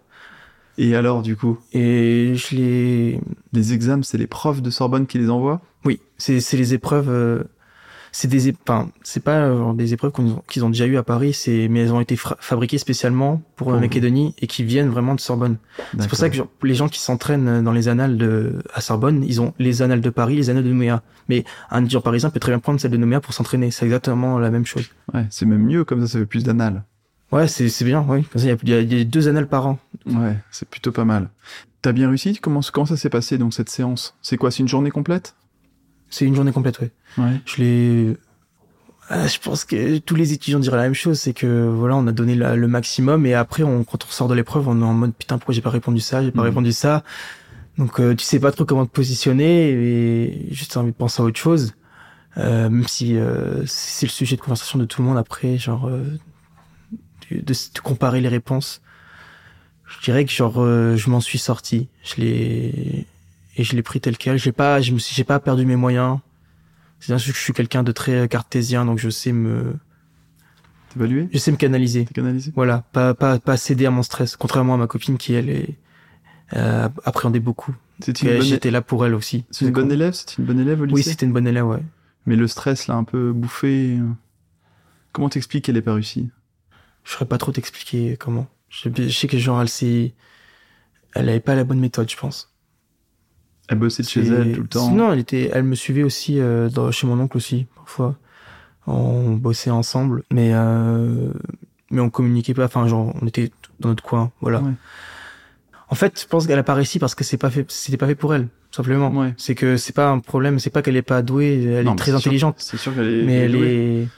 Et 0.78 0.96
alors, 0.96 1.22
du 1.22 1.36
coup, 1.36 1.58
Et 1.72 2.32
je 2.34 2.56
les... 2.56 3.20
les 3.52 3.72
examens, 3.74 4.02
c'est 4.02 4.18
les 4.18 4.26
profs 4.26 4.60
de 4.62 4.70
Sorbonne 4.70 5.06
qui 5.06 5.18
les 5.18 5.30
envoient? 5.30 5.60
Oui, 5.84 6.00
c'est, 6.18 6.40
c'est 6.40 6.56
les 6.56 6.74
épreuves... 6.74 7.44
euh, 8.14 8.16
c'est 8.16 8.28
des, 8.28 8.54
enfin, 8.66 8.90
c'est 9.02 9.22
pas 9.22 9.38
euh, 9.38 9.72
des 9.72 9.92
épreuves 9.92 10.12
qu'ils 10.48 10.64
ont 10.64 10.70
déjà 10.70 10.86
eues 10.86 10.96
à 10.96 11.02
Paris, 11.02 11.34
c'est, 11.34 11.68
mais 11.68 11.80
elles 11.80 11.92
ont 11.92 12.00
été 12.00 12.16
fabriquées 12.16 12.78
spécialement 12.78 13.42
pour, 13.56 13.70
euh, 13.70 13.74
vous. 13.74 13.80
Macédonie 13.80 14.34
et 14.40 14.46
qui 14.46 14.62
viennent 14.62 14.88
vraiment 14.88 15.14
de 15.14 15.20
Sorbonne. 15.20 15.56
C'est 15.98 16.08
pour 16.08 16.16
ça 16.16 16.30
que 16.30 16.36
genre, 16.36 16.48
les 16.62 16.74
gens 16.74 16.88
qui 16.88 17.00
s'entraînent 17.00 17.62
dans 17.62 17.72
les 17.72 17.88
annales 17.88 18.16
de, 18.16 18.62
à 18.72 18.80
Sorbonne, 18.80 19.24
ils 19.26 19.40
ont 19.40 19.52
les 19.58 19.82
annales 19.82 20.00
de 20.00 20.10
Paris, 20.10 20.36
les 20.36 20.50
annales 20.50 20.64
de 20.64 20.68
Nouméa. 20.68 21.02
Mais 21.28 21.44
un 21.70 21.80
étudiant 21.80 22.00
parisien 22.00 22.30
peut 22.30 22.40
très 22.40 22.52
bien 22.52 22.60
prendre 22.60 22.80
celle 22.80 22.92
de 22.92 22.96
Nouméa 22.96 23.20
pour 23.20 23.34
s'entraîner. 23.34 23.70
C'est 23.70 23.84
exactement 23.84 24.38
la 24.38 24.50
même 24.50 24.66
chose. 24.66 24.88
Ouais, 25.12 25.26
c'est 25.30 25.46
même 25.46 25.64
mieux, 25.64 25.84
comme 25.84 26.00
ça, 26.00 26.06
ça 26.06 26.18
fait 26.20 26.26
plus 26.26 26.44
d'annales. 26.44 26.84
Ouais, 27.32 27.48
c'est, 27.48 27.68
c'est 27.68 27.84
bien, 27.84 28.04
oui. 28.08 28.22
Comme 28.24 28.40
ça, 28.40 28.48
y 28.48 28.56
il 28.62 28.92
y 28.92 29.00
a 29.00 29.04
deux 29.04 29.28
annales 29.28 29.48
par 29.48 29.66
an. 29.66 29.78
Ouais, 30.06 30.36
c'est 30.50 30.68
plutôt 30.68 30.92
pas 30.92 31.04
mal. 31.04 31.30
T'as 31.82 31.92
bien 31.92 32.08
réussi? 32.08 32.38
Comment, 32.38 32.60
comment 32.72 32.86
ça 32.86 32.96
s'est 32.96 33.10
passé, 33.10 33.38
donc, 33.38 33.54
cette 33.54 33.68
séance? 33.68 34.16
C'est 34.22 34.36
quoi, 34.36 34.50
c'est 34.50 34.60
une 34.60 34.68
journée 34.68 34.90
complète? 34.90 35.34
C'est 36.14 36.24
une 36.26 36.34
journée 36.36 36.52
complète, 36.52 36.78
ouais. 36.80 36.90
Ouais. 37.18 37.40
Je 37.44 37.56
l'ai, 37.62 38.16
Ah, 39.10 39.26
je 39.26 39.38
pense 39.38 39.64
que 39.66 39.98
tous 39.98 40.14
les 40.14 40.32
étudiants 40.32 40.58
diraient 40.60 40.78
la 40.78 40.84
même 40.84 40.94
chose, 40.94 41.18
c'est 41.20 41.34
que 41.34 41.66
voilà, 41.68 41.94
on 41.96 42.06
a 42.06 42.12
donné 42.12 42.34
la- 42.36 42.56
le 42.56 42.68
maximum 42.68 43.26
et 43.26 43.34
après, 43.34 43.62
on, 43.62 43.84
quand 43.84 44.02
on 44.04 44.08
sort 44.10 44.28
de 44.28 44.34
l'épreuve, 44.34 44.66
on 44.68 44.80
est 44.80 44.84
en 44.84 44.94
mode 44.94 45.12
putain, 45.14 45.36
pourquoi 45.36 45.54
j'ai 45.54 45.60
pas 45.60 45.68
répondu 45.70 46.00
ça, 46.00 46.22
j'ai 46.22 46.30
pas 46.30 46.40
Mhm. 46.40 46.46
répondu 46.48 46.72
ça. 46.72 47.02
Donc, 47.76 48.00
euh, 48.00 48.14
tu 48.14 48.24
sais 48.24 48.38
pas 48.38 48.50
trop 48.52 48.64
comment 48.64 48.86
te 48.86 48.92
positionner 48.92 49.70
et 49.72 50.48
juste 50.54 50.76
envie 50.78 50.92
de 50.92 50.96
penser 50.96 51.20
à 51.20 51.24
autre 51.26 51.38
chose. 51.38 51.74
Euh, 52.38 52.70
même 52.70 52.86
si 52.88 53.16
euh, 53.16 53.64
c'est 53.66 54.06
le 54.06 54.10
sujet 54.10 54.36
de 54.36 54.40
conversation 54.40 54.78
de 54.78 54.84
tout 54.86 55.02
le 55.02 55.08
monde 55.08 55.18
après, 55.18 55.58
genre 55.58 55.86
euh, 55.88 56.02
de, 57.30 57.36
de, 57.40 57.42
de 57.42 57.80
comparer 57.82 58.20
les 58.22 58.28
réponses. 58.28 58.80
Je 59.86 60.02
dirais 60.04 60.24
que 60.24 60.32
genre 60.32 60.62
euh, 60.62 60.96
je 60.96 61.10
m'en 61.10 61.20
suis 61.20 61.38
sorti, 61.38 61.88
je 62.02 62.22
l'ai 62.22 63.06
et 63.56 63.64
je 63.64 63.74
l'ai 63.76 63.82
pris 63.82 64.00
tel 64.00 64.16
quel. 64.16 64.38
J'ai 64.38 64.52
pas, 64.52 64.80
je 64.80 64.92
me 64.92 64.98
suis, 64.98 65.14
j'ai 65.14 65.24
pas 65.24 65.40
perdu 65.40 65.66
mes 65.66 65.76
moyens. 65.76 66.18
C'est 67.00 67.08
bien 67.08 67.18
sûr 67.18 67.32
que 67.32 67.38
je 67.38 67.44
suis 67.44 67.52
quelqu'un 67.52 67.82
de 67.82 67.92
très 67.92 68.28
cartésien, 68.28 68.84
donc 68.84 68.98
je 68.98 69.10
sais 69.10 69.32
me, 69.32 69.76
T'évalué 70.90 71.28
je 71.32 71.38
sais 71.38 71.50
me 71.52 71.56
canaliser. 71.56 72.04
T'es 72.04 72.14
canalisé 72.14 72.52
Voilà, 72.54 72.84
pas 72.92 73.14
pas 73.14 73.38
pas 73.38 73.56
céder 73.56 73.86
à 73.86 73.90
mon 73.90 74.02
stress. 74.02 74.36
Contrairement 74.36 74.74
à 74.74 74.76
ma 74.78 74.86
copine 74.86 75.18
qui 75.18 75.34
elle 75.34 75.50
est 75.50 75.76
euh, 76.54 76.88
appréhendait 77.04 77.40
beaucoup. 77.40 77.74
Bonne... 78.22 78.42
J'étais 78.42 78.70
là 78.70 78.82
pour 78.82 79.04
elle 79.06 79.14
aussi. 79.14 79.44
c'est 79.50 79.64
une 79.66 79.72
bonne 79.72 79.92
élève? 79.92 80.14
C'est 80.14 80.38
une 80.38 80.44
bonne 80.44 80.60
élève 80.60 80.80
au 80.80 80.84
lycée? 80.84 80.94
Oui, 80.94 81.02
c'était 81.02 81.26
une 81.26 81.32
bonne 81.32 81.46
élève, 81.46 81.66
ouais. 81.66 81.82
Mais 82.26 82.36
le 82.36 82.48
stress 82.48 82.86
l'a 82.86 82.94
un 82.94 83.04
peu 83.04 83.32
bouffé. 83.32 83.98
euh. 84.00 84.08
Comment 85.12 85.28
t'expliques 85.28 85.64
qu'elle 85.66 85.76
ait 85.76 85.82
pas 85.82 85.94
réussi? 85.94 86.30
Je 87.04 87.12
saurais 87.12 87.26
pas 87.26 87.38
trop 87.38 87.52
t'expliquer 87.52 88.16
comment. 88.16 88.48
Je, 88.68 88.88
je 88.96 89.08
sais 89.08 89.28
que 89.28 89.38
genre 89.38 89.60
elle 89.60 89.68
s'est, 89.68 90.14
elle 91.14 91.28
avait 91.28 91.40
pas 91.40 91.54
la 91.54 91.64
bonne 91.64 91.78
méthode, 91.78 92.10
je 92.10 92.16
pense. 92.16 92.53
Elle 93.68 93.78
bossait 93.78 94.02
de 94.02 94.08
chez 94.08 94.20
elle 94.26 94.52
tout 94.54 94.62
le 94.62 94.68
temps. 94.68 94.90
Non, 94.90 95.12
elle 95.12 95.20
était, 95.20 95.50
elle 95.52 95.62
me 95.64 95.74
suivait 95.74 96.02
aussi 96.02 96.38
euh, 96.38 96.68
dans, 96.68 96.90
chez 96.90 97.06
mon 97.06 97.18
oncle 97.18 97.36
aussi 97.36 97.66
parfois. 97.76 98.14
On 98.86 99.30
bossait 99.32 99.70
ensemble, 99.70 100.22
mais 100.30 100.50
euh, 100.52 101.30
mais 101.90 102.00
on 102.02 102.10
communiquait 102.10 102.52
pas. 102.54 102.66
Enfin, 102.66 102.86
genre 102.86 103.14
on 103.20 103.26
était 103.26 103.50
dans 103.80 103.88
notre 103.88 104.02
coin, 104.02 104.30
voilà. 104.42 104.60
Ouais. 104.60 104.72
En 105.88 105.94
fait, 105.94 106.20
je 106.20 106.26
pense 106.26 106.46
qu'elle 106.46 106.58
a 106.58 106.62
pas 106.62 106.74
réussi 106.74 106.98
parce 106.98 107.14
que 107.14 107.24
c'est 107.24 107.36
pas 107.38 107.50
fait, 107.50 107.70
c'était 107.70 107.96
pas 107.96 108.06
fait 108.06 108.14
pour 108.14 108.34
elle, 108.34 108.48
simplement. 108.70 109.10
Ouais. 109.10 109.32
C'est 109.38 109.54
que 109.54 109.76
c'est 109.78 109.94
pas 109.94 110.10
un 110.10 110.18
problème, 110.18 110.58
c'est 110.58 110.70
pas 110.70 110.82
qu'elle 110.82 110.96
est 110.96 111.02
pas 111.02 111.22
douée, 111.22 111.62
elle 111.64 111.84
Non, 111.86 111.92
est 111.94 111.96
très 111.96 112.10
sûr- 112.10 112.18
intelligente. 112.18 112.56
C'est 112.58 112.76
sûr 112.76 112.94
qu'elle 112.94 113.20
est. 113.20 113.22
mais 113.24 113.34
elle 113.36 113.54
est 113.56 114.08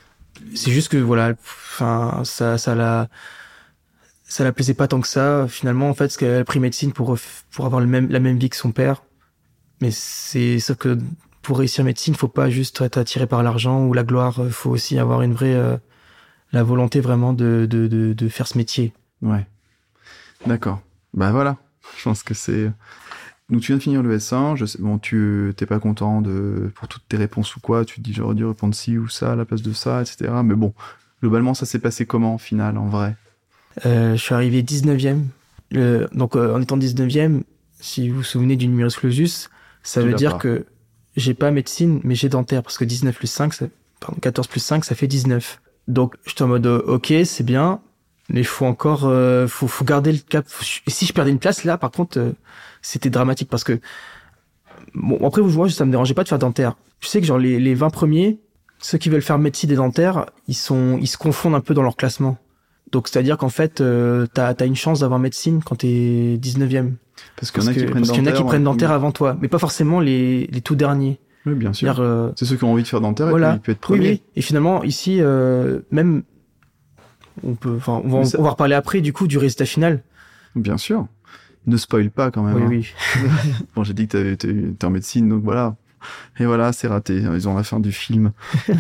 c'est 0.55 0.71
juste 0.71 0.91
que 0.91 0.99
voilà 0.99 1.33
enfin 1.41 2.21
ça 2.25 2.59
ça 2.59 2.75
la 2.75 3.09
ça 4.25 4.45
la 4.45 4.53
plaisait 4.53 4.75
pas 4.75 4.87
tant 4.87 5.01
que 5.01 5.09
ça 5.09 5.47
finalement 5.49 5.89
en 5.89 5.95
fait 5.95 6.05
parce 6.05 6.17
qu'elle 6.19 6.41
a 6.41 6.45
pris 6.45 6.61
médecine 6.61 6.93
pour 6.93 7.17
pour 7.53 7.65
avoir 7.65 7.81
le 7.81 7.87
même 7.87 8.11
la 8.11 8.21
même 8.21 8.37
vie 8.39 8.51
que 8.51 8.57
son 8.57 8.71
père 8.71 9.03
mais 9.81 9.91
c'est 9.91 10.59
sauf 10.59 10.77
que 10.77 10.99
pour 11.43 11.59
réussir 11.59 11.85
médecine 11.85 12.15
faut 12.15 12.29
pas 12.29 12.51
juste 12.51 12.81
être 12.81 12.99
attiré 12.99 13.27
par 13.27 13.43
l'argent 13.43 13.85
ou 13.87 13.93
la 13.93 14.03
gloire 14.05 14.41
euh, 14.41 14.51
faut 14.51 14.71
aussi 14.71 14.99
avoir 14.99 15.23
une 15.23 15.33
vraie 15.35 15.55
euh, 15.55 15.77
la 16.53 16.63
volonté 16.63 17.01
vraiment 17.01 17.33
de, 17.33 17.67
de 17.69 17.87
de 17.87 18.13
de 18.13 18.29
faire 18.29 18.47
ce 18.47 18.59
métier 18.59 18.93
Ouais. 19.23 19.47
D'accord. 20.47 20.81
Bah 21.15 21.31
voilà. 21.33 21.57
Je 21.97 22.05
pense 22.05 22.23
que 22.23 22.35
c'est. 22.35 22.71
Donc 23.49 23.61
tu 23.63 23.69
viens 23.69 23.77
de 23.79 23.83
finir 23.83 24.03
le 24.03 24.17
S1. 24.19 24.57
Je 24.57 24.67
sais... 24.67 24.79
Bon, 24.81 24.99
tu 24.99 25.53
t'es 25.57 25.67
pas 25.67 25.79
content 25.79 26.21
de 26.21 26.71
pour 26.75 26.89
toutes 26.89 27.07
tes 27.09 27.17
réponses 27.17 27.57
ou 27.57 27.61
quoi. 27.61 27.85
Tu 27.85 27.97
te 27.97 28.01
dis 28.03 28.13
j'aurais 28.13 28.35
dû 28.35 28.45
répondre 28.45 28.75
ci 28.75 28.99
ou 28.99 29.09
ça 29.09 29.33
à 29.33 29.37
la 29.37 29.45
place 29.45 29.63
de 29.63 29.73
ça, 29.73 30.03
etc. 30.03 30.31
Mais 30.45 30.55
bon, 30.55 30.75
globalement, 31.23 31.55
ça 31.55 31.65
s'est 31.67 31.79
passé 31.79 32.05
comment 32.07 32.35
en 32.35 32.39
finale, 32.39 32.77
en 32.77 32.87
vrai? 32.87 33.17
Euh, 33.87 34.13
je 34.17 34.23
suis 34.23 34.35
arrivé 34.35 34.63
19e. 34.63 35.23
Le- 35.71 36.09
donc, 36.13 36.37
en 36.37 36.61
étant 36.61 36.77
19e, 36.77 37.43
si 37.81 38.09
vous 38.09 38.17
vous 38.19 38.23
souvenez 38.23 38.57
du 38.57 38.69
numerus 38.69 38.97
clausus, 38.97 39.49
ça 39.87 40.03
Tu 40.03 40.09
veut 40.09 40.15
dire 40.15 40.33
pas. 40.33 40.39
que 40.39 40.67
j'ai 41.17 41.35
pas 41.35 41.51
médecine, 41.51 42.01
mais 42.05 42.15
j'ai 42.15 42.29
dentaire, 42.29 42.63
parce 42.63 42.77
que 42.77 42.85
19 42.85 43.17
plus 43.17 43.29
5, 43.29 43.55
ça, 43.55 43.67
pardon, 44.01 44.19
14 44.21 44.49
plus 44.49 44.61
5, 44.61 44.85
ça 44.85 44.95
fait 44.95 45.07
19. 45.07 45.61
Donc, 45.89 46.17
j'étais 46.27 46.43
en 46.43 46.49
mode, 46.49 46.67
euh, 46.67 46.83
ok, 46.87 47.15
c'est 47.25 47.45
bien, 47.45 47.81
mais 48.29 48.43
faut 48.43 48.67
encore, 48.67 49.05
euh, 49.05 49.47
faut, 49.47 49.69
faut 49.69 49.85
garder 49.85 50.13
le 50.13 50.19
cap. 50.19 50.45
Et 50.87 50.91
si 50.91 51.07
je 51.07 51.13
perdais 51.13 51.31
une 51.31 51.39
place, 51.39 51.65
là, 51.65 51.79
par 51.79 51.93
contre, 51.93 52.19
euh, 52.19 52.33
c'était 52.83 53.11
dramatique, 53.11 53.49
parce 53.49 53.63
que, 53.65 53.81
bon, 54.95 55.25
après, 55.25 55.41
vous 55.41 55.49
voyez, 55.49 55.73
ça 55.73 55.85
me 55.85 55.93
dérangeait 55.93 56.15
pas 56.15 56.25
de 56.25 56.29
faire 56.29 56.39
dentaire. 56.39 56.77
Je 57.01 57.09
sais 57.09 57.21
que, 57.21 57.27
genre, 57.27 57.39
les, 57.39 57.61
les 57.61 57.75
20 57.75 57.91
premiers, 57.91 58.41
ceux 58.81 58.99
qui 58.99 59.09
veulent 59.09 59.23
faire 59.23 59.39
médecine 59.39 59.71
et 59.71 59.77
dentaire, 59.77 60.27
ils 60.49 60.55
sont, 60.55 60.99
ils 61.01 61.07
se 61.07 61.17
confondent 61.17 61.55
un 61.55 61.61
peu 61.61 61.75
dans 61.75 61.83
leur 61.83 61.97
classement. 61.97 62.39
Donc, 62.93 63.09
c'est-à-dire 63.09 63.39
qu'en 63.39 63.49
fait, 63.49 63.81
euh, 63.81 64.27
t'as 64.33 64.53
as 64.59 64.65
une 64.65 64.77
chance 64.77 65.01
d'avoir 65.01 65.19
médecine 65.21 65.63
quand 65.65 65.77
t'es 65.77 66.39
19e. 66.41 66.95
Parce 67.37 67.51
qu'il 67.51 67.63
y 67.63 67.67
en 67.67 67.69
a 67.71 67.75
qui 67.75 67.85
prennent 67.85 68.03
qui 68.03 68.09
dentaire, 68.23 68.45
prennent 68.47 68.61
ouais. 68.61 68.65
dentaire 68.65 68.91
avant 68.93 69.13
toi, 69.13 69.37
mais 69.41 69.49
pas 69.49 69.59
forcément 69.59 70.01
les, 70.01 70.47
les 70.49 70.61
tout 70.61 70.75
derniers. 70.77 71.19
Oui, 71.47 71.55
bien 71.55 71.73
sûr. 71.73 72.01
Euh, 72.01 72.31
C'est 72.37 72.45
ceux 72.45 72.57
qui 72.57 72.65
ont 72.65 72.73
envie 72.73 72.83
de 72.83 72.89
faire 72.89 73.01
dentaire 73.01 73.29
voilà. 73.29 73.51
et 73.55 73.59
puis 73.59 73.61
peut 73.61 73.73
être 73.73 73.91
oui, 73.91 73.99
premier. 73.99 74.11
oui. 74.11 74.23
Et 74.35 74.43
finalement, 74.43 74.83
ici, 74.83 75.19
euh, 75.21 75.81
même, 75.91 76.23
on 77.45 77.55
peut, 77.55 77.75
enfin, 77.77 78.01
on 78.05 78.09
va, 78.09 78.25
ça- 78.25 78.39
on 78.41 78.43
va 78.43 78.51
reparler 78.51 78.75
après 78.75 79.01
du 79.01 79.13
coup 79.13 79.27
du 79.27 79.39
résultat 79.39 79.65
final. 79.67 80.03
Bien 80.55 80.77
sûr. 80.77 81.07
Ne 81.67 81.77
spoil 81.77 82.11
pas 82.11 82.31
quand 82.31 82.43
même. 82.43 82.57
Oui, 82.57 82.63
hein. 82.63 82.69
oui. 82.71 83.23
Bon, 83.77 83.85
j'ai 83.85 83.95
dit 83.95 84.09
que 84.09 84.35
t'es 84.35 84.85
en 84.87 84.91
médecine, 84.91 85.29
donc 85.29 85.43
voilà. 85.45 85.77
Et 86.39 86.47
voilà, 86.47 86.73
c'est 86.73 86.87
raté. 86.87 87.17
Ils 87.17 87.49
ont 87.49 87.55
la 87.55 87.63
fin 87.63 87.81
du 87.81 87.93
film. 87.93 88.33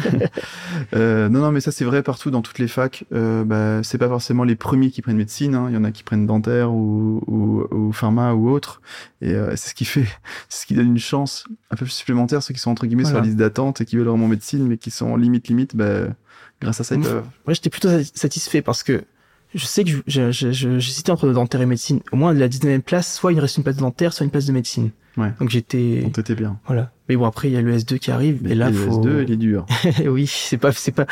euh, 0.95 1.29
non, 1.29 1.41
non, 1.41 1.53
mais 1.53 1.61
ça 1.61 1.73
c'est 1.73 1.85
vrai 1.85 2.03
partout 2.03 2.31
dans 2.31 2.43
toutes 2.43 2.59
les 2.59 2.69
facs. 2.69 3.05
Euh, 3.13 3.45
bah, 3.45 3.83
c'est 3.83 3.99
pas 3.99 4.09
forcément 4.09 4.45
les 4.45 4.57
premiers 4.57 4.91
qui 4.91 5.03
prennent 5.03 5.17
médecine. 5.17 5.55
hein. 5.55 5.67
Il 5.69 5.75
y 5.75 5.79
en 5.79 5.85
a 5.85 5.91
qui 5.91 6.03
prennent 6.03 6.27
dentaire 6.27 6.73
ou, 6.73 7.23
ou, 7.27 7.67
ou 7.75 7.93
pharma 7.93 8.35
ou 8.35 8.51
autre. 8.51 8.81
Et 9.23 9.33
euh, 9.33 9.57
c'est 9.57 9.71
ce 9.71 9.75
qui 9.75 9.85
fait, 9.85 10.07
c'est 10.49 10.63
ce 10.63 10.67
qui 10.67 10.75
donne 10.75 10.89
une 10.89 10.99
chance 10.99 11.45
un 11.71 11.77
peu 11.77 11.85
plus 11.85 11.93
supplémentaire 11.93 12.43
ceux 12.43 12.55
qui 12.55 12.61
sont 12.61 12.71
entre 12.71 12.87
guillemets 12.87 13.05
sur 13.05 13.17
la 13.17 13.23
liste 13.23 13.37
d'attente 13.37 13.81
et 13.81 13.85
qui 13.85 13.97
veulent 13.97 14.09
vraiment 14.09 14.29
médecine, 14.29 14.67
mais 14.67 14.77
qui 14.77 14.91
sont 14.91 15.17
limite 15.17 15.49
limite. 15.49 15.77
Bah, 15.77 16.07
grâce 16.61 16.81
à 16.81 16.85
ça, 16.85 16.95
ils 16.95 17.01
peuvent. 17.01 17.25
Moi, 17.47 17.55
j'étais 17.55 17.71
plutôt 17.71 17.89
satisfait 18.15 18.63
parce 18.63 18.83
que 18.83 19.05
je 19.55 19.65
sais 19.65 19.85
que 19.85 19.91
j'hésitais 20.07 21.11
entre 21.11 21.31
dentaire 21.31 21.61
et 21.61 21.67
médecine. 21.67 22.01
Au 22.13 22.17
moins, 22.17 22.35
de 22.35 22.39
la 22.39 22.49
19e 22.49 22.83
place, 22.83 23.15
soit 23.15 23.33
il 23.33 23.41
reste 23.41 23.57
une 23.57 23.63
place 23.63 23.77
de 23.77 23.81
dentaire, 23.81 24.13
soit 24.13 24.25
une 24.25 24.31
place 24.31 24.47
de 24.47 24.53
médecine. 24.53 24.91
Ouais. 25.17 25.33
Donc 25.41 25.49
j'étais, 25.51 26.03
On 26.07 26.11
t'était 26.11 26.35
bien. 26.35 26.59
voilà. 26.67 26.93
Mais 27.09 27.17
bon, 27.17 27.25
après, 27.25 27.49
il 27.49 27.55
y 27.55 27.57
a 27.57 27.63
le 27.63 27.75
S2 27.77 27.99
qui 27.99 28.11
arrive, 28.11 28.41
Mais 28.43 28.51
et 28.51 28.55
là, 28.55 28.69
le 28.71 28.77
faut... 28.77 29.03
S2, 29.03 29.23
il 29.25 29.33
est 29.33 29.37
dur. 29.37 29.65
oui, 30.07 30.27
c'est 30.27 30.59
pas, 30.59 30.73
c'est 30.73 30.93
pas. 30.93 31.07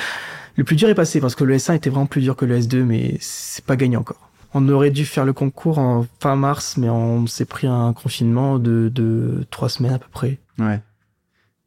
Le 0.57 0.65
plus 0.65 0.77
dur 0.77 0.89
est 0.89 0.95
passé 0.95 1.21
parce 1.21 1.35
que 1.35 1.45
le 1.45 1.57
S1 1.57 1.75
était 1.77 1.91
vraiment 1.91 2.07
plus 2.07 2.21
dur 2.21 2.37
que 2.37 2.45
le 2.45 2.59
S2, 2.61 2.83
mais 2.85 3.17
c'est 3.21 3.65
pas 3.65 3.77
gagné 3.77 3.97
encore. 3.97 4.31
On 4.53 4.69
aurait 4.69 4.91
dû 4.91 5.05
faire 5.05 5.25
le 5.25 5.33
concours 5.33 5.79
en 5.79 6.07
fin 6.21 6.37
mars, 6.37 6.77
mais 6.77 6.89
on 6.89 7.27
s'est 7.27 7.45
pris 7.45 7.67
un 7.67 7.93
confinement 7.93 8.59
de, 8.59 8.89
de 8.93 9.45
trois 9.51 9.69
semaines 9.69 9.95
à 9.95 9.99
peu 9.99 10.07
près. 10.13 10.39
Ouais. 10.59 10.81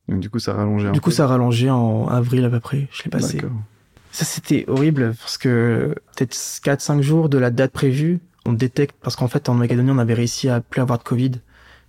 Donc 0.07 0.21
du 0.21 0.29
coup, 0.29 0.39
ça 0.39 0.53
rallongeait 0.53 0.91
Du 0.91 1.01
coup, 1.01 1.09
peu. 1.09 1.15
ça 1.15 1.25
a 1.25 1.27
rallongé 1.27 1.69
en 1.69 2.07
avril 2.07 2.45
à 2.45 2.49
peu 2.49 2.59
près. 2.61 2.88
Je 2.91 3.03
l'ai 3.03 3.09
passé. 3.09 3.38
D'accord. 3.38 3.57
Ça, 4.11 4.23
c'était 4.23 4.63
horrible 4.67 5.13
parce 5.19 5.38
que 5.38 5.93
peut-être 6.15 6.33
4-5 6.33 7.01
jours 7.01 7.27
de 7.29 7.38
la 7.38 7.49
date 7.51 7.71
prévue, 7.73 8.19
on 8.45 8.53
détecte 8.53 8.95
parce 9.01 9.15
qu'en 9.17 9.27
fait, 9.27 9.49
en 9.49 9.53
Macédonie, 9.53 9.91
on 9.91 9.97
avait 9.97 10.13
réussi 10.13 10.47
à 10.47 10.61
plus 10.61 10.79
avoir 10.81 10.97
de 10.97 11.03
Covid. 11.03 11.31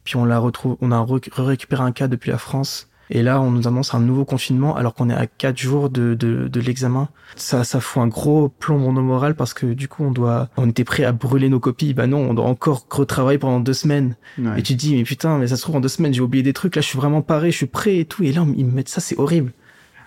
Puis 0.08 0.16
on 0.16 0.24
l'a 0.24 0.38
retrouvé, 0.38 0.76
on 0.80 0.90
a 0.90 1.06
récupéré 1.36 1.82
un 1.82 1.92
cas 1.92 2.08
depuis 2.08 2.30
la 2.30 2.38
France. 2.38 2.88
Et 3.10 3.22
là, 3.22 3.42
on 3.42 3.50
nous 3.50 3.68
annonce 3.68 3.92
un 3.92 4.00
nouveau 4.00 4.24
confinement 4.24 4.74
alors 4.74 4.94
qu'on 4.94 5.10
est 5.10 5.14
à 5.14 5.26
4 5.26 5.58
jours 5.58 5.90
de, 5.90 6.14
de, 6.14 6.48
de 6.48 6.60
l'examen. 6.60 7.10
Ça, 7.36 7.62
ça 7.62 7.78
fout 7.78 8.02
un 8.02 8.06
gros 8.06 8.48
plomb 8.48 8.80
dans 8.80 8.94
nos 8.94 9.02
morales 9.02 9.34
parce 9.34 9.52
que 9.52 9.66
du 9.66 9.86
coup, 9.86 10.04
on 10.04 10.10
doit, 10.10 10.48
on 10.56 10.66
était 10.66 10.84
prêt 10.84 11.04
à 11.04 11.12
brûler 11.12 11.50
nos 11.50 11.60
copies. 11.60 11.92
Bah 11.92 12.06
non, 12.06 12.20
on 12.20 12.32
doit 12.32 12.46
encore 12.46 12.86
retravailler 12.90 13.36
pendant 13.36 13.60
deux 13.60 13.74
semaines. 13.74 14.16
Ouais. 14.38 14.60
Et 14.60 14.62
tu 14.62 14.72
te 14.72 14.78
dis, 14.78 14.96
mais 14.96 15.04
putain, 15.04 15.36
mais 15.36 15.48
ça 15.48 15.56
se 15.56 15.60
trouve 15.60 15.76
en 15.76 15.80
deux 15.80 15.88
semaines, 15.88 16.14
j'ai 16.14 16.22
oublié 16.22 16.42
des 16.42 16.54
trucs. 16.54 16.74
Là, 16.74 16.80
je 16.80 16.86
suis 16.86 16.96
vraiment 16.98 17.20
paré, 17.20 17.50
je 17.50 17.56
suis 17.58 17.66
prêt 17.66 17.98
et 17.98 18.04
tout. 18.06 18.22
Et 18.22 18.32
là, 18.32 18.46
ils 18.56 18.64
me 18.64 18.72
mettent 18.72 18.88
ça, 18.88 19.02
c'est 19.02 19.18
horrible. 19.18 19.52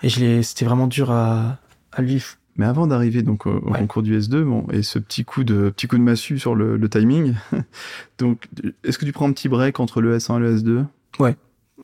Et 0.02 0.08
je 0.08 0.18
l'ai, 0.18 0.42
c'était 0.42 0.64
vraiment 0.64 0.88
dur 0.88 1.12
à, 1.12 1.58
à 1.92 2.02
le 2.02 2.08
vivre. 2.08 2.26
Mais 2.56 2.66
avant 2.66 2.86
d'arriver 2.86 3.22
donc 3.22 3.46
au, 3.46 3.54
Ouais. 3.70 3.78
concours 3.78 4.02
du 4.02 4.18
S2, 4.18 4.42
bon, 4.44 4.66
et 4.70 4.82
ce 4.82 4.98
petit 4.98 5.24
coup 5.24 5.42
de 5.44 5.70
petit 5.70 5.86
coup 5.88 5.96
de 5.96 6.02
massue 6.02 6.38
sur 6.38 6.54
le, 6.54 6.76
le 6.76 6.88
timing, 6.88 7.34
donc 8.18 8.46
est-ce 8.84 8.98
que 8.98 9.04
tu 9.06 9.12
prends 9.12 9.28
un 9.28 9.32
petit 9.32 9.48
break 9.48 9.80
entre 9.80 10.00
le 10.02 10.16
S1 10.18 10.36
et 10.36 10.40
le 10.40 10.56
S2 10.58 10.84
Oui, 11.18 11.30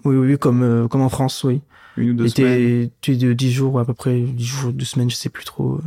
oui, 0.04 0.16
oui, 0.16 0.38
comme, 0.38 0.62
euh, 0.62 0.86
comme 0.88 1.00
en 1.00 1.08
France, 1.08 1.42
oui. 1.44 1.60
Une 1.96 2.10
ou 2.10 2.14
deux 2.14 2.26
Et 2.26 2.28
semaines? 2.28 2.90
t'es 3.00 3.12
t'es 3.14 3.16
de 3.16 3.32
10 3.32 3.50
jours, 3.52 3.80
à 3.80 3.84
peu 3.84 3.94
près 3.94 4.20
10 4.20 4.44
jours, 4.44 4.72
2 4.72 4.84
semaines, 4.84 5.10
je 5.10 5.16
sais 5.16 5.30
plus 5.30 5.44
trop. 5.44 5.80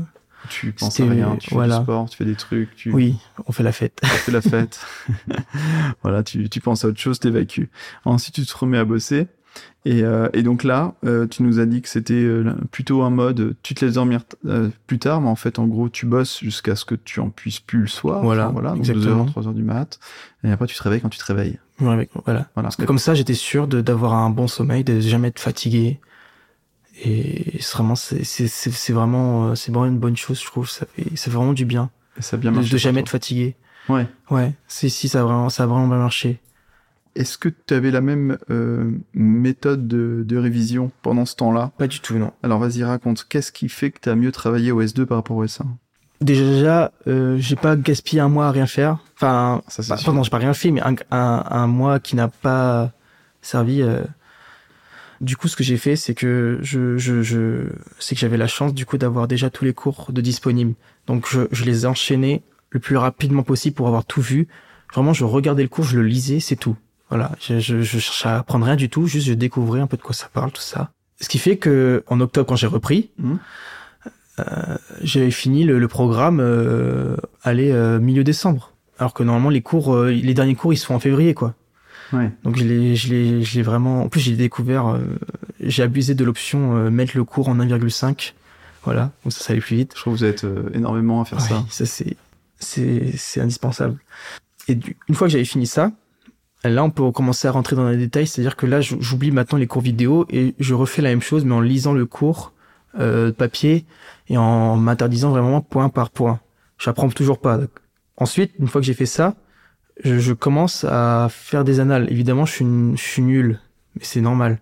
Tu 0.50 0.72
penses 0.72 1.00
à 1.00 1.06
rien, 1.06 1.36
tu 1.38 1.52
fais 1.52 1.68
du 1.68 1.72
sport, 1.72 2.10
tu 2.10 2.18
fais 2.18 2.26
des 2.26 2.34
trucs, 2.36 2.76
tu, 2.76 2.92
Oui, 2.92 3.16
on 3.46 3.52
fait 3.52 3.62
la 3.64 3.72
fête. 3.72 4.02
tu 4.02 4.08
fais 4.08 4.32
la 4.32 4.42
fête. 4.42 4.84
voilà, 6.02 6.24
tu, 6.24 6.50
tu 6.50 6.60
penses 6.60 6.84
à 6.84 6.88
autre 6.88 7.00
chose, 7.00 7.20
t'évacues. 7.20 7.70
Ensuite, 8.06 8.36
tu 8.36 8.46
te 8.46 8.58
remets 8.58 8.80
à 8.80 8.86
bosser. 8.86 9.28
Et, 9.84 10.04
euh, 10.04 10.30
et 10.34 10.44
donc 10.44 10.64
là, 10.64 10.94
euh, 11.06 11.26
tu 11.26 11.42
nous 11.42 11.60
as 11.60 11.66
dit 11.66 11.82
que 11.82 11.90
c'était 11.90 12.14
euh, 12.14 12.54
plutôt 12.72 13.02
un 13.02 13.10
mode, 13.10 13.56
tu 13.64 13.74
te 13.74 13.84
laisses 13.84 13.96
dormir 13.96 14.22
plus 14.86 15.00
tard, 15.00 15.22
mais 15.22 15.30
en 15.30 15.36
fait, 15.36 15.58
en 15.58 15.66
gros, 15.66 15.90
tu 15.90 16.06
bosses 16.06 16.40
jusqu'à 16.40 16.76
ce 16.76 16.86
que 16.86 16.94
tu 16.94 17.20
en 17.20 17.30
puisses 17.30 17.60
plus 17.60 17.80
le 17.82 17.88
soir. 17.88 18.22
Voilà, 18.22 18.44
Enfin, 18.46 18.54
voilà 18.54 18.70
donc 18.70 18.80
exactement. 18.80 19.26
2h, 19.26 19.34
3h 19.34 19.54
du 19.56 19.64
mat. 19.64 20.00
Et 20.44 20.52
après, 20.52 20.68
tu 20.68 20.76
te 20.76 20.84
réveilles 20.84 21.02
quand 21.02 21.10
tu 21.10 21.18
te 21.18 21.26
réveilles. 21.26 21.58
Voilà. 21.80 22.06
Voilà. 22.26 22.48
Parce 22.54 22.76
que 22.76 22.86
comme 22.86 23.00
ça, 23.00 23.16
j'étais 23.16 23.34
sûr 23.34 23.68
de 23.68 23.82
d'avoir 23.82 24.14
un 24.14 24.30
bon 24.30 24.48
sommeil, 24.48 24.84
de 24.84 25.00
jamais 25.00 25.30
être 25.30 25.40
fatigué. 25.40 26.00
Et 27.04 27.58
c'est 27.60 27.74
vraiment, 27.78 27.96
c'est 27.96 28.94
vraiment, 28.94 29.56
c'est 29.56 29.72
vraiment 29.72 29.88
une 29.88 29.98
bonne 29.98 30.18
chose, 30.18 30.40
je 30.40 30.46
trouve. 30.46 30.70
Ça 30.70 30.86
fait, 30.86 31.16
ça 31.18 31.32
fait 31.32 31.38
vraiment 31.38 31.54
du 31.54 31.66
bien 31.66 31.90
Et 32.20 32.22
ça 32.22 32.36
a 32.36 32.40
bien 32.40 32.52
de, 32.52 32.58
marché. 32.58 32.70
de 32.70 32.76
pour 32.76 32.80
jamais 32.80 33.00
toi. 33.00 33.02
être 33.02 33.10
fatigué. 33.10 33.56
Ouais. 33.90 34.06
Ouais, 34.30 34.54
si, 34.68 34.92
si, 34.92 35.10
ça 35.10 35.22
a 35.22 35.24
vraiment, 35.24 35.50
ça 35.50 35.64
a 35.64 35.66
vraiment 35.66 35.88
bien 35.88 35.98
marché. 35.98 36.40
Est-ce 37.16 37.38
que 37.38 37.50
tu 37.50 37.74
avais 37.74 37.92
la 37.92 38.02
même 38.02 38.38
euh, 38.50 38.90
méthode 39.14 39.88
de, 39.88 40.24
de 40.26 40.38
révision 40.38 40.92
pendant 41.02 41.26
ce 41.26 41.36
temps-là? 41.36 41.72
Pas 41.78 41.88
du 41.88 42.00
tout, 42.00 42.18
non. 42.18 42.32
Alors 42.44 42.60
vas-y, 42.60 42.84
raconte. 42.84 43.26
Qu'est-ce 43.28 43.52
qui 43.52 43.68
fait 43.70 43.92
que 43.92 44.00
tu 44.02 44.10
as 44.10 44.16
mieux 44.16 44.32
travaillé 44.32 44.72
au 44.72 44.82
S2 44.82 45.06
par 45.06 45.18
rapport 45.18 45.36
au 45.38 45.46
S1 45.46 45.64
Déjà, 46.22 46.92
euh, 47.08 47.36
j'ai 47.40 47.56
pas 47.56 47.76
gaspillé 47.76 48.22
un 48.22 48.30
mois 48.30 48.48
à 48.48 48.52
rien 48.52 48.68
faire. 48.68 49.00
Enfin, 49.16 49.62
Ça, 49.68 49.82
Bah, 49.90 50.00
pardon, 50.06 50.24
j'ai 50.24 50.30
pas 50.30 50.38
rien 50.38 50.54
fait, 50.54 50.72
mais 50.72 50.82
un, 50.82 50.96
un, 51.10 51.44
un 51.50 51.68
mois 51.68 52.00
qui 52.00 52.16
n'a 52.16 52.28
pas 52.28 52.92
servi. 53.42 53.82
euh, 53.82 54.04
Du 55.20 55.36
coup, 55.36 55.48
ce 55.48 55.56
que 55.56 55.64
j'ai 55.64 55.78
fait, 55.78 55.96
c'est 55.96 56.14
que 56.16 56.60
je, 56.62 56.98
je, 56.98 57.22
je, 57.24 57.68
c'est 58.00 58.16
que 58.16 58.22
j'avais 58.22 58.38
la 58.38 58.48
chance 58.48 58.74
du 58.74 58.86
coup 58.86 58.98
d'avoir 58.98 59.28
déjà 59.28 59.50
tous 59.50 59.66
les 59.66 59.74
cours 59.74 60.12
de 60.12 60.22
disponibles. 60.22 60.76
Donc, 61.08 61.28
je, 61.30 61.42
je 61.52 61.64
les 61.66 61.84
ai 61.84 61.88
enchaînés 61.88 62.44
le 62.70 62.80
plus 62.80 62.98
rapidement 62.98 63.44
possible 63.44 63.76
pour 63.76 63.88
avoir 63.88 64.06
tout 64.06 64.22
vu. 64.22 64.48
Vraiment, 64.94 65.14
je 65.14 65.26
regardais 65.26 65.64
le 65.64 65.70
cours, 65.70 65.86
je 65.86 65.98
le 66.00 66.06
lisais, 66.08 66.40
c'est 66.40 66.56
tout. 66.56 66.76
Voilà, 67.12 67.32
je, 67.40 67.60
je, 67.60 67.82
je 67.84 68.00
cherchais 68.00 68.30
à 68.30 68.38
apprendre 68.40 68.66
rien 68.66 68.76
du 68.78 68.90
tout, 68.90 69.06
juste 69.06 69.28
je 69.28 69.34
découvrais 69.34 69.80
un 69.82 69.86
peu 69.88 69.98
de 69.98 70.02
quoi 70.02 70.16
ça 70.16 70.28
parle, 70.34 70.52
tout 70.52 70.62
ça. 70.62 70.90
Ce 71.20 71.30
qui 71.30 71.38
fait 71.38 71.58
que 71.58 72.04
en 72.08 72.20
octobre, 72.22 72.48
quand 72.48 72.56
j'ai 72.56 72.66
repris, 72.68 73.12
Mhm. 73.20 73.38
euh, 74.40 74.78
j'avais 75.04 75.30
fini 75.32 75.64
le, 75.66 75.78
le 75.78 75.88
programme, 75.88 76.40
euh, 76.40 77.16
aller 77.44 77.72
euh, 77.72 78.00
milieu 78.00 78.24
décembre. 78.24 78.72
Alors 78.98 79.14
que 79.14 79.24
normalement 79.24 79.50
les 79.50 79.62
cours, 79.62 79.94
euh, 79.94 80.10
les 80.12 80.34
derniers 80.34 80.56
cours, 80.56 80.74
ils 80.74 80.78
se 80.78 80.86
font 80.86 80.96
en 80.96 81.00
février, 81.00 81.34
quoi. 81.34 81.54
Ouais. 82.14 82.32
Donc 82.44 82.58
je 82.58 82.64
l'ai, 82.64 82.96
je 82.96 83.10
l'ai, 83.10 83.44
je 83.44 83.56
l'ai 83.56 83.62
vraiment. 83.62 84.04
En 84.04 84.10
plus, 84.10 84.20
j'ai 84.22 84.36
découvert, 84.36 84.88
euh, 84.88 85.00
j'ai 85.60 85.84
abusé 85.84 86.14
de 86.16 86.24
l'option 86.24 86.76
euh, 86.78 86.90
mettre 86.90 87.16
le 87.16 87.24
cours 87.24 87.50
en 87.50 87.56
1,5. 87.58 88.34
Voilà, 88.84 89.12
donc 89.24 89.34
ça, 89.34 89.44
ça 89.44 89.54
allait 89.54 89.62
plus 89.62 89.76
vite. 89.78 89.94
Je 89.96 90.02
trouve 90.02 90.14
que 90.14 90.20
vous 90.20 90.26
êtes 90.26 90.44
euh, 90.44 90.70
énormément 90.74 91.22
à 91.22 91.26
faire 91.26 91.40
ça. 91.42 91.58
Oui, 91.60 91.66
ça 91.70 91.86
c'est, 91.86 92.16
c'est, 92.60 93.14
c'est 93.18 93.42
indispensable. 93.42 93.98
Et 94.68 94.76
du- 94.76 94.96
une 95.08 95.16
fois 95.16 95.28
que 95.28 95.32
j'avais 95.34 95.46
fini 95.46 95.68
ça, 95.68 95.92
là, 96.64 96.84
on 96.84 96.92
peut 96.92 97.12
commencer 97.12 97.48
à 97.48 97.52
rentrer 97.52 97.76
dans 97.76 97.90
les 97.90 97.98
détails. 97.98 98.28
C'est-à-dire 98.28 98.56
que 98.56 98.66
là, 98.66 98.82
j'oublie 98.82 99.32
maintenant 99.32 99.58
les 99.58 99.68
cours 99.68 99.82
vidéo 99.82 100.26
et 100.30 100.56
je 100.60 100.74
refais 100.74 101.02
la 101.02 101.10
même 101.10 101.22
chose, 101.22 101.46
mais 101.46 101.54
en 101.54 101.62
lisant 101.62 101.94
le 101.94 102.06
cours 102.06 102.54
euh, 103.00 103.32
papier 103.32 103.86
et 104.28 104.38
en 104.38 104.76
m'interdisant 104.78 105.32
vraiment 105.32 105.62
point 105.62 105.90
par 105.90 106.10
point. 106.10 106.40
J'apprends 106.78 107.10
toujours 107.10 107.40
pas. 107.40 107.60
Ensuite, 108.18 108.54
une 108.60 108.68
fois 108.68 108.82
que 108.82 108.86
j'ai 108.86 108.94
fait 108.94 109.06
ça, 109.06 109.36
je, 110.04 110.20
je 110.20 110.34
commence 110.34 110.84
à 110.84 111.28
faire 111.30 111.64
des 111.64 111.80
annales. 111.80 112.08
Évidemment, 112.12 112.46
je 112.46 112.54
suis, 112.54 112.66
je 112.96 113.02
suis 113.02 113.22
nul, 113.22 113.60
mais 113.96 114.04
c'est 114.04 114.22
normal. 114.22 114.60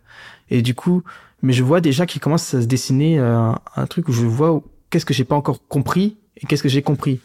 Et 0.49 0.61
du 0.61 0.75
coup, 0.75 1.03
mais 1.41 1.53
je 1.53 1.63
vois 1.63 1.81
déjà 1.81 2.05
qu'il 2.05 2.21
commence 2.21 2.53
à 2.53 2.61
se 2.61 2.65
dessiner 2.65 3.19
euh, 3.19 3.37
un, 3.37 3.59
un 3.75 3.87
truc 3.87 4.07
où 4.09 4.11
je 4.11 4.25
vois 4.25 4.61
qu'est-ce 4.89 5.05
que 5.05 5.13
j'ai 5.13 5.23
pas 5.23 5.35
encore 5.35 5.65
compris 5.67 6.17
et 6.37 6.45
qu'est-ce 6.45 6.63
que 6.63 6.69
j'ai 6.69 6.81
compris. 6.81 7.19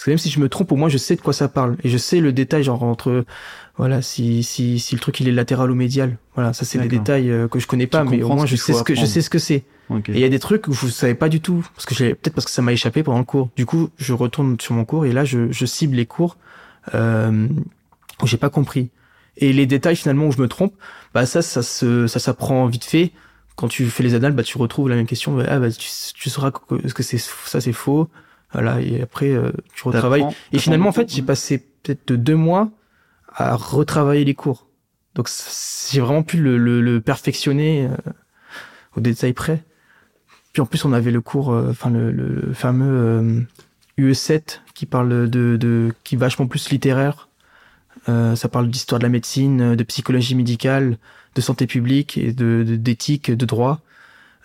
Parce 0.00 0.06
que 0.06 0.10
même 0.12 0.18
si 0.18 0.30
je 0.30 0.40
me 0.40 0.48
trompe, 0.48 0.72
au 0.72 0.76
moins 0.76 0.88
je 0.88 0.96
sais 0.96 1.14
de 1.14 1.20
quoi 1.20 1.34
ça 1.34 1.46
parle 1.46 1.76
et 1.84 1.90
je 1.90 1.98
sais 1.98 2.20
le 2.20 2.32
détail 2.32 2.62
genre 2.62 2.84
entre 2.84 3.26
voilà 3.76 4.00
si 4.00 4.42
si 4.42 4.78
si 4.78 4.94
le 4.94 4.98
truc 4.98 5.20
il 5.20 5.28
est 5.28 5.32
latéral 5.32 5.70
ou 5.70 5.74
médial. 5.74 6.16
Voilà, 6.34 6.54
ça 6.54 6.64
c'est 6.64 6.78
des 6.78 6.88
détails 6.88 7.30
euh, 7.30 7.48
que 7.48 7.58
je 7.58 7.66
connais 7.66 7.86
pas, 7.86 8.02
mais 8.04 8.22
au 8.22 8.30
moins 8.30 8.46
je 8.46 8.56
sais 8.56 8.72
ce 8.72 8.82
que 8.82 8.94
je 8.94 9.04
sais 9.04 9.20
ce 9.20 9.28
que 9.28 9.38
c'est. 9.38 9.62
Et 10.08 10.14
il 10.14 10.18
y 10.18 10.24
a 10.24 10.30
des 10.30 10.38
trucs 10.38 10.68
où 10.68 10.72
je 10.72 10.86
savais 10.86 11.14
pas 11.14 11.28
du 11.28 11.42
tout, 11.42 11.66
parce 11.74 11.84
que 11.84 11.94
peut-être 12.14 12.32
parce 12.32 12.46
que 12.46 12.50
ça 12.50 12.62
m'a 12.62 12.72
échappé 12.72 13.02
pendant 13.02 13.18
le 13.18 13.24
cours. 13.24 13.50
Du 13.56 13.66
coup, 13.66 13.90
je 13.98 14.14
retourne 14.14 14.58
sur 14.58 14.74
mon 14.74 14.86
cours 14.86 15.04
et 15.04 15.12
là, 15.12 15.26
je, 15.26 15.52
je 15.52 15.66
cible 15.66 15.96
les 15.96 16.06
cours 16.06 16.38
euh, 16.94 17.46
où 18.22 18.26
j'ai 18.26 18.38
pas 18.38 18.48
compris. 18.48 18.88
Et 19.36 19.52
les 19.52 19.66
détails 19.66 19.96
finalement 19.96 20.28
où 20.28 20.32
je 20.32 20.40
me 20.40 20.48
trompe, 20.48 20.72
bah 21.12 21.26
ça, 21.26 21.42
ça 21.42 21.62
se, 21.62 22.06
ça 22.06 22.20
s'apprend 22.20 22.64
vite 22.68 22.86
fait. 22.86 23.12
Quand 23.54 23.68
tu 23.68 23.84
fais 23.90 24.02
les 24.02 24.14
annales, 24.14 24.32
bah 24.32 24.44
tu 24.44 24.56
retrouves 24.56 24.88
la 24.88 24.96
même 24.96 25.06
question. 25.06 25.36
Bah, 25.36 25.44
ah 25.46 25.58
bah 25.58 25.70
tu, 25.70 25.90
tu 26.14 26.30
sauras 26.30 26.52
que, 26.52 26.90
que 26.90 27.02
c'est 27.02 27.18
ça 27.18 27.60
c'est 27.60 27.74
faux. 27.74 28.08
Voilà. 28.52 28.80
Et 28.80 29.02
après, 29.02 29.30
euh, 29.30 29.52
tu 29.74 29.82
retravailles. 29.84 30.22
Et 30.52 30.58
finalement, 30.58 30.88
en 30.88 30.92
fait, 30.92 31.08
j'ai 31.12 31.22
passé 31.22 31.58
peut-être 31.82 32.08
de 32.08 32.16
deux 32.16 32.34
mois 32.36 32.70
à 33.34 33.54
retravailler 33.56 34.24
les 34.24 34.34
cours. 34.34 34.66
Donc, 35.14 35.28
j'ai 35.90 36.00
vraiment 36.00 36.22
pu 36.22 36.36
le, 36.38 36.56
le, 36.58 36.80
le 36.80 37.00
perfectionner 37.00 37.86
euh, 37.86 38.10
au 38.96 39.00
détail 39.00 39.32
près. 39.32 39.62
Puis 40.52 40.60
en 40.62 40.66
plus, 40.66 40.84
on 40.84 40.92
avait 40.92 41.10
le 41.12 41.20
cours, 41.20 41.52
euh, 41.52 41.68
enfin 41.70 41.90
le, 41.90 42.10
le, 42.10 42.28
le 42.46 42.52
fameux 42.52 42.86
euh, 42.90 43.40
UE7 43.98 44.60
qui 44.74 44.86
parle 44.86 45.28
de, 45.30 45.56
de, 45.56 45.92
qui 46.04 46.14
est 46.16 46.18
vachement 46.18 46.46
plus 46.48 46.70
littéraire. 46.70 47.28
Euh, 48.08 48.34
ça 48.34 48.48
parle 48.48 48.68
d'histoire 48.68 48.98
de 48.98 49.04
la 49.04 49.10
médecine, 49.10 49.60
euh, 49.60 49.76
de 49.76 49.82
psychologie 49.84 50.34
médicale, 50.34 50.96
de 51.36 51.40
santé 51.40 51.66
publique 51.66 52.18
et 52.18 52.32
de 52.32 52.64
de- 52.66 52.76
d'éthique, 52.76 53.30
de, 53.30 53.46
droit. 53.46 53.80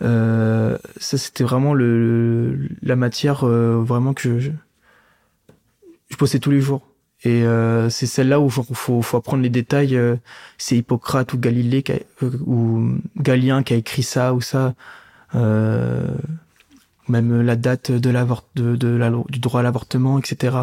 Euh, 0.02 0.78
ça, 0.98 1.18
c'était 1.18 1.44
vraiment 1.44 1.74
le, 1.74 2.70
la 2.82 2.96
matière 2.96 3.44
euh, 3.46 3.82
vraiment 3.82 4.14
que 4.14 4.40
je, 4.40 4.52
je 6.10 6.38
tous 6.38 6.52
les 6.52 6.62
jours. 6.62 6.88
Et 7.24 7.44
euh, 7.44 7.90
c'est 7.90 8.06
celle-là 8.06 8.40
où 8.40 8.48
il 8.48 8.52
faut, 8.52 9.02
faut 9.02 9.18
apprendre 9.18 9.42
les 9.42 9.50
détails. 9.50 9.96
euh, 9.96 10.16
c'est 10.58 10.78
Hippocrate 10.78 11.34
ou 11.34 11.38
Galilée 11.40 11.82
qui 11.82 11.94
a- 11.94 12.00
euh, 12.24 12.32
ou 12.46 12.98
Galien 13.18 13.64
qui 13.64 13.74
a 13.74 13.78
écrit 13.78 14.04
ça 14.04 14.34
ou 14.34 14.42
ça. 14.42 14.76
Euh, 15.34 16.14
même 17.08 17.42
la 17.42 17.56
date 17.56 17.92
de 17.92 18.12
de, 18.56 18.76
de 18.76 19.32
du 19.32 19.40
droit 19.40 19.60
à 19.62 19.64
l'avortement, 19.64 20.20
etc. 20.20 20.58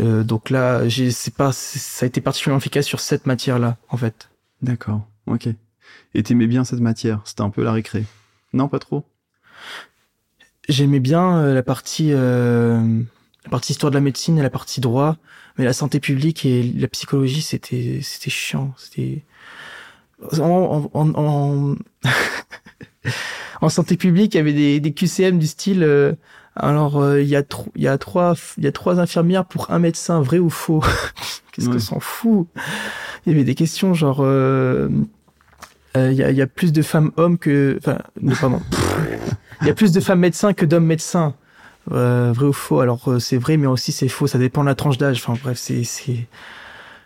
Donc 0.00 0.48
là, 0.50 0.82
c'est 0.88 1.34
pas 1.34 1.52
ça 1.52 2.04
a 2.04 2.06
été 2.06 2.20
particulièrement 2.20 2.58
efficace 2.58 2.86
sur 2.86 3.00
cette 3.00 3.26
matière-là, 3.26 3.76
en 3.90 3.96
fait. 3.96 4.30
D'accord. 4.62 5.06
Ok. 5.26 5.48
Et 6.14 6.22
t'aimais 6.22 6.46
bien 6.46 6.64
cette 6.64 6.80
matière? 6.80 7.20
C'était 7.24 7.42
un 7.42 7.50
peu 7.50 7.62
la 7.62 7.72
récré? 7.72 8.04
Non, 8.52 8.68
pas 8.68 8.78
trop 8.78 9.04
J'aimais 10.68 11.00
bien 11.00 11.38
euh, 11.38 11.54
la 11.54 11.62
partie 11.62 12.10
euh, 12.12 12.80
la 13.44 13.50
partie 13.50 13.72
histoire 13.72 13.90
de 13.90 13.96
la 13.96 14.00
médecine 14.00 14.38
et 14.38 14.42
la 14.42 14.50
partie 14.50 14.80
droit, 14.80 15.16
mais 15.58 15.64
la 15.64 15.72
santé 15.72 15.98
publique 15.98 16.44
et 16.46 16.62
la 16.62 16.86
psychologie, 16.88 17.42
c'était 17.42 17.98
c'était 18.02 18.30
chiant. 18.30 18.72
C'était 18.76 19.24
en, 20.40 20.88
en, 20.94 21.14
en, 21.14 21.14
en- 21.16 21.76
santé 23.70 23.96
publique, 23.96 24.34
il 24.34 24.38
y 24.38 24.40
avait 24.40 24.52
des, 24.52 24.80
des 24.80 24.92
QCM 24.92 25.38
du 25.38 25.46
style. 25.46 25.82
euh, 25.82 26.12
alors 26.54 27.00
euh, 27.00 27.22
il 27.22 27.28
y 27.28 27.36
a 27.36 27.42
tro- 27.42 27.72
il 27.74 27.82
y 27.82 27.88
a 27.88 27.96
trois 27.98 28.34
il 28.58 28.64
y 28.64 28.66
a 28.66 28.72
trois 28.72 29.00
infirmières 29.00 29.46
pour 29.46 29.70
un 29.70 29.78
médecin, 29.78 30.20
vrai 30.20 30.38
ou 30.38 30.50
faux? 30.50 30.82
Qu'est-ce 31.52 31.68
Ouais. 31.68 31.74
que 31.74 31.78
s'en 31.80 31.98
fout? 32.00 32.46
Il 33.26 33.32
y 33.32 33.34
avait 33.34 33.44
des 33.44 33.54
questions 33.54 33.94
genre. 33.94 34.18
euh, 34.20 34.88
euh, 35.96 36.10
il 36.12 36.16
y, 36.16 36.22
a, 36.22 36.30
il 36.30 36.36
y 36.36 36.42
a 36.42 36.46
plus 36.46 36.72
de 36.72 36.82
femmes 36.82 37.12
hommes 37.16 37.38
que 37.38 37.78
enfin 37.78 37.98
pardon. 38.40 38.60
Il 39.60 39.66
y 39.66 39.70
a 39.70 39.74
plus 39.74 39.92
de 39.92 40.00
femmes 40.00 40.20
médecins 40.20 40.52
que 40.52 40.64
d'hommes 40.64 40.86
médecins. 40.86 41.34
Euh, 41.90 42.32
vrai 42.32 42.46
ou 42.46 42.52
faux? 42.52 42.80
Alors 42.80 43.08
euh, 43.10 43.18
c'est 43.18 43.36
vrai 43.36 43.56
mais 43.56 43.66
aussi 43.66 43.92
c'est 43.92 44.08
faux. 44.08 44.26
Ça 44.26 44.38
dépend 44.38 44.62
de 44.62 44.68
la 44.68 44.74
tranche 44.74 44.98
d'âge. 44.98 45.18
Enfin 45.18 45.38
bref 45.42 45.58
c'est 45.58 45.84
c'est 45.84 46.26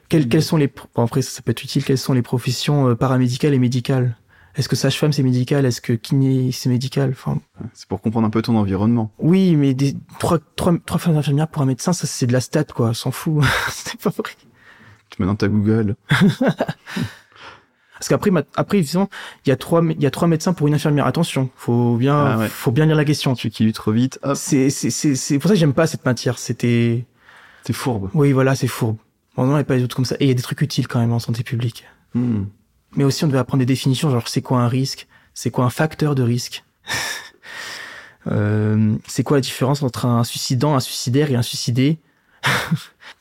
quelles, 0.08 0.28
quelles 0.28 0.42
sont 0.42 0.56
les 0.56 0.68
bon, 0.94 1.02
après 1.04 1.22
ça, 1.22 1.30
ça 1.30 1.42
peut 1.42 1.50
être 1.50 1.62
utile. 1.64 1.84
Quelles 1.84 1.98
sont 1.98 2.12
les 2.12 2.22
professions 2.22 2.88
euh, 2.88 2.94
paramédicales 2.94 3.54
et 3.54 3.58
médicales? 3.58 4.16
Est-ce 4.54 4.68
que 4.68 4.76
sage-femme 4.76 5.12
c'est 5.12 5.22
médical? 5.22 5.66
Est-ce 5.66 5.80
que 5.80 5.92
kiné 5.94 6.52
c'est 6.52 6.68
médical? 6.68 7.10
Enfin 7.10 7.40
C'est 7.74 7.88
pour 7.88 8.00
comprendre 8.00 8.26
un 8.26 8.30
peu 8.30 8.40
ton 8.42 8.56
environnement. 8.56 9.10
oui 9.18 9.56
mais 9.56 9.74
des 9.74 9.96
trois 10.18 10.38
trois 10.54 10.74
trois 10.86 10.98
femmes 10.98 11.16
infirmières 11.16 11.48
pour 11.48 11.62
un 11.62 11.66
médecin 11.66 11.92
ça 11.92 12.06
c'est 12.06 12.26
de 12.26 12.32
la 12.32 12.40
stat 12.40 12.64
quoi. 12.64 12.94
S'en 12.94 13.10
fout. 13.10 13.42
C'est 13.70 14.00
pas 14.00 14.10
vrai. 14.10 14.32
Tu 15.10 15.20
maintenant 15.20 15.34
t'as 15.36 15.48
Google. 15.48 15.96
Parce 17.98 18.08
qu'après, 18.08 18.30
après, 18.56 18.78
évidemment, 18.78 19.08
il 19.44 19.48
y 19.48 19.52
a 19.52 19.56
trois, 19.56 19.80
mé- 19.82 19.94
il 19.96 20.02
y 20.02 20.06
a 20.06 20.10
trois 20.10 20.28
médecins 20.28 20.52
pour 20.52 20.68
une 20.68 20.74
infirmière. 20.74 21.06
Attention, 21.06 21.48
faut 21.56 21.96
bien, 21.96 22.14
Ah 22.16 22.38
ouais. 22.38 22.48
faut 22.48 22.70
bien 22.70 22.86
lire 22.86 22.96
la 22.96 23.04
question. 23.04 23.34
Tu 23.34 23.50
qui 23.50 23.70
trop 23.72 23.92
vite, 23.92 24.18
C'est, 24.34 24.70
c'est, 24.70 24.90
c'est, 24.90 25.14
c'est 25.14 25.38
pour 25.38 25.48
ça 25.48 25.54
que 25.54 25.60
j'aime 25.60 25.72
pas 25.74 25.86
cette 25.86 26.04
matière. 26.04 26.38
C'était, 26.38 27.04
t'es 27.64 27.72
fourbe. 27.72 28.10
oui, 28.14 28.32
voilà, 28.32 28.54
c'est 28.54 28.66
fourbe. 28.68 28.96
Bon, 29.36 29.44
non, 29.44 29.52
il 29.52 29.56
n'y 29.56 29.60
a 29.60 29.64
pas 29.64 29.76
des 29.76 29.82
autres 29.84 29.96
comme 29.96 30.04
ça. 30.04 30.14
Et 30.20 30.24
il 30.24 30.28
y 30.28 30.30
a 30.30 30.34
des 30.34 30.42
trucs 30.42 30.60
utiles 30.60 30.88
quand 30.88 30.98
même 31.00 31.12
en 31.12 31.18
santé 31.18 31.42
publique. 31.42 31.84
Hmm. 32.14 32.44
Mais 32.96 33.04
aussi, 33.04 33.24
on 33.24 33.28
devait 33.28 33.38
apprendre 33.38 33.60
des 33.60 33.66
définitions, 33.66 34.10
genre 34.10 34.28
c'est 34.28 34.40
quoi 34.42 34.60
un 34.60 34.68
risque, 34.68 35.06
c'est 35.34 35.50
quoi 35.50 35.64
un 35.64 35.70
facteur 35.70 36.14
de 36.14 36.22
risque? 36.22 36.64
Euh, 38.28 38.96
c'est 39.06 39.22
quoi 39.22 39.36
la 39.36 39.40
différence 39.40 39.84
entre 39.84 40.04
un 40.06 40.24
suicidant, 40.24 40.74
un 40.74 40.80
suicidaire 40.80 41.30
et 41.30 41.36
un 41.36 41.42
suicidé? 41.42 41.98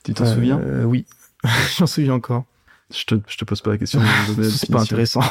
Tu 0.04 0.14
t'en 0.16 0.26
souviens? 0.26 0.60
Euh, 0.60 0.84
Oui, 0.84 1.06
j'en 1.78 1.86
souviens 1.86 2.14
encore. 2.14 2.46
Je 2.94 3.04
te, 3.06 3.16
je 3.28 3.38
te 3.38 3.46
pose 3.46 3.62
pas 3.62 3.72
la 3.72 3.78
question. 3.78 4.00
C'est 4.44 4.72
pas 4.72 4.82
intéressant. 4.82 5.22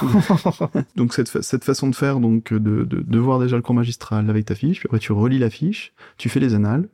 Donc 0.96 1.14
cette, 1.14 1.28
fa- 1.28 1.42
cette 1.42 1.64
façon 1.64 1.88
de 1.88 1.94
faire, 1.94 2.18
donc 2.20 2.52
de, 2.52 2.58
de, 2.58 3.00
de 3.06 3.18
voir 3.18 3.38
déjà 3.38 3.56
le 3.56 3.62
cours 3.62 3.74
magistral 3.74 4.28
avec 4.30 4.46
ta 4.46 4.54
fiche, 4.54 4.78
puis 4.80 4.86
après 4.88 4.98
tu 4.98 5.12
relis 5.12 5.38
la 5.38 5.50
fiche, 5.50 5.92
tu 6.18 6.28
fais 6.28 6.40
les 6.40 6.54
annales, 6.54 6.88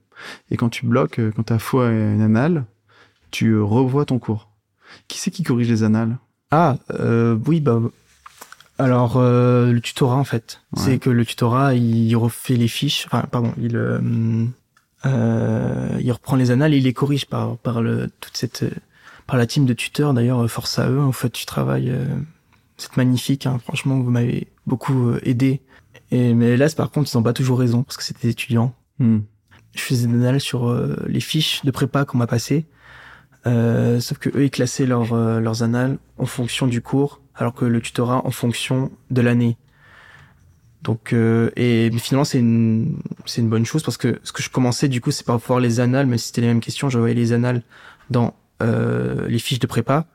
et 0.51 0.57
quand 0.57 0.69
tu 0.69 0.87
bloques, 0.87 1.19
euh, 1.19 1.33
quand 1.35 1.45
tu 1.45 1.53
as 1.53 1.59
foi 1.59 1.89
à 1.89 1.91
une 1.91 2.21
annale, 2.21 2.65
tu 3.31 3.53
euh, 3.53 3.63
revois 3.63 4.05
ton 4.05 4.19
cours. 4.19 4.49
Qui 5.09 5.19
c'est 5.19 5.31
qui 5.31 5.43
corrige 5.45 5.69
les 5.69 5.83
annales? 5.83 6.19
Ah, 6.51 6.77
euh, 6.91 7.39
oui, 7.47 7.61
bah. 7.61 7.81
Alors, 8.79 9.19
euh, 9.19 9.73
le 9.73 9.81
tutorat, 9.81 10.17
en 10.17 10.25
fait. 10.25 10.61
Ouais. 10.77 10.83
C'est 10.83 10.99
que 10.99 11.11
le 11.11 11.25
tutorat, 11.25 11.75
il 11.75 12.15
refait 12.17 12.57
les 12.57 12.67
fiches. 12.67 13.07
Enfin, 13.07 13.25
pardon, 13.31 13.53
il, 13.61 13.77
euh, 13.77 14.47
il 16.01 16.13
reprend 16.13 16.37
les 16.37 16.51
annales 16.51 16.75
et 16.75 16.79
il 16.79 16.85
les 16.85 16.93
corrige 16.93 17.27
par, 17.27 17.57
par 17.59 17.83
le, 17.83 18.11
toute 18.21 18.37
cette, 18.37 18.65
par 19.31 19.39
la 19.39 19.47
team 19.47 19.65
de 19.65 19.73
tuteurs. 19.73 20.13
D'ailleurs, 20.13 20.43
euh, 20.43 20.49
force 20.49 20.79
à 20.79 20.91
eux. 20.91 21.01
En 21.01 21.13
fait, 21.13 21.31
tu 21.31 21.47
travailles. 21.47 21.91
Euh, 21.91 22.05
c'est 22.77 22.97
magnifique, 22.97 23.47
hein. 23.47 23.59
franchement, 23.63 23.99
vous 24.01 24.11
m'avez 24.11 24.49
beaucoup 24.67 25.09
euh, 25.09 25.21
aidé. 25.23 25.61
Et, 26.11 26.35
mais 26.35 26.57
là, 26.57 26.69
c'est 26.69 26.77
par 26.77 26.91
contre, 26.91 27.11
ils 27.13 27.17
n'ont 27.17 27.23
pas 27.23 27.33
toujours 27.33 27.59
raison 27.59 27.83
parce 27.83 27.97
que 27.97 28.03
c'était 28.03 28.23
des 28.23 28.31
étudiants. 28.31 28.75
Hmm. 28.99 29.21
je 29.75 29.81
faisais 29.81 30.07
des 30.07 30.15
annales 30.15 30.41
sur 30.41 30.75
les 31.07 31.21
fiches 31.21 31.65
de 31.65 31.71
prépa 31.71 32.05
qu'on 32.05 32.19
m'a 32.19 32.27
passées. 32.27 32.67
Euh, 33.47 34.01
sauf 34.01 34.19
que 34.19 34.29
eux, 34.31 34.45
ils 34.45 34.51
classaient 34.51 34.87
leurs 34.87 35.13
euh, 35.15 35.41
leurs 35.41 35.63
annales 35.63 35.99
en 36.19 36.27
fonction 36.27 36.67
du 36.67 36.83
cours, 36.83 37.21
alors 37.35 37.55
que 37.55 37.65
le 37.65 37.81
tutorat 37.81 38.27
en 38.27 38.31
fonction 38.31 38.91
de 39.11 39.21
l'année. 39.23 39.57
Donc, 40.83 41.13
euh, 41.13 41.51
et 41.57 41.91
finalement, 41.99 42.25
c'est 42.25 42.39
une 42.39 42.99
c'est 43.27 43.41
une 43.41 43.49
bonne 43.49 43.67
chose 43.67 43.83
parce 43.83 43.97
que 43.97 44.19
ce 44.25 44.33
que 44.33 44.43
je 44.43 44.51
commençais 44.51 44.89
du 44.89 45.01
coup, 45.01 45.11
c'est 45.11 45.25
par 45.25 45.39
voir 45.39 45.61
les 45.61 45.81
annales, 45.81 46.07
mais 46.07 46.19
si 46.19 46.29
c'était 46.29 46.43
les 46.43 46.49
mêmes 46.49 46.61
questions, 46.61 46.91
je 46.91 46.99
voyais 46.99 47.15
les 47.15 47.33
annales 47.33 47.63
dans 48.11 48.35
euh, 48.63 49.27
les 49.29 49.39
fiches 49.39 49.59
de 49.61 49.67
prépa. 49.67 50.07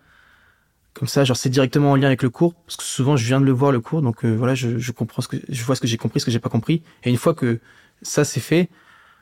Comme 0.93 1.07
ça, 1.09 1.25
genre 1.25 1.35
c'est 1.35 1.49
directement 1.49 1.91
en 1.91 1.95
lien 1.97 2.07
avec 2.07 2.23
le 2.23 2.29
cours, 2.29 2.53
parce 2.53 2.77
que 2.77 2.83
souvent 2.83 3.17
je 3.17 3.25
viens 3.25 3.41
de 3.41 3.45
le 3.45 3.51
voir 3.51 3.71
le 3.73 3.81
cours, 3.81 4.01
donc 4.01 4.23
euh, 4.23 4.33
voilà, 4.33 4.55
je, 4.55 4.77
je 4.77 4.91
comprends 4.93 5.21
ce 5.21 5.27
que 5.27 5.37
je 5.49 5.63
vois 5.65 5.75
ce 5.75 5.81
que 5.81 5.87
j'ai 5.87 5.97
compris, 5.97 6.21
ce 6.21 6.25
que 6.25 6.31
j'ai 6.31 6.39
pas 6.39 6.49
compris, 6.49 6.83
et 7.03 7.09
une 7.09 7.17
fois 7.17 7.33
que 7.33 7.59
ça 8.01 8.23
c'est 8.23 8.39
fait, 8.39 8.69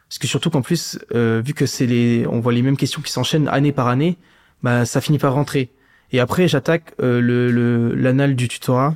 parce 0.07 0.19
que 0.19 0.27
surtout 0.27 0.51
qu'en 0.51 0.61
plus, 0.61 0.99
euh, 1.15 1.41
vu 1.43 1.55
que 1.55 1.65
c'est 1.65 1.87
les, 1.87 2.27
on 2.27 2.39
voit 2.41 2.53
les 2.53 2.61
mêmes 2.61 2.77
questions 2.77 3.01
qui 3.01 3.11
s'enchaînent 3.11 3.47
année 3.47 3.71
par 3.71 3.87
année, 3.87 4.17
bah 4.61 4.85
ça 4.85 5.01
finit 5.01 5.17
par 5.17 5.33
rentrer. 5.33 5.71
Et 6.11 6.19
après, 6.19 6.47
j'attaque 6.47 6.93
le 6.99 7.21
le- 7.49 7.95
l'annale 7.95 8.35
du 8.35 8.47
tutorat, 8.47 8.95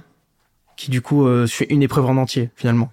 qui 0.75 0.91
du 0.91 1.01
coup, 1.01 1.25
je 1.28 1.47
fais 1.47 1.65
une 1.69 1.82
épreuve 1.82 2.05
en 2.05 2.17
entier 2.17 2.51
finalement. 2.55 2.91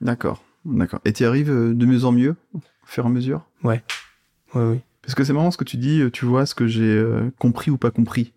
D'accord, 0.00 0.42
d'accord. 0.64 1.00
Et 1.04 1.12
tu 1.12 1.26
arrives 1.26 1.50
de 1.52 1.84
mieux 1.86 2.06
en 2.06 2.12
mieux, 2.12 2.34
au 2.54 2.60
fur 2.86 3.04
et 3.04 3.08
à 3.08 3.10
mesure? 3.10 3.42
Ouais, 3.62 3.82
oui. 4.54 4.80
Parce 5.02 5.14
que 5.14 5.24
c'est 5.24 5.32
marrant 5.32 5.50
ce 5.50 5.56
que 5.56 5.64
tu 5.64 5.76
dis, 5.76 6.00
euh, 6.00 6.10
tu 6.10 6.24
vois 6.24 6.46
ce 6.46 6.54
que 6.54 6.66
j'ai 6.66 6.82
euh, 6.96 7.30
compris 7.38 7.70
ou 7.70 7.76
pas 7.76 7.90
compris. 7.90 8.32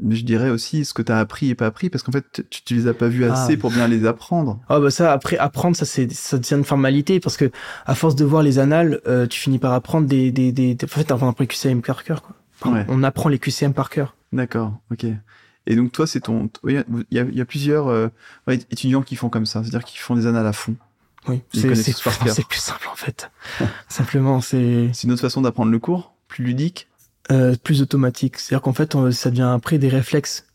Mais 0.00 0.14
je 0.14 0.24
dirais 0.24 0.50
aussi 0.50 0.84
ce 0.84 0.94
que 0.94 1.02
tu 1.02 1.10
as 1.10 1.18
appris 1.18 1.48
et 1.50 1.54
pas 1.56 1.66
appris, 1.66 1.90
parce 1.90 2.04
qu'en 2.04 2.12
fait, 2.12 2.24
tu, 2.50 2.62
tu 2.62 2.74
les 2.76 2.86
as 2.86 2.94
pas 2.94 3.08
vus 3.08 3.24
Ah. 3.24 3.32
assez 3.32 3.56
pour 3.56 3.70
bien 3.70 3.88
les 3.88 4.06
apprendre. 4.06 4.60
Ah 4.68 4.78
bah 4.78 4.90
ça, 4.92 5.12
après 5.12 5.36
apprendre, 5.38 5.76
ça 5.76 5.84
c'est 5.84 6.10
ça 6.12 6.38
devient 6.38 6.54
une 6.54 6.64
formalité 6.64 7.18
parce 7.18 7.36
que 7.36 7.50
à 7.84 7.94
force 7.96 8.14
de 8.14 8.24
voir 8.24 8.42
les 8.44 8.60
annales, 8.60 9.00
euh, 9.08 9.26
tu 9.26 9.40
finis 9.40 9.58
par 9.58 9.72
apprendre 9.72 10.06
des 10.06 10.30
des 10.30 10.52
des. 10.52 10.74
des- 10.76 10.84
En 10.84 10.88
fait, 10.88 11.10
on 11.10 11.16
apprend 11.28 11.34
les 11.40 11.46
QCM 11.48 11.82
par 11.82 12.04
cœur 12.04 12.22
quoi. 12.22 12.36
Enfin, 12.60 12.74
Ouais. 12.74 12.86
On 12.88 13.02
apprend 13.02 13.28
les 13.28 13.38
QCM 13.40 13.72
par 13.74 13.90
cœur. 13.90 14.14
D'accord, 14.32 14.78
ok. 14.92 15.04
Et 15.66 15.76
donc 15.76 15.92
toi, 15.92 16.06
c'est 16.06 16.20
ton... 16.20 16.48
Il 16.66 16.74
y 16.74 16.78
a, 16.78 16.84
il 17.10 17.36
y 17.36 17.40
a- 17.40 17.44
plusieurs 17.44 17.88
euh, 17.88 18.08
étudiants 18.48 19.02
qui 19.02 19.16
font 19.16 19.28
comme 19.28 19.46
ça, 19.46 19.62
c'est-à-dire 19.62 19.84
qui 19.84 19.98
font 19.98 20.14
des 20.16 20.26
annales 20.26 20.46
à 20.46 20.52
fond. 20.52 20.76
Oui, 21.26 21.42
c'est 22.34 22.46
plus 22.46 22.58
simple 22.60 22.86
en 22.90 22.94
fait. 22.96 23.30
Simplement, 23.88 24.40
c'est 24.40 24.90
C'est 24.92 25.04
une 25.06 25.12
autre 25.12 25.20
façon 25.22 25.40
d'apprendre 25.42 25.72
le 25.72 25.78
cours, 25.78 26.14
plus 26.28 26.44
ludique. 26.44 26.88
euh, 27.30 27.54
plus 27.62 27.82
automatique. 27.82 28.38
C'est-à-dire 28.38 28.62
qu'en 28.62 28.72
fait, 28.72 28.94
on- 28.94 29.10
ça 29.12 29.28
devient 29.30 29.50
après 29.54 29.76
des 29.78 29.88
réflexes. 29.88 30.46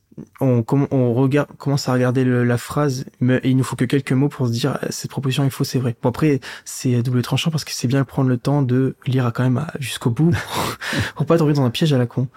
On, 0.41 0.63
on 0.91 1.13
regarde, 1.13 1.47
commence 1.57 1.87
à 1.89 1.93
regarder 1.93 2.23
le- 2.23 2.43
la 2.43 2.57
phrase, 2.57 3.05
mais 3.19 3.39
il 3.43 3.57
nous 3.57 3.63
faut 3.63 3.75
que 3.75 3.85
quelques 3.85 4.11
mots 4.11 4.29
pour 4.29 4.47
se 4.47 4.51
dire 4.51 4.77
euh, 4.83 4.87
cette 4.89 5.09
proposition 5.11 5.43
il 5.43 5.49
faut, 5.51 5.63
c'est 5.63 5.77
vrai. 5.79 5.95
Bon 6.01 6.09
après, 6.09 6.39
c'est 6.65 7.01
double 7.03 7.21
tranchant 7.23 7.51
parce 7.51 7.63
que 7.63 7.71
c'est 7.71 7.87
bien 7.87 7.99
de 7.99 8.05
prendre 8.05 8.29
le 8.29 8.37
temps 8.37 8.61
de 8.63 8.95
lire 9.05 9.25
à 9.27 9.31
quand 9.31 9.43
même 9.43 9.65
jusqu'au 9.79 10.09
bout 10.11 10.31
pour 11.15 11.25
pas 11.27 11.37
tomber 11.37 11.53
dans 11.53 11.63
un 11.65 11.69
piège 11.71 11.93
à 11.93 11.97
la 11.99 12.05
con. 12.07 12.27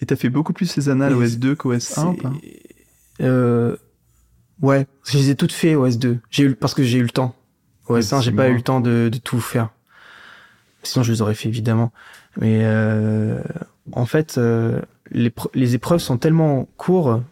Et 0.00 0.06
t'as 0.06 0.16
fait 0.16 0.28
beaucoup 0.30 0.52
plus 0.52 0.74
les 0.76 0.88
annales 0.90 1.14
OS2 1.14 1.54
qu'OS1 1.54 2.06
ou 2.08 2.14
C'est- 2.14 2.22
pas 2.22 2.32
euh, 3.22 3.76
ouais, 4.62 4.86
je 5.06 5.18
les 5.18 5.30
ai 5.30 5.34
toutes 5.34 5.52
fait 5.52 5.74
au 5.74 5.86
S2. 5.88 6.18
J'ai 6.30 6.44
eu 6.44 6.54
parce 6.54 6.74
que 6.74 6.82
j'ai 6.82 6.98
eu 6.98 7.02
le 7.02 7.10
temps. 7.10 7.34
Ouais, 7.88 8.00
S1, 8.00 8.22
j'ai 8.22 8.32
pas 8.32 8.48
eu 8.48 8.54
le 8.54 8.62
temps 8.62 8.80
de, 8.80 9.08
de 9.10 9.18
tout 9.18 9.40
faire. 9.40 9.70
Sinon, 10.82 11.02
je 11.02 11.12
les 11.12 11.22
aurais 11.22 11.34
fait 11.34 11.48
évidemment. 11.48 11.92
Mais 12.40 12.60
euh, 12.62 13.40
en 13.92 14.06
fait, 14.06 14.38
euh, 14.38 14.80
les, 15.10 15.32
les 15.54 15.74
épreuves 15.74 16.00
sont 16.00 16.18
tellement 16.18 16.68
courtes, 16.76 17.22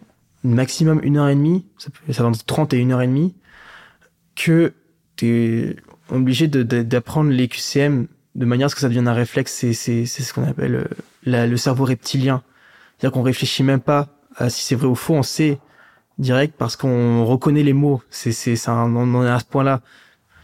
maximum 0.43 1.01
une 1.03 1.17
heure 1.17 1.29
et 1.29 1.35
demie, 1.35 1.65
ça, 1.79 1.91
peut, 1.91 2.13
ça 2.13 2.23
va 2.23 2.29
entre 2.31 2.45
30 2.45 2.73
et 2.75 2.79
une 2.79 2.93
heure 2.93 3.03
et 3.03 3.07
demie, 3.07 3.35
que 4.35 4.73
t'es 5.17 5.77
obligé 6.11 6.47
d'apprendre 6.49 7.31
les 7.31 7.49
QCM 7.49 8.07
de 8.35 8.45
manière 8.45 8.67
à 8.67 8.69
ce 8.69 8.75
que 8.75 8.81
ça 8.81 8.89
devienne 8.89 9.09
un 9.09 9.15
réflexe. 9.15 9.53
C'est 9.53 9.73
c'est- 9.73 10.07
c'est 10.07 10.23
ce 10.23 10.33
qu'on 10.35 10.45
appelle 10.45 10.75
euh, 10.75 10.85
la- 11.25 11.47
le 11.47 11.57
cerveau 11.57 11.85
reptilien. 11.85 12.43
C'est-à-dire 12.99 13.13
qu'on 13.15 13.23
réfléchit 13.23 13.63
même 13.63 13.81
pas 13.81 14.09
à 14.37 14.51
si 14.51 14.63
c'est 14.65 14.75
vrai 14.75 14.87
ou 14.89 14.95
faux, 14.95 15.15
on 15.15 15.23
sait 15.23 15.59
direct 16.19 16.55
parce 16.59 16.77
qu'on 16.77 17.25
reconnaît 17.25 17.63
les 17.63 17.73
mots. 17.73 18.03
C'est 18.11 18.33
c'est 18.33 18.57
on 18.69 18.97
en 18.97 19.25
est 19.25 19.29
à 19.31 19.39
ce 19.39 19.45
point-là. 19.47 19.81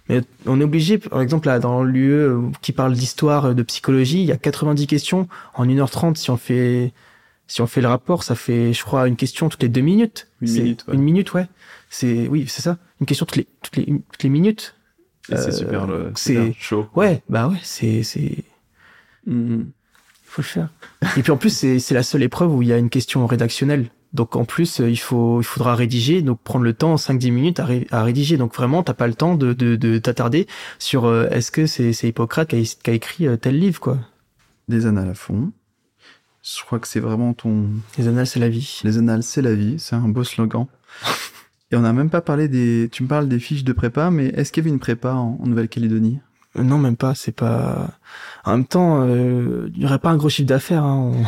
Mais 0.08 0.20
on 0.46 0.60
est 0.60 0.64
obligé, 0.64 0.98
par 0.98 1.20
exemple, 1.20 1.46
là, 1.46 1.58
dans 1.58 1.82
l'UE 1.84 2.26
qui 2.60 2.72
parle 2.72 2.92
d'histoire, 2.94 3.46
euh, 3.46 3.54
de 3.54 3.62
psychologie, 3.62 4.20
il 4.20 4.26
y 4.26 4.32
a 4.32 4.36
90 4.36 4.86
questions 4.86 5.28
en 5.54 5.64
1h30. 5.66 6.16
Si 6.16 6.30
on 6.30 6.36
fait, 6.36 6.92
si 7.46 7.60
on 7.62 7.66
fait 7.66 7.80
le 7.80 7.88
rapport, 7.88 8.24
ça 8.24 8.34
fait, 8.34 8.72
je 8.72 8.82
crois, 8.84 9.06
une 9.08 9.16
question 9.16 9.48
toutes 9.48 9.62
les 9.62 9.68
deux 9.68 9.80
minutes. 9.80 10.28
Une 10.40 10.50
minute, 10.52 10.84
ouais. 10.88 10.94
Une 10.94 11.02
minute, 11.02 11.32
ouais. 11.34 11.46
C'est, 11.88 12.26
oui, 12.28 12.46
c'est 12.48 12.62
ça. 12.62 12.78
Une 13.00 13.06
question 13.06 13.26
toutes 13.26 13.36
les, 13.36 13.46
toutes 13.62 13.76
les, 13.76 13.84
toutes 13.86 14.22
les 14.22 14.28
minutes. 14.30 14.74
C'est 15.28 15.34
Euh, 15.36 15.50
super, 15.52 15.86
le, 15.86 16.10
c'est- 16.16 16.52
chaud. 16.58 16.88
Ouais, 16.96 17.22
bah 17.28 17.48
ouais, 17.48 17.58
c'est, 17.62 18.02
c'est, 18.02 18.42
Mhm. 19.26 19.70
faut 20.24 20.42
le 20.42 20.46
faire. 20.46 20.68
Et 21.16 21.22
puis 21.22 21.30
en 21.30 21.36
plus, 21.36 21.50
c'est 21.50 21.78
c'est 21.78 21.94
la 21.94 22.02
seule 22.02 22.24
épreuve 22.24 22.52
où 22.52 22.60
il 22.62 22.68
y 22.68 22.72
a 22.72 22.78
une 22.78 22.90
question 22.90 23.24
rédactionnelle. 23.28 23.88
Donc 24.12 24.36
en 24.36 24.44
plus, 24.44 24.80
euh, 24.80 24.90
il 24.90 24.96
faut 24.98 25.40
il 25.40 25.44
faudra 25.44 25.74
rédiger, 25.74 26.20
donc 26.22 26.40
prendre 26.42 26.64
le 26.64 26.74
temps 26.74 26.96
5-10 26.96 27.30
minutes 27.32 27.60
à, 27.60 27.64
ré- 27.64 27.86
à 27.90 28.02
rédiger. 28.02 28.36
Donc 28.36 28.54
vraiment, 28.54 28.82
t'as 28.82 28.92
pas 28.94 29.06
le 29.06 29.14
temps 29.14 29.34
de, 29.36 29.52
de, 29.54 29.76
de 29.76 29.98
t'attarder 29.98 30.46
sur 30.78 31.06
euh, 31.06 31.28
est-ce 31.30 31.50
que 31.50 31.66
c'est 31.66 31.92
c'est 31.94 32.08
Hippocrate 32.08 32.48
qui 32.50 32.56
a, 32.56 32.62
qui 32.82 32.90
a 32.90 32.92
écrit 32.92 33.26
euh, 33.26 33.36
tel 33.36 33.58
livre 33.58 33.80
quoi. 33.80 33.98
Des 34.68 34.86
annales 34.86 35.08
à 35.10 35.14
fond. 35.14 35.50
Je 36.42 36.62
crois 36.64 36.78
que 36.80 36.88
c'est 36.88 36.98
vraiment 37.00 37.34
ton... 37.34 37.66
Les 37.98 38.08
annales, 38.08 38.26
c'est 38.26 38.40
la 38.40 38.48
vie. 38.48 38.80
Les 38.82 38.98
annales, 38.98 39.22
c'est 39.22 39.42
la 39.42 39.54
vie, 39.54 39.76
c'est 39.78 39.94
un 39.94 40.08
beau 40.08 40.24
slogan. 40.24 40.66
Et 41.70 41.76
on 41.76 41.80
n'a 41.82 41.92
même 41.92 42.10
pas 42.10 42.20
parlé 42.20 42.48
des... 42.48 42.88
Tu 42.92 43.04
me 43.04 43.08
parles 43.08 43.28
des 43.28 43.38
fiches 43.38 43.62
de 43.64 43.72
prépa, 43.72 44.10
mais 44.10 44.26
est-ce 44.26 44.50
qu'il 44.52 44.62
y 44.62 44.66
avait 44.66 44.74
une 44.74 44.80
prépa 44.80 45.12
en, 45.14 45.38
en 45.40 45.46
Nouvelle-Calédonie? 45.46 46.18
Euh, 46.58 46.62
Non, 46.64 46.78
même 46.78 46.96
pas. 46.96 47.14
C'est 47.14 47.32
pas. 47.32 47.90
En 48.44 48.52
même 48.52 48.66
temps, 48.66 49.02
euh, 49.06 49.70
il 49.74 49.82
y 49.82 49.86
aurait 49.86 50.00
pas 50.00 50.10
un 50.10 50.16
gros 50.16 50.28
chiffre 50.28 50.48
d'affaires. 50.48 50.82
Hein. 50.84 51.12
On- 51.14 51.24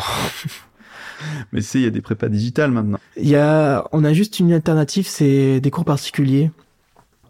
Mais 1.52 1.60
tu 1.60 1.66
sais, 1.66 1.78
il 1.80 1.84
y 1.84 1.86
a 1.86 1.90
des 1.90 2.00
prépas 2.00 2.28
digitales 2.28 2.70
maintenant. 2.70 2.98
Il 3.16 3.28
y 3.28 3.36
a, 3.36 3.86
on 3.92 4.04
a 4.04 4.12
juste 4.12 4.38
une 4.40 4.52
alternative, 4.52 5.06
c'est 5.08 5.60
des 5.60 5.70
cours 5.70 5.84
particuliers. 5.84 6.50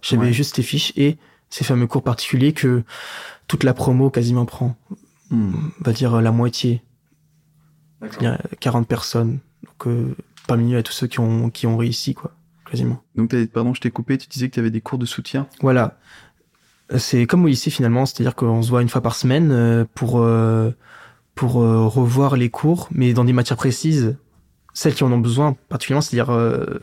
J'avais 0.02 0.26
Ouais. 0.26 0.32
juste 0.32 0.56
les 0.58 0.62
fiches 0.62 0.92
et 0.96 1.16
ces 1.50 1.64
fameux 1.64 1.86
cours 1.86 2.02
particuliers 2.02 2.52
que 2.52 2.82
toute 3.48 3.64
la 3.64 3.74
promo 3.74 4.10
quasiment 4.10 4.44
prend. 4.46 4.76
Hmm. 5.30 5.52
On 5.80 5.84
va 5.84 5.92
dire 5.92 6.20
la 6.20 6.32
moitié. 6.32 6.82
Il 8.20 8.24
y 8.24 8.26
a 8.26 8.38
40 8.60 8.86
personnes. 8.86 9.38
Donc, 9.64 9.86
euh, 9.86 10.14
parmi 10.46 10.64
eux, 10.64 10.68
il 10.68 10.72
y 10.72 10.76
a 10.76 10.82
tous 10.82 10.92
ceux 10.92 11.06
qui 11.06 11.20
ont, 11.20 11.48
qui 11.48 11.66
ont 11.66 11.76
réussi, 11.78 12.12
quoi. 12.14 12.32
Quasiment. 12.70 13.02
Donc, 13.16 13.34
pardon, 13.52 13.72
je 13.72 13.80
t'ai 13.80 13.90
coupé, 13.90 14.18
tu 14.18 14.28
disais 14.28 14.48
que 14.48 14.54
tu 14.54 14.60
avais 14.60 14.70
des 14.70 14.80
cours 14.80 14.98
de 14.98 15.06
soutien. 15.06 15.46
Voilà. 15.60 15.98
C'est 16.98 17.26
comme 17.26 17.44
au 17.44 17.48
lycée 17.48 17.70
finalement, 17.70 18.04
c'est-à-dire 18.04 18.34
qu'on 18.34 18.60
se 18.60 18.68
voit 18.68 18.82
une 18.82 18.88
fois 18.90 19.00
par 19.00 19.14
semaine 19.16 19.50
euh, 19.52 19.84
pour 19.94 20.20
euh, 20.20 20.70
pour 21.34 21.60
euh, 21.62 21.86
revoir 21.86 22.36
les 22.36 22.50
cours, 22.50 22.88
mais 22.92 23.12
dans 23.12 23.24
des 23.24 23.32
matières 23.32 23.56
précises, 23.56 24.16
celles 24.72 24.94
qui 24.94 25.04
en 25.04 25.12
ont 25.12 25.18
besoin 25.18 25.56
particulièrement, 25.68 26.00
c'est-à-dire 26.02 26.30
euh, 26.32 26.78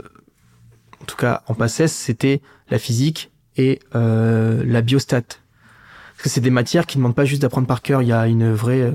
en 1.01 1.05
tout 1.05 1.15
cas 1.17 1.41
en 1.47 1.53
PACES, 1.55 1.87
c'était 1.87 2.41
la 2.69 2.79
physique 2.79 3.31
et 3.57 3.79
euh, 3.95 4.63
la 4.65 4.81
biostat. 4.81 5.21
Parce 5.21 6.23
que 6.23 6.29
c'est 6.29 6.41
des 6.41 6.49
matières 6.51 6.85
qui 6.85 6.97
ne 6.97 7.01
demandent 7.01 7.15
pas 7.15 7.25
juste 7.25 7.41
d'apprendre 7.41 7.67
par 7.67 7.81
cœur, 7.81 8.01
il 8.01 8.07
y 8.07 8.13
a 8.13 8.27
une 8.27 8.51
vraie 8.53 8.93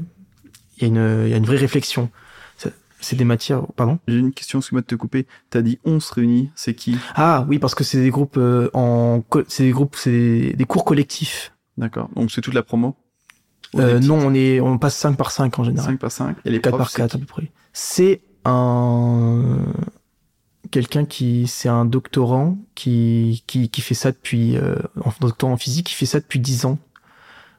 il 0.78 0.82
y 0.82 0.84
a 0.84 0.88
une 0.88 1.24
il 1.26 1.30
y 1.30 1.34
a 1.34 1.36
une 1.36 1.46
vraie 1.46 1.57
réflexion. 1.57 2.11
C'est- 2.57 3.14
des 3.14 3.24
matières, 3.24 3.62
pardon? 3.76 3.98
J'ai 4.09 4.16
une 4.18 4.32
question, 4.32 4.59
excuse-moi 4.59 4.80
de 4.80 4.86
te 4.86 4.94
couper. 4.96 5.26
T'as 5.50 5.62
dit 5.62 5.78
11 5.84 6.11
réunis, 6.11 6.50
c'est 6.57 6.74
qui? 6.74 6.96
Ah 7.14 7.44
oui, 7.48 7.59
parce 7.61 7.74
que 7.74 7.84
c'est 7.84 8.00
des 8.00 8.11
groupes 8.11 8.36
euh, 8.38 8.68
en 8.72 9.22
c'est 9.48 9.64
des 9.64 9.70
groupes 9.70 9.94
c'est 9.96 10.11
des, 10.11 10.52
des 10.54 10.64
cours 10.64 10.84
collectifs. 10.84 11.52
D'accord. 11.76 12.09
Donc, 12.16 12.30
c'est 12.30 12.40
toute 12.40 12.54
la 12.54 12.62
promo? 12.62 12.96
Euh, 13.74 13.98
non, 14.00 14.18
on 14.18 14.34
est, 14.34 14.60
on 14.60 14.78
passe 14.78 14.96
5 14.96 15.16
par 15.16 15.30
5 15.30 15.58
en 15.58 15.64
général. 15.64 15.90
5 15.90 15.98
par 15.98 16.12
5 16.12 16.36
Et 16.44 16.50
les 16.50 16.60
4 16.60 16.70
profs, 16.70 16.78
par 16.78 16.90
c'est 16.90 16.96
4 16.98 17.14
à 17.14 17.18
peu 17.18 17.24
près. 17.26 17.50
C'est 17.72 18.22
un, 18.44 19.58
quelqu'un 20.70 21.04
qui 21.04 21.46
c'est 21.46 21.68
un 21.68 21.84
doctorant 21.84 22.58
qui 22.74 23.42
qui, 23.46 23.68
qui 23.68 23.80
fait 23.80 23.94
ça 23.94 24.12
depuis 24.12 24.56
euh, 24.56 24.76
en 25.04 25.12
doctorant 25.20 25.52
en 25.52 25.56
physique 25.56 25.88
qui 25.88 25.94
fait 25.94 26.06
ça 26.06 26.20
depuis 26.20 26.38
dix 26.38 26.64
ans 26.64 26.78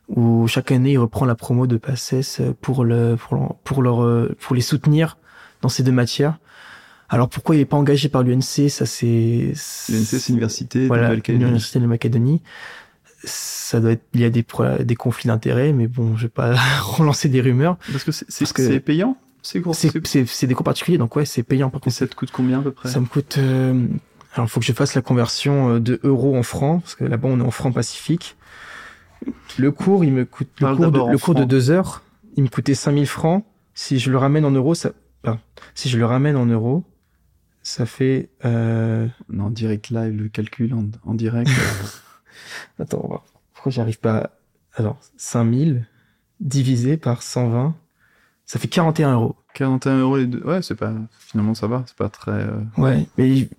où 0.07 0.47
chaque 0.47 0.71
année 0.71 0.93
il 0.93 0.97
reprend 0.97 1.25
la 1.25 1.35
promo 1.35 1.67
de 1.67 1.75
PACES 1.77 2.41
pour 2.61 2.85
le 2.85 3.15
pour, 3.17 3.57
pour 3.63 3.81
leur 3.81 4.29
pour 4.39 4.55
les 4.55 4.61
soutenir 4.61 5.17
dans 5.61 5.69
ces 5.69 5.83
deux 5.83 5.91
matières. 5.91 6.39
Alors 7.09 7.29
pourquoi 7.29 7.55
il 7.55 7.61
est 7.61 7.65
pas 7.65 7.77
engagé 7.77 8.09
par 8.09 8.23
l'UNC 8.23 8.69
Ça 8.69 8.85
c'est 8.85 9.53
l'UNC 9.89 10.05
c'est 10.05 10.27
l'université 10.27 10.87
voilà, 10.87 11.15
de 11.15 11.21
l'université 11.27 11.79
de 11.79 11.85
Macédonie. 11.85 12.41
Ça 13.24 13.80
doit 13.80 13.91
être 13.91 14.05
il 14.13 14.22
y 14.22 14.26
a 14.26 14.30
des 14.30 14.45
des 14.84 14.95
conflits 14.95 15.28
d'intérêts 15.28 15.74
mais 15.74 15.88
bon 15.88 16.15
je 16.15 16.24
vais 16.24 16.30
pas 16.30 16.55
relancer 16.82 17.30
des 17.30 17.41
rumeurs 17.41 17.78
parce 17.91 18.03
que 18.03 18.11
c'est 18.11 18.30
c'est 18.30 18.80
payant 18.80 19.18
c'est 19.47 20.28
C'est 20.28 20.47
des 20.47 20.53
cours 20.53 20.63
particuliers, 20.63 20.97
donc 20.97 21.15
ouais, 21.15 21.26
c'est 21.26 21.43
payant 21.43 21.70
par 21.70 21.82
contre. 21.82 21.95
Et 21.95 21.97
ça 21.97 22.07
te 22.07 22.15
coûte 22.15 22.32
combien 22.32 22.59
à 22.59 22.61
peu 22.61 22.72
près 22.72 22.89
Ça 22.89 22.99
me 22.99 23.05
coûte. 23.05 23.38
Euh... 23.38 23.88
Alors, 24.34 24.49
faut 24.49 24.59
que 24.59 24.65
je 24.65 24.74
fasse 24.74 24.93
la 24.93 25.01
conversion 25.01 25.76
euh, 25.76 25.80
de 25.80 25.99
euros 26.03 26.38
en 26.38 26.43
francs, 26.43 26.82
parce 26.82 26.95
que 26.95 27.05
là-bas, 27.05 27.30
on 27.32 27.39
est 27.39 27.43
en 27.43 27.51
francs 27.51 27.74
pacifiques. 27.74 28.36
Le 29.57 29.72
cours, 29.72 30.03
il 30.03 30.11
me 30.11 30.26
coûte. 30.26 30.49
Le 30.59 30.76
cours, 30.76 30.91
de, 30.91 31.11
le 31.11 31.18
cours 31.18 31.36
de 31.36 31.43
deux 31.43 31.72
heures, 31.72 32.03
il 32.36 32.43
me 32.43 32.49
coûtait 32.49 32.76
5000 32.76 33.07
francs. 33.07 33.45
Si 33.74 33.99
je 33.99 34.11
le 34.11 34.18
ramène 34.18 34.45
en 34.45 34.51
euros, 34.51 34.76
ça. 34.76 34.91
Enfin, 35.24 35.39
si 35.76 35.89
je 35.89 35.97
le 35.97 36.05
ramène 36.05 36.36
en 36.36 36.45
euros, 36.45 36.84
ça 37.63 37.86
fait. 37.86 38.30
Euh... 38.45 39.07
Non, 39.30 39.49
direct 39.49 39.89
live, 39.89 40.22
le 40.22 40.30
calcul 40.30 40.74
en, 40.74 40.86
en 41.05 41.13
direct. 41.13 41.49
Attends, 42.79 43.01
on 43.03 43.07
va... 43.13 43.23
pourquoi 43.53 43.71
j'arrive 43.71 43.99
pas. 43.99 44.31
Alors, 44.73 44.97
5000 45.17 45.85
divisé 46.39 46.97
par 46.97 47.23
120 47.23 47.75
ça 48.47 48.59
fait 48.59 48.69
41 48.69 49.13
euros. 49.13 49.35
41 49.53 49.99
euros 49.99 50.17
les 50.17 50.25
deux. 50.25 50.41
Ouais, 50.43 50.61
c'est 50.61 50.75
pas, 50.75 50.93
finalement, 51.19 51.53
ça 51.53 51.67
va. 51.67 51.83
C'est 51.85 51.97
pas 51.97 52.09
très. 52.09 52.31
Euh, 52.31 52.61
ouais, 52.77 53.05
mais 53.17 53.49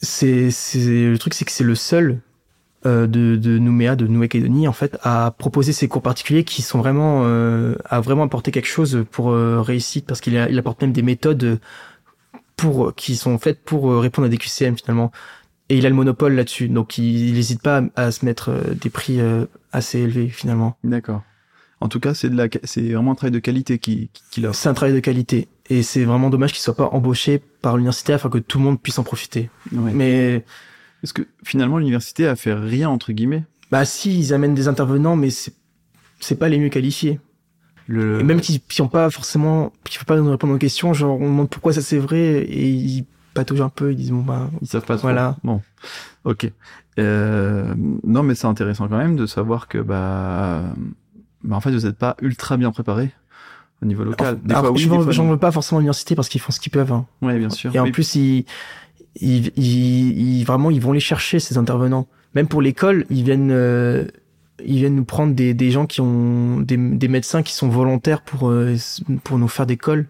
c'est, 0.00 0.48
le 0.48 1.16
truc, 1.16 1.34
c'est 1.34 1.44
que 1.44 1.50
c'est 1.50 1.64
le 1.64 1.74
seul 1.74 2.20
euh, 2.86 3.08
de, 3.08 3.34
de 3.34 3.58
Nouméa, 3.58 3.96
de 3.96 4.06
Nouvelle-Calédonie, 4.06 4.68
en 4.68 4.72
fait, 4.72 4.96
à 5.02 5.34
proposer 5.36 5.72
ces 5.72 5.88
cours 5.88 6.02
particuliers 6.02 6.44
qui 6.44 6.62
sont 6.62 6.78
vraiment, 6.78 7.22
euh, 7.24 7.74
à 7.84 8.00
vraiment 8.00 8.22
apporter 8.22 8.52
quelque 8.52 8.68
chose 8.68 9.04
pour 9.10 9.32
réussir, 9.32 10.02
parce 10.06 10.20
qu'il 10.20 10.34
il 10.34 10.58
apporte 10.58 10.80
même 10.80 10.92
des 10.92 11.02
méthodes 11.02 11.58
pour, 12.54 12.94
qui 12.94 13.16
sont 13.16 13.38
faites 13.38 13.64
pour 13.64 14.00
répondre 14.00 14.26
à 14.26 14.28
des 14.28 14.38
QCM, 14.38 14.78
finalement. 14.78 15.10
Et 15.68 15.76
il 15.76 15.86
a 15.86 15.88
le 15.88 15.94
monopole 15.94 16.34
là-dessus, 16.34 16.68
donc 16.68 16.96
il 16.98 17.34
n'hésite 17.34 17.60
pas 17.60 17.82
à, 17.96 18.04
à, 18.04 18.10
se 18.10 18.24
mettre 18.24 18.52
des 18.74 18.88
prix 18.90 19.20
assez 19.72 19.98
élevés, 19.98 20.28
finalement. 20.28 20.78
D'accord. 20.82 21.22
En 21.80 21.88
tout 21.88 22.00
cas, 22.00 22.14
c'est 22.14 22.28
de 22.28 22.36
la, 22.36 22.48
c'est 22.64 22.92
vraiment 22.92 23.12
un 23.12 23.14
travail 23.14 23.32
de 23.32 23.38
qualité 23.38 23.78
qui, 23.78 24.10
qui 24.30 24.44
offre. 24.44 24.58
C'est 24.58 24.68
un 24.68 24.74
travail 24.74 24.94
de 24.94 25.00
qualité. 25.00 25.48
Et 25.70 25.82
c'est 25.82 26.04
vraiment 26.04 26.30
dommage 26.30 26.52
qu'il 26.52 26.60
soit 26.60 26.74
pas 26.74 26.88
embauché 26.92 27.40
par 27.62 27.76
l'université 27.76 28.12
afin 28.12 28.30
que 28.30 28.38
tout 28.38 28.58
le 28.58 28.64
monde 28.64 28.80
puisse 28.80 28.98
en 28.98 29.04
profiter. 29.04 29.50
Mais. 29.72 30.44
Est-ce 31.04 31.12
que 31.12 31.22
finalement 31.44 31.78
l'université 31.78 32.26
a 32.26 32.34
fait 32.34 32.54
rien 32.54 32.88
entre 32.88 33.12
guillemets? 33.12 33.44
Bah 33.70 33.84
si, 33.84 34.18
ils 34.18 34.34
amènent 34.34 34.54
des 34.54 34.66
intervenants, 34.66 35.14
mais 35.14 35.30
c'est, 35.30 35.54
c'est 36.18 36.34
pas 36.36 36.48
les 36.48 36.58
mieux 36.58 36.70
qualifiés. 36.70 37.20
Le... 37.86 38.22
même 38.22 38.40
qui 38.40 38.60
n'ont 38.80 38.88
pas 38.88 39.08
forcément, 39.08 39.72
qui 39.84 39.96
peuvent 39.96 40.06
pas 40.06 40.16
nous 40.16 40.30
répondre 40.30 40.54
aux 40.54 40.58
questions, 40.58 40.92
genre 40.92 41.18
on 41.20 41.24
demande 41.24 41.48
pourquoi 41.48 41.72
ça 41.72 41.80
c'est 41.80 41.98
vrai 41.98 42.18
et 42.18 42.68
ils 42.68 43.06
pataugent 43.38 43.62
un 43.62 43.68
peu, 43.68 43.92
ils 43.92 43.96
disent 43.96 44.10
bon 44.10 44.22
bah 44.22 44.50
ils 44.60 44.68
savent 44.68 44.84
pas 44.84 44.96
trop. 44.96 45.08
Voilà. 45.08 45.36
Bon, 45.44 45.60
ok. 46.24 46.50
Euh, 46.98 47.74
non 48.04 48.22
mais 48.22 48.34
c'est 48.34 48.46
intéressant 48.46 48.88
quand 48.88 48.98
même 48.98 49.16
de 49.16 49.26
savoir 49.26 49.68
que 49.68 49.78
bah 49.78 50.62
mais 51.44 51.54
en 51.54 51.60
fait, 51.60 51.70
vous 51.70 51.86
n'êtes 51.86 51.98
pas 51.98 52.16
ultra 52.20 52.56
bien 52.56 52.70
préparé 52.72 53.12
au 53.82 53.86
niveau 53.86 54.04
local. 54.04 54.40
Des 54.42 54.54
fois, 54.54 54.72
oui, 54.72 54.88
j'en 55.10 55.28
veux 55.28 55.36
pas 55.36 55.52
forcément 55.52 55.78
l'université 55.78 56.14
parce 56.14 56.28
qu'ils 56.28 56.40
font 56.40 56.52
ce 56.52 56.60
qu'ils 56.60 56.72
peuvent. 56.72 56.92
Hein. 56.92 57.06
Bien 57.22 57.50
sûr. 57.50 57.74
Et 57.74 57.78
en 57.78 57.90
plus, 57.90 58.16
ils, 58.16 58.44
ils, 59.20 59.52
ils, 59.56 60.44
vraiment, 60.44 60.70
ils 60.70 60.80
vont 60.80 60.92
les 60.92 61.00
chercher 61.00 61.38
ces 61.38 61.58
intervenants. 61.58 62.08
Même 62.34 62.48
pour 62.48 62.60
l'école, 62.60 63.06
ils 63.08 63.22
viennent, 63.22 63.50
euh, 63.52 64.04
ils 64.64 64.78
viennent 64.78 64.96
nous 64.96 65.04
prendre 65.04 65.34
des, 65.34 65.54
des 65.54 65.70
gens 65.70 65.86
qui 65.86 66.00
ont 66.00 66.60
des, 66.60 66.76
des 66.76 67.08
médecins 67.08 67.42
qui 67.42 67.54
sont 67.54 67.68
volontaires 67.68 68.22
pour 68.22 68.50
euh, 68.50 68.76
pour 69.22 69.38
nous 69.38 69.48
faire 69.48 69.66
des 69.66 69.76
cols 69.76 70.08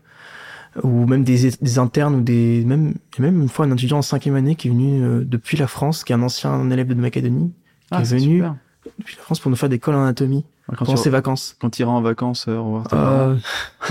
ou 0.83 1.07
même 1.07 1.25
des, 1.25 1.51
des 1.51 1.79
internes 1.79 2.17
ou 2.17 2.21
des 2.21 2.65
même 2.65 2.95
même 3.19 3.43
une 3.43 3.49
fois 3.49 3.67
un 3.67 3.73
étudiant 3.73 3.99
en 3.99 4.03
cinquième 4.03 4.37
année 4.37 4.55
qui 4.55 4.69
est 4.69 4.71
venu 4.71 5.03
euh, 5.03 5.25
depuis 5.25 5.57
la 5.57 5.67
France, 5.67 6.05
qui 6.05 6.13
est 6.13 6.17
un 6.17 6.23
ancien 6.23 6.71
élève 6.71 6.89
de 6.89 6.95
Macédonie, 6.95 7.49
qui 7.49 7.89
ah, 7.91 8.01
est 8.01 8.05
venu 8.05 8.43
depuis 8.99 9.17
la 9.17 9.23
France 9.23 9.41
pour 9.41 9.51
nous 9.51 9.57
faire 9.57 9.69
des 9.69 9.79
cols 9.79 9.95
en 9.95 10.03
anatomie. 10.03 10.45
Pendant 10.77 10.97
ses 10.97 11.09
vacances. 11.09 11.57
Quand 11.59 11.71
tu 11.71 11.81
iras 11.81 11.93
en 11.93 12.03
vacances, 12.03 12.47
euh, 12.47 12.61
revoir 12.61 12.93
euh, 12.93 13.37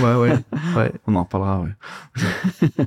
Ouais, 0.00 0.14
ouais, 0.14 0.38
ouais. 0.76 0.92
On 1.08 1.16
en 1.16 1.24
reparlera, 1.24 1.60
ouais. 1.60 2.70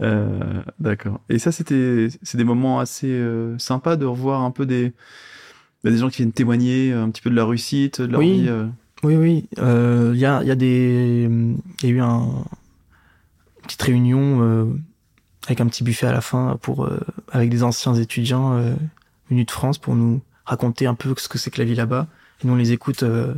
euh, 0.00 0.62
D'accord. 0.78 1.20
Et 1.28 1.38
ça, 1.38 1.52
c'était, 1.52 2.08
c'est 2.22 2.38
des 2.38 2.44
moments 2.44 2.80
assez 2.80 3.22
sympas 3.58 3.96
de 3.96 4.06
revoir 4.06 4.40
un 4.40 4.50
peu 4.50 4.64
des, 4.64 4.94
bah, 5.82 5.90
des 5.90 5.98
gens 5.98 6.08
qui 6.08 6.18
viennent 6.18 6.32
témoigner 6.32 6.92
un 6.92 7.10
petit 7.10 7.20
peu 7.20 7.28
de 7.28 7.34
leur 7.34 7.48
réussite, 7.48 8.00
de 8.00 8.10
leur 8.10 8.20
oui. 8.20 8.42
vie. 8.42 8.50
Oui, 9.02 9.16
oui. 9.16 9.48
Il 9.58 10.18
y 10.18 10.24
a, 10.24 10.42
y 10.42 10.50
a 10.50 10.54
des, 10.54 11.28
il 11.82 11.88
y 11.88 11.92
a 11.92 11.94
eu 11.94 12.00
un 12.00 12.26
petite 13.64 13.82
réunion 13.82 14.76
avec 15.46 15.60
un 15.60 15.66
petit 15.66 15.84
buffet 15.84 16.06
à 16.06 16.12
la 16.12 16.20
fin 16.20 16.58
pour 16.62 16.88
avec 17.32 17.50
des 17.50 17.62
anciens 17.62 17.94
étudiants 17.94 18.60
venus 19.30 19.46
de 19.46 19.50
France 19.50 19.78
pour 19.78 19.94
nous 19.94 20.22
raconter 20.44 20.86
un 20.86 20.94
peu 20.94 21.14
ce 21.16 21.28
que 21.28 21.38
c'est 21.38 21.50
que 21.50 21.58
la 21.58 21.64
vie 21.64 21.74
là-bas. 21.74 22.06
Et 22.42 22.46
nous, 22.46 22.54
on 22.54 22.56
les 22.56 22.72
écoute 22.72 23.02
euh, 23.02 23.34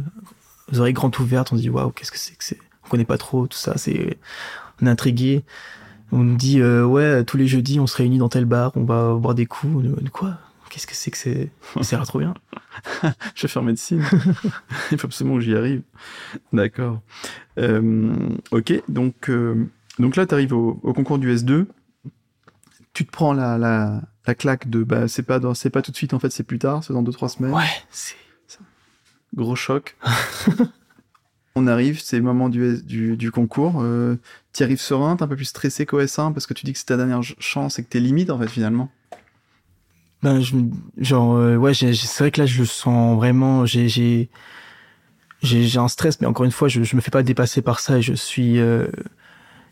aux 0.72 0.80
oreilles 0.80 0.92
grandes 0.92 1.18
ouvertes. 1.18 1.52
On 1.52 1.56
dit, 1.56 1.70
waouh, 1.70 1.90
qu'est-ce 1.90 2.10
que 2.10 2.18
c'est 2.18 2.34
que 2.34 2.44
c'est? 2.44 2.58
On 2.84 2.88
connaît 2.88 3.04
pas 3.04 3.18
trop 3.18 3.46
tout 3.46 3.58
ça. 3.58 3.74
C'est, 3.76 4.18
on 4.80 4.86
est 4.86 4.90
intrigué. 4.90 5.44
On 6.12 6.18
nous 6.18 6.36
dit, 6.36 6.60
euh, 6.60 6.84
ouais, 6.84 7.24
tous 7.24 7.36
les 7.36 7.48
jeudis, 7.48 7.80
on 7.80 7.86
se 7.86 7.96
réunit 7.96 8.18
dans 8.18 8.28
tel 8.28 8.44
bar, 8.44 8.72
on 8.76 8.84
va 8.84 9.14
boire 9.14 9.34
des 9.34 9.46
coups. 9.46 9.84
On 9.84 10.08
quoi? 10.10 10.38
Qu'est-ce 10.70 10.86
que 10.86 10.94
c'est 10.94 11.10
que 11.10 11.16
c'est? 11.16 11.50
A 11.96 12.04
trop 12.04 12.18
bien. 12.18 12.34
je 13.34 13.42
vais 13.42 13.48
faire 13.48 13.62
médecine. 13.62 14.02
Il 14.92 14.98
faut 14.98 15.06
absolument 15.06 15.36
que 15.36 15.42
j'y 15.42 15.56
arrive. 15.56 15.82
D'accord. 16.52 17.00
Euh, 17.58 18.14
ok, 18.50 18.82
donc, 18.88 19.30
euh, 19.30 19.68
donc 19.98 20.16
là, 20.16 20.26
tu 20.26 20.34
arrives 20.34 20.52
au, 20.52 20.78
au, 20.82 20.92
concours 20.92 21.18
du 21.18 21.34
S2. 21.34 21.66
Tu 22.92 23.04
te 23.04 23.10
prends 23.10 23.32
la, 23.32 23.58
la, 23.58 24.02
la 24.26 24.34
claque 24.34 24.68
de 24.68 24.82
bah 24.82 25.08
c'est 25.08 25.22
pas 25.22 25.38
dans, 25.38 25.52
pas 25.72 25.82
tout 25.82 25.90
de 25.90 25.96
suite 25.96 26.14
en 26.14 26.18
fait 26.18 26.30
c'est 26.30 26.42
plus 26.42 26.58
tard 26.58 26.82
c'est 26.82 26.92
dans 26.92 27.02
deux 27.02 27.12
trois 27.12 27.28
semaines. 27.28 27.52
Ouais 27.52 27.64
c'est 27.90 28.16
gros 29.34 29.56
choc. 29.56 29.96
On 31.54 31.66
arrive 31.66 32.00
c'est 32.00 32.16
le 32.16 32.22
moment 32.22 32.48
du, 32.48 32.82
du, 32.82 33.16
du 33.16 33.30
concours. 33.30 33.80
Euh, 33.80 34.16
tu 34.52 34.62
arrives 34.62 34.80
serein 34.80 35.16
t'es 35.16 35.22
un 35.22 35.28
peu 35.28 35.36
plus 35.36 35.46
stressé 35.46 35.86
qu'au 35.86 36.00
S1 36.00 36.32
parce 36.32 36.46
que 36.46 36.54
tu 36.54 36.64
dis 36.64 36.72
que 36.72 36.78
c'est 36.78 36.86
ta 36.86 36.96
dernière 36.96 37.22
chance 37.22 37.78
et 37.78 37.84
que 37.84 37.88
t'es 37.88 38.00
limite 38.00 38.30
en 38.30 38.38
fait 38.38 38.48
finalement. 38.48 38.90
Ben 40.22 40.40
je 40.40 40.56
genre 40.96 41.36
euh, 41.36 41.56
ouais 41.56 41.74
c'est 41.74 42.18
vrai 42.18 42.30
que 42.30 42.40
là 42.40 42.46
je 42.46 42.58
le 42.58 42.64
sens 42.64 43.16
vraiment 43.16 43.66
j'ai 43.66 43.88
j'ai 43.88 44.30
j'ai 45.42 45.78
un 45.78 45.88
stress 45.88 46.20
mais 46.20 46.26
encore 46.26 46.46
une 46.46 46.52
fois 46.52 46.68
je, 46.68 46.82
je 46.82 46.96
me 46.96 47.02
fais 47.02 47.10
pas 47.10 47.22
dépasser 47.22 47.60
par 47.60 47.80
ça 47.80 47.98
et 47.98 48.02
je 48.02 48.14
suis 48.14 48.58
euh, 48.58 48.86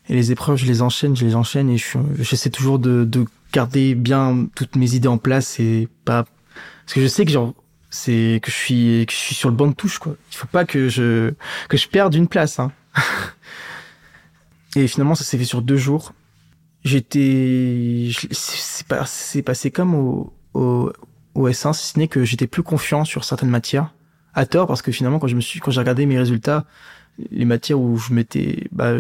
et 0.09 0.15
les 0.15 0.33
épreuves 0.33 0.57
je 0.57 0.67
les 0.67 0.83
enchaîne 0.83 1.17
je 1.17 1.25
les 1.25 1.35
enchaîne 1.35 1.71
et 1.71 1.79
je 1.79 1.99
j'essaie 2.19 2.51
toujours 2.51 2.79
de, 2.79 3.05
de 3.05 3.25
garder 3.53 3.95
bien 3.95 4.49
toutes 4.55 4.77
mes 4.77 4.95
idées 4.95 5.09
en 5.09 5.19
place 5.19 5.59
et 5.61 5.89
pas 6.05 6.25
parce 6.85 6.95
que 6.95 7.01
je 7.01 7.07
sais 7.07 7.25
que 7.25 7.31
genre 7.31 7.55
c'est 7.95 8.41
que 8.43 8.51
je 8.51 8.57
suis 8.57 9.07
que 9.07 9.13
je 9.13 9.19
suis 9.19 9.35
sur 9.37 9.49
le 9.49 9.55
banc 9.55 9.69
de 9.69 9.73
touche 9.73 9.99
quoi. 9.99 10.17
Il 10.33 10.37
faut 10.37 10.49
pas 10.49 10.65
que 10.65 10.89
je 10.89 11.33
que 11.69 11.77
je 11.77 11.89
perde 11.89 12.15
une 12.15 12.27
place 12.27 12.59
hein. 12.59 12.73
et 14.77 14.89
finalement 14.89 15.15
ça 15.15 15.23
s'est 15.23 15.39
fait 15.39 15.45
sur 15.45 15.63
deux 15.63 15.77
jours. 15.77 16.13
J'étais 16.83 18.11
c'est 18.33 18.87
pas 18.87 19.07
c'est 19.07 19.43
passé 19.43 19.71
comme 19.71 19.95
au 19.95 20.33
au 20.55 20.93
au 21.35 21.49
S1 21.49 21.73
si 21.73 21.93
ce 21.93 21.99
n'est 21.99 22.09
que 22.09 22.25
j'étais 22.25 22.49
plus 22.49 22.65
confiant 22.65 23.05
sur 23.05 23.25
certaines 23.25 23.49
matières 23.49 23.95
à 24.35 24.45
tort 24.45 24.67
parce 24.67 24.83
que 24.83 24.91
finalement 24.91 25.21
quand 25.21 25.29
je 25.29 25.37
me 25.37 25.41
suis 25.41 25.61
quand 25.61 25.71
j'ai 25.71 25.81
regardé 25.81 26.05
mes 26.05 26.19
résultats 26.19 26.65
les 27.31 27.45
matières 27.45 27.79
où 27.79 27.97
je 27.97 28.13
m'étais 28.13 28.67
bah 28.73 28.95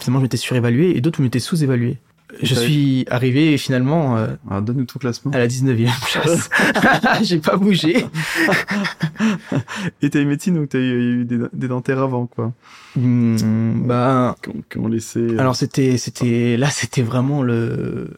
finalement 0.00 0.20
je 0.20 0.24
m'étais 0.24 0.36
surévalué 0.36 0.96
et 0.96 1.00
d'autres 1.00 1.18
où 1.18 1.22
je 1.22 1.24
m'étais 1.24 1.40
sous-évalué 1.40 1.98
je 2.42 2.54
suis 2.54 3.06
arrivé 3.10 3.56
finalement 3.58 4.16
euh, 4.16 4.28
Alors, 4.48 4.62
donne-nous 4.62 4.84
ton 4.84 4.98
classement. 4.98 5.32
à 5.32 5.38
la 5.38 5.48
19e 5.48 5.88
place. 6.12 6.50
J'ai 7.22 7.38
pas 7.38 7.56
bougé. 7.56 8.06
Et 10.02 10.10
t'as 10.10 10.20
eu 10.20 10.26
médecine 10.26 10.58
ou 10.58 10.66
t'as 10.66 10.78
eu 10.78 11.24
des, 11.24 11.38
des 11.52 11.68
dentaires 11.68 12.00
avant 12.00 12.26
quoi 12.26 12.52
mmh, 12.96 13.86
Bah, 13.86 14.36
ont 14.76 14.88
laissé. 14.88 15.20
Euh, 15.20 15.38
Alors 15.38 15.56
c'était 15.56 15.96
c'était 15.98 16.56
là 16.56 16.70
c'était 16.70 17.02
vraiment 17.02 17.42
le 17.42 18.10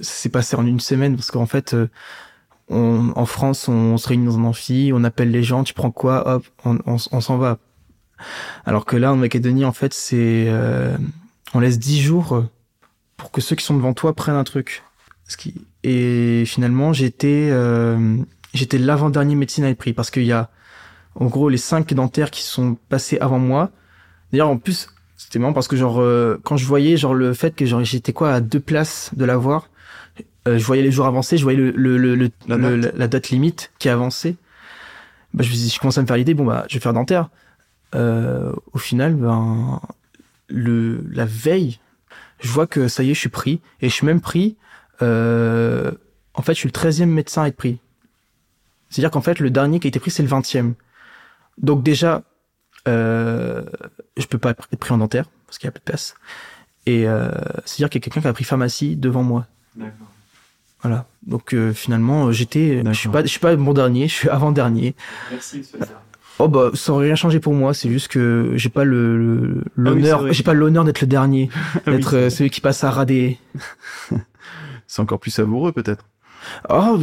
ça 0.00 0.12
s'est 0.14 0.28
passé 0.28 0.56
en 0.56 0.66
une 0.66 0.80
semaine 0.80 1.14
parce 1.14 1.30
qu'en 1.30 1.46
fait 1.46 1.74
euh, 1.74 1.86
on, 2.68 3.12
en 3.14 3.26
France 3.26 3.68
on, 3.68 3.96
se 3.98 4.08
réunit 4.08 4.26
dans 4.26 4.38
un 4.38 4.44
amphi, 4.44 4.90
on 4.94 5.04
appelle 5.04 5.30
les 5.30 5.42
gens, 5.42 5.64
tu 5.64 5.74
prends 5.74 5.90
quoi, 5.90 6.26
hop, 6.36 6.46
on, 6.64 6.78
on, 6.86 6.96
on 7.12 7.20
s'en 7.20 7.36
va. 7.36 7.58
Alors 8.64 8.84
que 8.84 8.96
là 8.96 9.12
en 9.12 9.16
Macédonie 9.16 9.64
en 9.64 9.72
fait 9.72 9.94
c'est 9.94 10.46
euh, 10.48 10.96
on 11.54 11.60
laisse 11.60 11.78
10 11.78 12.00
jours 12.02 12.44
pour 13.16 13.30
que 13.30 13.40
ceux 13.40 13.56
qui 13.56 13.64
sont 13.64 13.76
devant 13.76 13.94
toi 13.94 14.14
prennent 14.14 14.36
un 14.36 14.44
truc. 14.44 14.82
Et 15.84 16.44
finalement, 16.46 16.92
j'étais 16.92 17.48
euh, 17.50 18.16
j'étais 18.54 18.78
l'avant-dernier 18.78 19.34
médecine 19.34 19.64
à 19.64 19.70
être 19.70 19.78
pris 19.78 19.92
parce 19.92 20.10
qu'il 20.10 20.24
y 20.24 20.32
a 20.32 20.50
en 21.16 21.26
gros 21.26 21.48
les 21.48 21.58
cinq 21.58 21.92
dentaires 21.94 22.30
qui 22.30 22.42
sont 22.42 22.76
passés 22.88 23.18
avant 23.20 23.38
moi. 23.38 23.70
D'ailleurs, 24.32 24.48
en 24.50 24.58
plus, 24.58 24.88
C'était 25.16 25.38
marrant 25.38 25.52
parce 25.54 25.68
que 25.68 25.76
genre 25.76 26.00
euh, 26.00 26.40
quand 26.44 26.56
je 26.56 26.66
voyais 26.66 26.96
genre 26.96 27.14
le 27.14 27.34
fait 27.34 27.54
que 27.56 27.66
genre 27.66 27.84
j'étais 27.84 28.12
quoi 28.12 28.32
à 28.34 28.40
deux 28.40 28.60
places 28.60 29.10
de 29.16 29.24
l'avoir, 29.24 29.68
euh, 30.48 30.58
je 30.58 30.64
voyais 30.64 30.82
les 30.82 30.92
jours 30.92 31.06
avancer, 31.06 31.36
je 31.38 31.44
voyais 31.44 31.58
le, 31.58 31.70
le, 31.72 31.96
le, 31.98 32.14
le- 32.16 32.30
La 32.48 32.58
date. 32.58 32.94
la, 32.96 33.08
date 33.08 33.30
limite 33.30 33.72
qui 33.78 33.88
avançait. 33.88 34.36
Bah, 35.34 35.42
je, 35.44 35.50
me 35.50 35.54
suis- 35.54 35.68
je 35.70 35.80
commençais 35.80 36.00
à 36.00 36.02
me 36.02 36.06
faire 36.06 36.16
l'idée, 36.16 36.34
bon 36.34 36.44
bah 36.44 36.64
je 36.68 36.74
vais 36.74 36.80
faire 36.80 36.92
dentaire. 36.92 37.28
Euh, 37.94 38.52
au 38.72 38.78
final, 38.78 39.14
ben 39.14 39.80
le 40.48 41.04
la 41.10 41.24
veille, 41.24 41.78
je 42.40 42.48
vois 42.48 42.66
que 42.66 42.88
ça 42.88 43.02
y 43.02 43.10
est, 43.10 43.14
je 43.14 43.20
suis 43.20 43.28
pris 43.28 43.60
et 43.80 43.88
je 43.88 43.94
suis 43.94 44.06
même 44.06 44.20
pris. 44.20 44.56
Euh, 45.02 45.92
en 46.34 46.42
fait, 46.42 46.54
je 46.54 46.58
suis 46.60 46.68
le 46.68 46.72
13e 46.72 47.06
médecin 47.06 47.42
à 47.42 47.48
être 47.48 47.56
pris. 47.56 47.78
C'est-à-dire 48.88 49.10
qu'en 49.10 49.20
fait, 49.20 49.38
le 49.38 49.50
dernier 49.50 49.80
qui 49.80 49.86
a 49.86 49.88
été 49.88 50.00
pris, 50.00 50.10
c'est 50.10 50.22
le 50.22 50.28
20e. 50.28 50.74
Donc 51.58 51.82
déjà, 51.82 52.22
euh, 52.88 53.62
je 54.16 54.26
peux 54.26 54.38
pas 54.38 54.50
être 54.50 54.76
pris 54.76 54.92
en 54.92 54.98
dentaire 54.98 55.26
parce 55.46 55.58
qu'il 55.58 55.66
y 55.66 55.68
a 55.68 55.72
plus 55.72 55.80
de 55.80 55.84
place. 55.84 56.14
Et 56.86 57.06
euh, 57.06 57.30
c'est-à-dire 57.64 57.90
qu'il 57.90 58.00
y 58.00 58.02
a 58.02 58.04
quelqu'un 58.04 58.20
qui 58.20 58.26
a 58.26 58.32
pris 58.32 58.44
pharmacie 58.44 58.96
devant 58.96 59.22
moi. 59.22 59.46
D'accord. 59.76 60.08
Voilà. 60.82 61.06
Donc 61.26 61.54
euh, 61.54 61.72
finalement, 61.72 62.32
j'étais, 62.32 62.82
je 62.84 62.92
suis 62.92 63.08
pas, 63.08 63.22
je 63.22 63.28
suis 63.28 63.38
pas 63.38 63.54
mon 63.56 63.72
dernier, 63.72 64.08
je 64.08 64.14
suis 64.14 64.28
avant 64.28 64.50
dernier. 64.50 64.94
Merci, 65.30 65.64
Oh 66.44 66.48
bah 66.48 66.70
ça 66.74 66.92
aurait 66.92 67.06
rien 67.06 67.14
changé 67.14 67.38
pour 67.40 67.54
moi, 67.54 67.72
c'est 67.72 67.88
juste 67.90 68.08
que 68.08 68.52
j'ai 68.56 68.68
pas 68.68 68.84
le 68.84 69.16
le- 69.16 69.64
l'honneur, 69.76 70.32
j'ai 70.32 70.42
pas 70.42 70.54
l'honneur 70.54 70.84
d'être 70.84 71.00
le 71.00 71.06
dernier, 71.06 71.48
oui, 71.86 71.92
d'être 71.94 72.16
euh, 72.16 72.30
celui 72.30 72.50
qui 72.50 72.60
passe 72.60 72.82
à 72.84 72.90
rader. 72.90 73.38
C'est 74.86 75.00
encore 75.00 75.20
plus 75.20 75.30
savoureux, 75.30 75.72
peut-être. 75.72 76.04
Oh, 76.68 76.98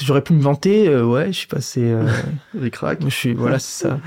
j'aurais 0.00 0.22
pu 0.22 0.32
me 0.32 0.40
vanter, 0.40 0.88
euh, 0.88 1.04
ouais, 1.04 1.26
je 1.28 1.32
suis 1.38 1.46
passé, 1.46 1.82
euh, 1.84 2.06
Ric-rac. 2.58 3.00
je 3.04 3.08
suis, 3.10 3.34
voilà, 3.34 3.58
c'est 3.58 3.84
ça. 3.88 4.00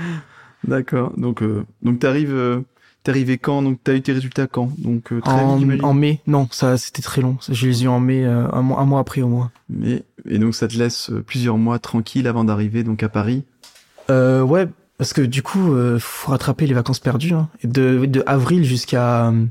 D'accord. 0.66 1.12
Donc, 1.16 1.42
euh, 1.42 1.64
donc 1.82 2.00
t'arrives, 2.00 2.62
t'es 3.02 3.10
arrivé 3.10 3.38
quand? 3.38 3.62
Donc, 3.62 3.78
t'as 3.82 3.94
eu 3.94 4.02
tes 4.02 4.12
résultats 4.12 4.46
quand? 4.46 4.70
Donc, 4.78 5.04
très 5.22 5.42
En, 5.42 5.52
vite, 5.52 5.60
j'imagine. 5.60 5.84
en 5.84 5.94
mai, 5.94 6.20
non, 6.26 6.46
ça 6.50 6.76
c'était 6.76 7.00
très 7.02 7.22
long. 7.22 7.38
Je 7.48 7.66
les 7.68 7.82
ai 7.82 7.84
eu 7.84 7.88
en 7.88 8.00
mai, 8.00 8.24
euh, 8.26 8.46
un, 8.52 8.62
mois, 8.62 8.80
un 8.80 8.84
mois 8.84 9.00
après 9.00 9.22
au 9.22 9.28
moins. 9.28 9.50
Mais, 9.70 10.02
et 10.28 10.38
donc, 10.38 10.54
ça 10.54 10.68
te 10.68 10.76
laisse 10.76 11.10
plusieurs 11.26 11.56
mois 11.56 11.78
tranquille 11.78 12.26
avant 12.26 12.44
d'arriver 12.44 12.82
donc 12.82 13.02
à 13.02 13.08
Paris? 13.08 13.44
Euh, 14.10 14.42
ouais, 14.42 14.68
parce 14.98 15.12
que 15.12 15.22
du 15.22 15.42
coup, 15.42 15.72
euh, 15.72 15.98
faut 15.98 16.30
rattraper 16.32 16.66
les 16.66 16.74
vacances 16.74 16.98
perdues. 17.00 17.32
Hein. 17.32 17.48
De, 17.64 18.04
de 18.06 18.22
avril 18.26 18.64
jusqu'à 18.64 19.28
euh, 19.28 19.44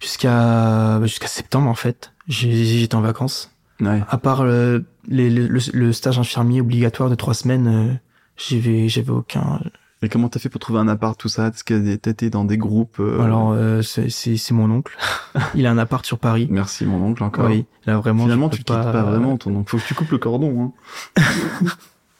jusqu'à 0.00 0.98
bah, 0.98 1.06
jusqu'à 1.06 1.26
septembre 1.28 1.68
en 1.68 1.74
fait, 1.74 2.12
j'étais 2.28 2.94
en 2.94 3.00
vacances. 3.00 3.50
Ouais. 3.80 4.02
À 4.08 4.18
part 4.18 4.44
le, 4.44 4.84
les- 5.08 5.30
le, 5.30 5.46
le- 5.46 5.60
le 5.72 5.92
stage 5.92 6.18
infirmier 6.18 6.60
obligatoire 6.60 7.08
de 7.10 7.14
trois 7.14 7.34
semaines, 7.34 7.66
euh, 7.66 7.94
j'avais 8.36 8.88
j'avais 8.88 9.10
aucun. 9.10 9.60
Et 10.02 10.08
comment 10.08 10.28
t'as 10.30 10.38
fait 10.40 10.48
pour 10.48 10.60
trouver 10.60 10.78
un 10.78 10.88
appart, 10.88 11.18
tout 11.18 11.28
ça? 11.28 11.48
Est-ce 11.48 11.62
que 11.62 11.96
t'as 11.96 12.10
été 12.10 12.30
dans 12.30 12.44
des 12.46 12.56
groupes 12.56 12.96
euh, 13.00 13.20
Alors 13.22 13.52
euh, 13.52 13.82
c'est 13.82 14.50
mon 14.52 14.70
oncle. 14.70 14.96
Il 15.54 15.66
a 15.66 15.70
un 15.70 15.76
appart 15.78 16.04
sur 16.06 16.18
Paris. 16.18 16.46
Merci, 16.50 16.86
mon 16.86 17.02
oncle, 17.04 17.22
encore. 17.22 17.46
Oui, 17.50 17.66
là 17.86 17.98
vraiment. 17.98 18.22
Finalement, 18.24 18.48
tu 18.48 18.58
le 18.58 18.64
quittes 18.64 18.68
pas 18.68 19.02
vraiment, 19.02 19.36
ton 19.36 19.54
oncle. 19.56 19.70
Faut 19.70 19.76
que 19.78 19.86
tu 19.86 19.94
coupes 19.94 20.10
le 20.10 20.18
cordon. 20.18 20.72
Hein. 21.18 21.22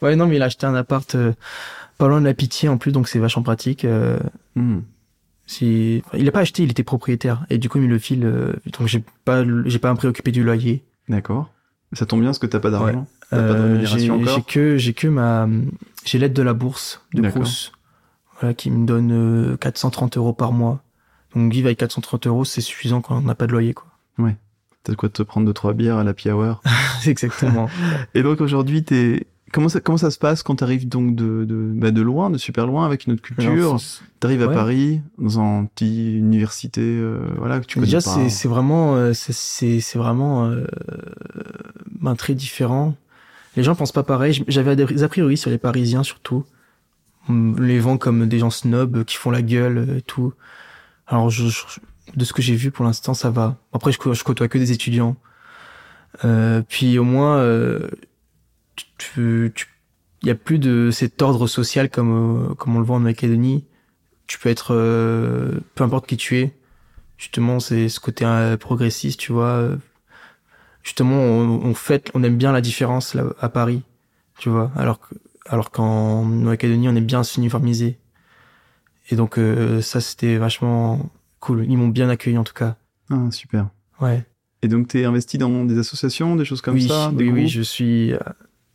Ouais, 0.02 0.16
non, 0.16 0.26
mais 0.26 0.36
il 0.36 0.42
a 0.42 0.46
acheté 0.46 0.66
un 0.66 0.74
appart 0.74 1.14
euh, 1.14 1.32
pas 1.98 2.08
loin 2.08 2.20
de 2.20 2.26
la 2.26 2.34
Pitié 2.34 2.68
en 2.68 2.78
plus, 2.78 2.92
donc 2.92 3.08
c'est 3.08 3.18
vachement 3.18 3.42
pratique. 3.42 3.84
euh, 3.84 4.18
Hmm. 4.56 4.80
Si, 5.46 6.02
enfin, 6.06 6.18
il 6.18 6.28
a 6.28 6.32
pas 6.32 6.40
acheté, 6.40 6.62
il 6.62 6.70
était 6.70 6.84
propriétaire 6.84 7.44
et 7.50 7.58
du 7.58 7.68
coup 7.68 7.78
il 7.78 7.84
me 7.84 7.88
le 7.88 7.98
file. 7.98 8.24
euh, 8.24 8.52
donc 8.78 8.86
j'ai 8.86 9.02
pas, 9.24 9.42
j'ai 9.64 9.78
pas 9.80 9.90
à 9.90 9.92
me 9.92 9.96
préoccuper 9.98 10.30
du 10.32 10.44
loyer. 10.44 10.84
D'accord. 11.08 11.50
Ça 11.92 12.06
tombe 12.06 12.20
bien 12.20 12.28
parce 12.28 12.38
que 12.38 12.46
t'as 12.46 12.60
pas 12.60 12.70
d'argent. 12.70 13.06
De 13.32 13.36
Euh, 13.36 13.84
j'ai 13.84 14.42
que, 14.46 14.76
j'ai 14.76 14.92
que 14.92 15.08
ma, 15.08 15.48
j'ai 16.04 16.18
l'aide 16.18 16.32
de 16.32 16.42
la 16.42 16.52
bourse 16.54 17.04
de. 17.14 17.28
Crous, 17.28 17.72
voilà, 18.40 18.54
qui 18.54 18.70
me 18.70 18.86
donne 18.86 19.10
euh, 19.12 19.56
430 19.56 20.16
euros 20.16 20.32
par 20.32 20.52
mois. 20.52 20.82
Donc 21.34 21.52
vivre 21.52 21.66
avec 21.66 21.78
430 21.78 22.26
euros, 22.28 22.44
c'est 22.44 22.60
suffisant 22.60 23.00
quand 23.00 23.16
on 23.16 23.22
n'a 23.22 23.34
pas 23.34 23.46
de 23.46 23.52
loyer, 23.52 23.74
quoi. 23.74 23.86
T'as 24.82 24.92
de 24.92 24.96
quoi 24.96 25.08
te 25.10 25.22
prendre 25.22 25.46
deux 25.46 25.52
trois 25.52 25.74
bières 25.74 25.98
à 25.98 26.04
la 26.04 26.14
hour. 26.26 26.62
Exactement. 27.06 27.68
Et 28.14 28.22
donc 28.22 28.40
aujourd'hui, 28.40 28.82
t'es 28.82 29.26
comment 29.52 29.68
ça 29.68 29.80
comment 29.80 29.98
ça 29.98 30.10
se 30.10 30.18
passe 30.18 30.42
quand 30.42 30.56
t'arrives 30.56 30.88
donc 30.88 31.14
de 31.14 31.44
de 31.44 31.70
bah, 31.74 31.90
de 31.90 32.00
loin, 32.02 32.30
de 32.30 32.38
super 32.38 32.66
loin 32.66 32.84
avec 32.86 33.06
une 33.06 33.12
autre 33.14 33.22
culture? 33.22 33.78
c'est- 33.80 34.02
T'arrives 34.20 34.42
à 34.42 34.48
ouais. 34.48 34.54
Paris 34.54 35.00
dans 35.18 35.40
un 35.40 35.64
petit 35.64 36.18
université, 36.18 36.82
euh, 36.82 37.20
voilà 37.38 37.58
que 37.60 37.64
tu 37.66 37.76
connais 37.76 37.86
Déjà, 37.86 37.98
pas. 37.98 38.02
c'est 38.10 38.28
c'est 38.28 38.48
vraiment, 38.48 38.94
euh, 38.96 39.12
c'est- 39.14 39.80
vraiment 39.96 40.44
euh, 40.46 40.64
ben, 42.00 42.14
très 42.16 42.34
différent. 42.34 42.94
Les 43.56 43.62
gens 43.62 43.74
pensent 43.74 43.92
pas 43.92 44.02
pareil. 44.02 44.44
J'avais 44.46 44.76
des 44.76 45.02
a 45.02 45.08
priori 45.08 45.36
sur 45.38 45.50
les 45.50 45.58
Parisiens 45.58 46.02
surtout. 46.02 46.44
On 47.28 47.54
les 47.58 47.80
vend 47.80 47.96
comme 47.96 48.28
des 48.28 48.38
gens 48.38 48.50
snobs 48.50 49.04
qui 49.04 49.16
font 49.16 49.30
la 49.30 49.42
gueule 49.42 49.78
euh, 49.78 49.96
et 49.98 50.02
tout. 50.02 50.32
Alors, 51.06 51.30
je, 51.30 51.48
je- 51.48 51.80
de 52.16 52.24
ce 52.24 52.32
que 52.32 52.42
j'ai 52.42 52.54
vu 52.56 52.70
pour 52.70 52.84
l'instant, 52.84 53.14
ça 53.14 53.30
va. 53.30 53.56
Après, 53.72 53.90
je, 53.92 53.98
je 54.12 54.24
côtoie 54.24 54.48
que 54.48 54.58
des 54.58 54.72
étudiants. 54.72 55.16
Euh, 56.24 56.62
puis 56.68 56.98
au 56.98 57.04
moins, 57.04 57.36
euh, 57.38 57.88
tu, 59.00 59.52
tu, 59.54 59.66
tu- 59.66 59.66
il 60.22 60.28
y 60.28 60.30
a 60.30 60.34
plus 60.34 60.58
de 60.58 60.90
cet 60.92 61.22
ordre 61.22 61.46
social 61.46 61.88
comme 61.88 62.50
euh, 62.50 62.54
comme 62.54 62.76
on 62.76 62.78
le 62.78 62.84
voit 62.84 62.96
en 62.96 63.00
Macédonie. 63.00 63.64
Tu 64.26 64.38
peux 64.38 64.48
être, 64.50 64.74
euh, 64.74 65.58
peu 65.74 65.82
importe 65.82 66.06
qui 66.06 66.16
tu 66.16 66.36
es, 66.38 66.54
justement 67.18 67.58
c'est 67.58 67.88
ce 67.88 67.98
côté 68.00 68.24
euh, 68.26 68.56
progressiste 68.56 69.18
tu 69.18 69.32
vois. 69.32 69.70
Justement 70.82 71.16
on, 71.16 71.62
on 71.64 71.74
fait 71.74 72.10
on 72.14 72.22
aime 72.22 72.36
bien 72.36 72.52
la 72.52 72.60
différence 72.60 73.14
là 73.14 73.24
à 73.40 73.48
Paris 73.48 73.82
tu 74.38 74.48
vois. 74.50 74.70
Alors 74.76 75.00
que 75.00 75.14
alors 75.46 75.70
qu'en 75.70 76.24
Nouvelle-Calédonie 76.24 76.88
on 76.88 76.96
est 76.96 77.00
bien 77.00 77.22
uniformisé 77.22 77.98
et 79.10 79.16
donc 79.16 79.38
euh, 79.38 79.80
ça 79.82 80.00
c'était 80.00 80.36
vachement 80.36 81.10
cool. 81.40 81.64
Ils 81.68 81.76
m'ont 81.76 81.88
bien 81.88 82.08
accueilli 82.08 82.38
en 82.38 82.44
tout 82.44 82.54
cas. 82.54 82.76
Ah, 83.10 83.30
super. 83.30 83.68
ouais. 84.00 84.24
Et 84.62 84.68
donc 84.68 84.88
t'es 84.88 85.04
investi 85.06 85.38
dans 85.38 85.64
des 85.64 85.78
associations, 85.78 86.36
des 86.36 86.44
choses 86.44 86.60
comme 86.60 86.74
oui 86.74 86.86
ça 86.86 87.10
des 87.12 87.24
oui 87.24 87.30
oui 87.30 87.48
je 87.48 87.62
suis 87.62 88.12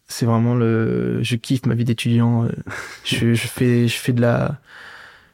c'est 0.08 0.26
vraiment 0.26 0.56
le 0.56 1.20
je 1.24 1.36
kiffe 1.36 1.66
ma 1.66 1.76
vie 1.76 1.86
d'étudiant 1.86 2.46
euh, 2.46 2.50
je, 3.04 3.34
je 3.34 3.48
fais 3.48 3.88
je 3.88 3.98
fais 3.98 4.14
de 4.14 4.22
la 4.22 4.60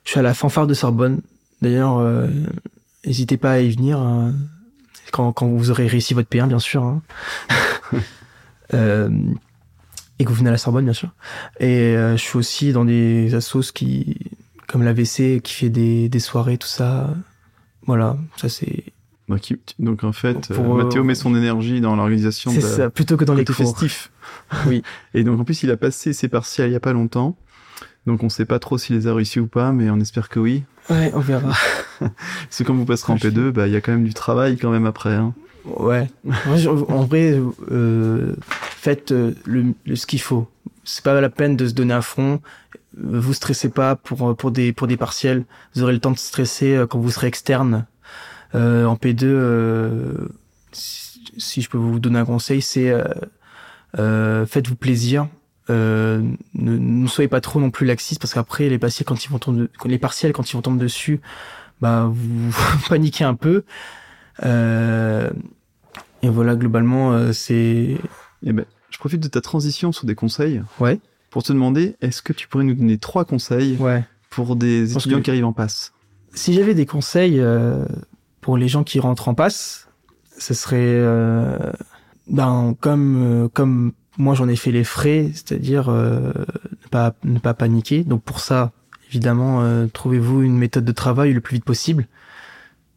je 0.04 0.12
suis 0.12 0.20
à 0.20 0.24
la 0.24 0.34
fanfare 0.34 0.68
de 0.68 0.74
Sorbonne. 0.74 1.22
D'ailleurs 1.62 1.98
euh, 2.00 2.28
n'hésitez 3.06 3.38
pas 3.38 3.54
à 3.54 3.60
y 3.60 3.70
venir 3.72 4.00
hein, 4.00 4.34
quand, 5.12 5.32
quand 5.34 5.48
vous 5.48 5.72
aurez 5.72 5.88
réussi 5.88 6.14
votre 6.14 6.30
P1 6.30 6.48
bien 6.48 6.60
sûr 6.60 6.84
hein. 6.84 7.02
Euh, 8.74 9.10
et 10.18 10.24
que 10.24 10.30
vous 10.30 10.36
venez 10.36 10.48
à 10.48 10.54
la 10.54 10.58
Sorbonne 10.58 10.86
bien 10.86 10.94
sûr. 10.94 11.10
Et 11.60 11.94
euh, 11.98 12.16
je 12.16 12.22
suis 12.22 12.38
aussi 12.38 12.72
dans 12.72 12.86
des 12.86 13.36
assos 13.36 13.74
qui 13.74 14.16
comme 14.66 14.82
l'AVC 14.82 15.42
qui 15.42 15.54
fait 15.54 15.70
des, 15.70 16.08
des 16.08 16.20
soirées 16.22 16.58
tout 16.58 16.70
ça. 16.70 17.14
Voilà 17.86 18.18
ça 18.38 18.48
c'est 18.48 18.86
Donc, 19.80 20.04
en 20.04 20.12
fait, 20.12 20.54
Pour, 20.54 20.66
euh, 20.78 20.80
euh, 20.80 20.84
Mathéo 20.84 21.04
met 21.04 21.16
son 21.16 21.36
énergie 21.36 21.82
dans 21.82 21.96
l'organisation 21.96 22.52
c'est 22.52 22.62
ça 22.62 22.90
plutôt 22.90 23.18
que 23.18 23.26
dans 23.26 23.34
les 23.34 23.46
cours 23.46 23.56
festif. 23.56 24.12
Oui. 24.68 24.82
Et 25.14 25.24
donc 25.24 25.40
en 25.40 25.44
plus, 25.44 25.64
il 25.64 25.72
a 25.72 25.78
passé 25.78 26.14
ses 26.14 26.28
partiels 26.28 26.70
il 26.70 26.74
y 26.74 26.76
a 26.76 26.80
pas 26.82 26.94
longtemps. 26.94 27.38
Donc 28.08 28.24
on 28.24 28.30
sait 28.30 28.46
pas 28.46 28.60
trop 28.60 28.78
s'il 28.78 28.96
les 28.96 29.08
a 29.08 29.14
réussi 29.14 29.40
ou 29.40 29.48
pas, 29.48 29.72
mais 29.72 29.90
on 29.90 30.00
espère 30.00 30.28
que 30.30 30.40
oui. 30.40 30.64
ouais 30.90 31.12
on 31.14 31.20
verra 31.20 31.54
Parce 32.00 32.58
que 32.58 32.64
quand 32.64 32.74
vous 32.74 32.86
passerez 32.86 33.14
en 33.14 33.18
P2, 33.18 33.52
bah 33.52 33.68
il 33.68 33.74
y 33.74 33.76
a 33.76 33.82
quand 33.82 33.92
même 33.92 34.04
du 34.04 34.14
travail 34.14 34.58
quand 34.58 34.72
même 34.72 34.86
après. 34.88 35.14
Hein. 35.14 35.34
Ouais. 35.66 36.08
En 36.90 37.04
vrai, 37.04 37.40
euh, 37.72 38.34
faites 38.60 39.12
le, 39.12 39.36
le- 39.86 39.96
ce 39.96 40.08
qu'il 40.08 40.20
faut. 40.22 40.48
C'est 40.84 41.04
pas 41.04 41.20
la 41.22 41.30
peine 41.30 41.56
de 41.56 41.68
se 41.68 41.74
donner 41.74 41.94
à 41.94 42.02
fond. 42.02 42.42
Vous 42.98 43.34
stressez 43.34 43.70
pas 43.70 43.96
pour 43.96 44.36
pour 44.36 44.50
des 44.52 44.74
pour 44.74 44.88
des 44.88 44.98
partiels. 44.98 45.46
Vous 45.76 45.84
aurez 45.84 45.94
le 45.94 46.00
temps 46.00 46.12
de 46.12 46.18
stresser 46.18 46.84
quand 46.90 47.00
vous 47.00 47.12
serez 47.12 47.28
externe. 47.28 47.86
Euh, 48.56 48.86
en 48.86 48.96
P2, 48.96 49.24
euh, 49.24 50.14
si, 50.72 51.22
si 51.38 51.62
je 51.62 51.70
peux 51.70 51.78
vous 51.78 52.00
donner 52.00 52.20
un 52.20 52.26
conseil, 52.26 52.62
c'est 52.62 52.94
euh, 54.00 54.46
faites-vous 54.46 54.76
plaisir. 54.76 55.28
Euh, 55.70 56.22
ne, 56.56 56.78
ne 56.78 57.08
soyez 57.08 57.28
pas 57.28 57.40
trop 57.40 57.60
non 57.60 57.70
plus 57.72 57.86
laxiste 57.86 58.20
parce 58.20 58.34
qu'après 58.34 58.68
les 58.68 58.80
partiels 58.80 59.06
quand 59.06 59.24
ils 59.24 59.30
vont 59.30 59.40
tomber, 59.40 59.68
les 59.86 59.98
partiels 60.00 60.34
quand 60.34 60.50
ils 60.52 60.56
vont 60.56 60.62
tomber 60.62 60.84
dessus, 60.84 61.22
bah 61.82 62.10
vous 62.12 62.54
paniquez 62.90 63.24
un 63.24 63.36
peu. 63.36 63.64
Euh, 64.44 65.30
et 66.24 66.30
voilà, 66.30 66.56
globalement, 66.56 67.14
euh, 67.14 67.32
c'est... 67.32 67.98
Et 68.44 68.54
ben, 68.54 68.66
je 68.90 68.98
profite 68.98 69.22
de 69.22 69.28
ta 69.28 69.40
transition 69.42 69.92
sur 69.92 70.06
des 70.06 70.16
conseils 70.16 70.62
Ouais. 70.80 71.00
pour 71.30 71.44
te 71.44 71.54
demander 71.54 71.96
est-ce 72.02 72.22
que 72.22 72.34
tu 72.34 72.48
pourrais 72.48 72.64
nous 72.64 72.74
donner 72.74 72.98
trois 72.98 73.24
conseils 73.26 73.78
Ouais. 73.80 74.04
pour 74.30 74.56
des 74.56 74.94
étudiants 74.94 75.20
que- 75.20 75.24
qui 75.24 75.30
arrivent 75.32 75.46
en 75.46 75.54
passe? 75.54 75.94
Si 76.34 76.54
j'avais 76.54 76.74
des 76.74 76.86
conseils 76.86 77.40
pour 78.42 78.58
les 78.58 78.68
gens 78.68 78.84
qui 78.84 79.00
rentrent 79.00 79.30
en 79.30 79.34
passe, 79.36 79.88
ce 80.38 80.54
serait... 80.54 80.78
euh, 80.82 81.58
ben, 82.28 82.76
comme, 82.80 83.18
euh, 83.24 83.48
comme 83.50 83.94
moi 84.18 84.36
j'en 84.36 84.48
ai 84.48 84.56
fait 84.56 84.72
les 84.72 84.84
frais, 84.84 85.32
c'est-à-dire 85.34 85.90
euh, 85.90 86.32
ne, 86.84 86.90
pas, 86.90 87.14
ne 87.24 87.40
pas 87.40 87.54
paniquer. 87.54 88.04
Donc 88.04 88.24
pour 88.24 88.40
ça, 88.40 88.72
évidemment, 89.10 89.62
euh, 89.62 89.88
trouvez-vous 89.88 90.42
une 90.42 90.58
méthode 90.58 90.86
de 90.86 90.92
travail 90.92 91.34
le 91.34 91.42
plus 91.42 91.56
vite 91.56 91.66
possible. 91.66 92.08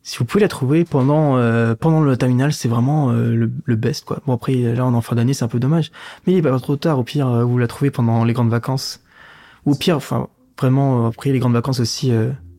Si 0.03 0.18
vous 0.18 0.26
pouvez 0.26 0.42
la 0.42 0.49
trouver 0.49 0.84
pendant 0.84 1.38
euh, 1.38 1.74
pendant 1.74 2.01
le 2.01 2.16
terminal, 2.16 2.53
c'est 2.53 2.68
vraiment 2.68 3.11
euh, 3.11 3.34
le, 3.34 3.51
le 3.64 3.76
best 3.76 4.05
quoi. 4.05 4.20
Bon 4.26 4.34
après 4.34 4.55
là 4.55 4.84
on 4.84 4.92
est 4.92 4.97
en 4.97 5.01
fin 5.01 5.16
d'année, 5.16 5.32
c'est 5.32 5.45
un 5.45 5.49
peu 5.49 5.59
dommage, 5.59 5.90
mais 6.26 6.34
il 6.34 6.38
est 6.38 6.42
pas 6.42 6.61
trop 6.61 6.76
tard. 6.76 6.99
Au 6.99 7.05
pire, 7.05 7.47
vous 7.47 7.59
la 7.59 7.66
trouvez 7.66 7.90
pendant 7.90 8.22
les 8.24 8.34
grandes 8.34 8.51
vacances. 8.51 9.01
Ou 9.64 9.72
au 9.72 9.74
pire, 9.74 9.97
enfin 9.97 10.28
vraiment 10.61 11.07
après 11.07 11.32
les 11.32 11.38
grandes 11.38 11.55
vacances 11.55 11.80
aussi, 11.80 12.12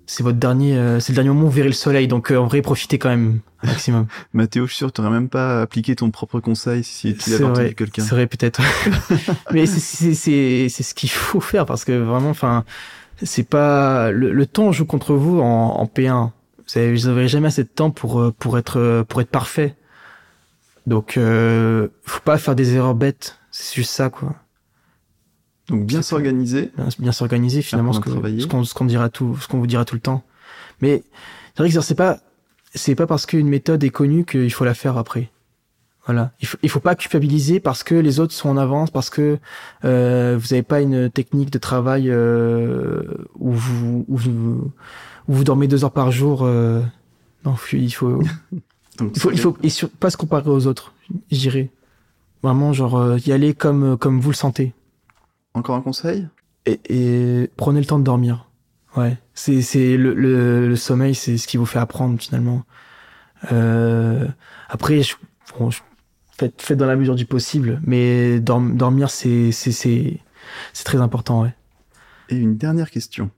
c'est 0.08 0.24
votre 0.24 0.38
dernier, 0.38 0.78
euh, 0.78 1.00
c'est 1.00 1.14
le 1.14 1.16
dernier 1.16 1.30
moment 1.30 1.44
où 1.44 1.46
vous 1.46 1.56
verrez 1.56 1.68
le 1.68 1.74
soleil. 1.74 2.08
Donc 2.08 2.32
euh, 2.32 2.38
en 2.38 2.48
vrai, 2.48 2.62
profitez 2.62 2.98
quand 2.98 3.10
même 3.10 3.40
un 3.64 3.68
maximum. 3.68 4.08
Mathéo, 4.34 4.66
je 4.66 4.72
suis 4.72 4.78
sûr, 4.78 4.92
t'aurais 4.92 5.10
même 5.10 5.30
pas 5.30 5.62
appliqué 5.62 5.96
ton 5.96 6.12
propre 6.12 6.40
conseil 6.40 6.84
si 6.84 7.16
tu 7.16 7.34
avais 7.34 7.44
entendu 7.44 7.76
quelqu'un. 7.76 8.04
C'est 8.04 8.16
vrai, 8.16 8.28
peut-être. 8.28 8.62
Mais 9.52 9.66
c'est 9.66 10.14
c'est 10.14 10.70
c'est 10.70 10.84
ce 10.84 10.94
qu'il 10.94 11.10
faut 11.10 11.42
faire 11.42 11.66
parce 11.66 11.86
que 11.86 11.92
vraiment, 11.92 12.30
enfin, 12.30 12.66
c'est 13.22 13.48
pas 13.48 14.12
le, 14.12 14.32
le, 14.32 14.46
temps 14.46 14.72
joue 14.72 14.86
contre 14.86 15.14
vous 15.14 15.40
en, 15.40 15.44
en 15.44 15.86
P1. 15.86 16.32
Vous 16.76 17.08
n'aurez 17.08 17.28
jamais 17.28 17.48
assez 17.48 17.64
de 17.64 17.70
temps 17.70 17.92
pour 17.92 18.20
euh, 18.20 18.34
pour 18.38 18.58
être 18.58 19.06
pour 19.08 19.22
être 19.22 19.30
parfait. 19.30 19.76
Donc, 20.88 21.18
euh, 21.18 21.88
faut 22.04 22.22
pas 22.22 22.38
faire 22.38 22.56
des 22.56 22.76
erreurs 22.76 22.96
bêtes. 22.96 23.40
C'est 23.52 23.76
juste 23.76 23.92
ça, 23.92 24.10
quoi. 24.10 24.36
Donc 25.68 25.86
bien 25.86 26.02
s'organiser. 26.02 26.72
Bien, 27.00 27.12
s'organiser 27.12 27.62
finalement 27.62 27.94
ce, 27.94 28.02
ce 28.02 28.74
qu'on 28.74 28.86
dira 28.86 29.10
tout, 29.10 29.36
ce 29.40 29.48
qu'on 29.48 29.60
vous 29.60 29.68
dira 29.68 29.86
tout 29.86 29.96
le 29.96 30.02
temps. 30.02 30.24
Mais 30.82 31.04
c'est 31.56 31.64
vrai 31.64 31.72
que 31.72 31.82
c'est 31.82 31.96
pas 31.96 32.20
c'est 32.76 32.96
pas 32.96 33.08
parce 33.08 33.26
qu'une 33.26 33.48
méthode 33.48 33.84
est 33.84 33.90
connue 33.90 34.26
qu'il 34.26 34.52
faut 34.52 34.66
la 34.66 34.74
faire 34.74 34.98
après. 34.98 35.32
Voilà, 36.06 36.34
il 36.40 36.48
faut, 36.48 36.58
il 36.62 36.70
faut 36.70 36.80
pas 36.80 36.94
culpabiliser 36.94 37.60
parce 37.60 37.84
que 37.84 37.96
les 37.96 38.20
autres 38.20 38.34
sont 38.34 38.50
en 38.50 38.58
avance, 38.58 38.92
parce 38.92 39.10
que 39.10 39.40
euh, 39.86 40.38
vous 40.40 40.50
n'avez 40.52 40.62
pas 40.62 40.82
une 40.82 41.10
technique 41.10 41.50
de 41.50 41.58
travail 41.58 42.12
euh, 42.12 43.02
où, 43.40 43.52
vous, 43.52 44.06
où, 44.08 44.16
vous, 44.16 44.72
où 45.28 45.34
vous 45.34 45.44
dormez 45.44 45.68
deux 45.68 45.84
heures 45.84 45.92
par 45.92 46.12
jour. 46.12 46.44
Euh, 46.44 46.82
non, 47.44 47.56
il 47.74 47.92
faut, 47.92 48.22
il 49.02 49.20
faut, 49.20 49.32
il 49.32 49.40
faut 49.40 49.58
et 49.64 49.70
sur, 49.70 49.90
pas 49.90 50.12
se 50.12 50.18
comparer 50.18 50.50
aux 50.50 50.68
autres. 50.68 50.94
J'irai 51.32 51.72
vraiment 52.44 52.72
genre 52.72 52.98
euh, 52.98 53.18
y 53.26 53.32
aller 53.32 53.56
comme 53.56 53.98
comme 53.98 54.20
vous 54.20 54.30
le 54.30 54.36
sentez. 54.36 54.74
Encore 55.56 55.76
un 55.76 55.82
conseil? 55.82 56.28
Et, 56.66 56.80
et, 56.90 57.50
prenez 57.56 57.80
le 57.80 57.86
temps 57.86 57.98
de 57.98 58.04
dormir. 58.04 58.50
Ouais, 58.96 59.18
c'est 59.34 59.62
c'est 59.62 59.98
le, 59.98 60.14
le, 60.14 60.68
le, 60.68 60.76
sommeil, 60.76 61.16
c'est 61.16 61.38
ce 61.38 61.48
qui 61.48 61.58
vous 61.58 61.66
fait 61.66 61.80
apprendre 61.80 62.20
finalement. 62.20 62.64
Euh, 63.52 64.26
après, 64.70 65.02
je, 65.02 65.16
bon, 65.58 65.70
je, 65.70 65.80
faites, 66.38 66.62
faites 66.62 66.78
dans 66.78 66.86
la 66.86 66.96
mesure 66.96 67.16
du 67.16 67.26
possible, 67.26 67.82
mais 67.84 68.40
dormir, 68.40 69.10
c'est 69.10 69.52
c'est 69.52 69.72
c'est 69.72 70.20
c'est 70.74 70.84
très 70.84 71.00
important, 71.00 71.44
ouais. 71.44 71.54
Et 72.30 72.36
une 72.36 72.58
dernière 72.58 72.90
question. 72.90 73.32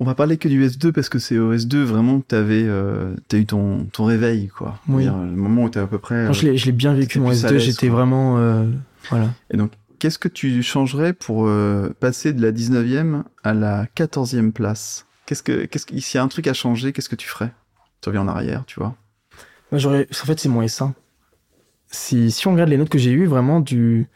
On 0.00 0.04
va 0.04 0.14
parler 0.14 0.36
que 0.36 0.46
du 0.46 0.64
S2 0.64 0.92
parce 0.92 1.08
que 1.08 1.18
c'est 1.18 1.38
au 1.38 1.52
S2 1.52 1.78
vraiment 1.78 2.20
que 2.20 2.26
t'avais, 2.26 2.62
euh, 2.64 3.16
t'as 3.26 3.38
eu 3.38 3.46
ton, 3.46 3.84
ton 3.86 4.04
réveil, 4.04 4.46
quoi. 4.46 4.78
Oui. 4.88 5.06
le 5.06 5.10
moment 5.10 5.64
où 5.64 5.68
t'es 5.70 5.80
à 5.80 5.88
peu 5.88 5.98
près. 5.98 6.32
Je 6.32 6.46
l'ai, 6.46 6.56
je 6.56 6.66
l'ai 6.66 6.72
bien 6.72 6.94
vécu 6.94 7.18
mon 7.18 7.32
S2. 7.32 7.58
J'étais 7.58 7.88
vraiment, 7.88 8.38
euh, 8.38 8.66
voilà. 9.10 9.30
Et 9.50 9.56
donc, 9.56 9.72
qu'est-ce 9.98 10.18
que 10.18 10.28
tu 10.28 10.62
changerais 10.62 11.12
pour 11.12 11.46
euh, 11.46 11.94
passer 12.00 12.32
de 12.32 12.42
la 12.42 12.52
19e 12.52 13.24
à 13.42 13.54
la 13.54 13.86
14e 13.96 14.52
place? 14.52 15.06
Qu'est-ce 15.26 15.42
que, 15.42 15.66
qu'est-ce 15.66 15.86
que, 15.86 15.98
s'il 15.98 16.18
y 16.18 16.20
a 16.20 16.22
un 16.22 16.28
truc 16.28 16.46
à 16.46 16.54
changer, 16.54 16.92
qu'est-ce 16.92 17.08
que 17.08 17.16
tu 17.16 17.28
ferais? 17.28 17.52
Tu 18.00 18.08
reviens 18.08 18.22
en 18.22 18.28
arrière, 18.28 18.64
tu 18.66 18.80
vois 18.80 18.94
Moi, 19.70 19.78
j'aurais, 19.78 20.06
en 20.10 20.26
fait, 20.26 20.40
c'est 20.40 20.48
mon 20.48 20.62
S1. 20.62 20.92
Si, 21.90 22.30
si 22.30 22.46
on 22.46 22.52
regarde 22.52 22.70
les 22.70 22.76
notes 22.76 22.88
que 22.88 22.98
j'ai 22.98 23.10
eues, 23.10 23.26
vraiment 23.26 23.60
du 23.60 24.08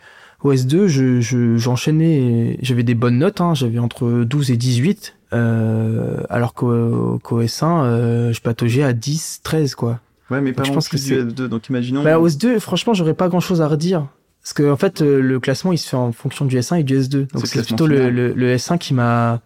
au 0.43 0.53
S2, 0.53 0.87
je, 0.87 1.20
je, 1.20 1.57
j'enchaînais, 1.57 2.59
j'avais 2.62 2.83
des 2.83 2.95
bonnes 2.95 3.18
notes, 3.18 3.41
hein, 3.41 3.55
j'avais 3.55 3.78
entre 3.78 4.24
12 4.24 4.51
et 4.51 4.57
18, 4.57 5.14
euh, 5.33 6.16
alors 6.28 6.55
qu'au, 6.55 7.18
qu'au 7.22 7.43
S1, 7.43 7.85
euh, 7.85 8.33
je 8.33 8.41
pataugeais 8.41 8.83
à 8.83 8.93
10, 8.93 9.41
13, 9.43 9.74
quoi. 9.74 10.01
Ouais, 10.30 10.41
mais 10.41 10.53
pas 10.53 10.64
je 10.64 10.72
pense 10.72 10.89
que 10.89 10.97
du 10.97 11.14
S2, 11.14 11.47
donc 11.47 11.68
imaginons. 11.68 12.03
Bah, 12.03 12.18
au 12.18 12.28
S2, 12.28 12.59
franchement, 12.59 12.95
j'aurais 12.95 13.14
pas 13.14 13.28
grand 13.28 13.41
chose 13.41 13.61
à 13.61 13.68
redire. 13.68 14.09
Parce 14.43 14.55
que 14.55 14.70
en 14.70 14.76
fait, 14.76 15.03
euh, 15.03 15.20
le 15.20 15.38
classement 15.38 15.72
il 15.72 15.78
se 15.78 15.88
fait 15.88 15.97
en 15.97 16.12
fonction 16.12 16.45
du 16.45 16.59
S1 16.59 16.80
et 16.80 16.82
du 16.82 16.99
S2. 16.99 17.32
Donc 17.32 17.47
c'est 17.47 17.64
plutôt 17.64 17.86
le, 17.86 18.11
le, 18.11 18.32
le, 18.32 18.57
S1 18.57 18.78
qui 18.78 18.93
m'a. 18.93 19.40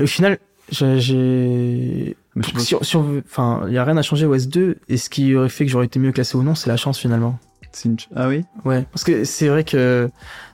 Au 0.00 0.06
final, 0.06 0.38
j'ai. 0.70 2.16
Si, 2.56 2.74
si 2.80 2.96
on 2.96 3.02
veut, 3.02 3.22
enfin, 3.26 3.64
il 3.66 3.74
y 3.74 3.78
a 3.78 3.84
rien 3.84 3.98
à 3.98 4.02
changer 4.02 4.24
au 4.24 4.34
S2. 4.34 4.76
Et 4.88 4.96
ce 4.96 5.10
qui 5.10 5.34
aurait 5.34 5.50
fait 5.50 5.66
que 5.66 5.70
j'aurais 5.70 5.84
été 5.84 5.98
mieux 5.98 6.12
classé 6.12 6.36
ou 6.38 6.42
non, 6.42 6.54
c'est 6.54 6.70
la 6.70 6.78
chance 6.78 6.98
finalement. 6.98 7.38
Ah 8.14 8.28
oui? 8.28 8.44
Ouais, 8.64 8.84
parce 8.92 9.04
que 9.04 9.24
c'est 9.24 9.48
vrai 9.48 9.64
que 9.64 10.10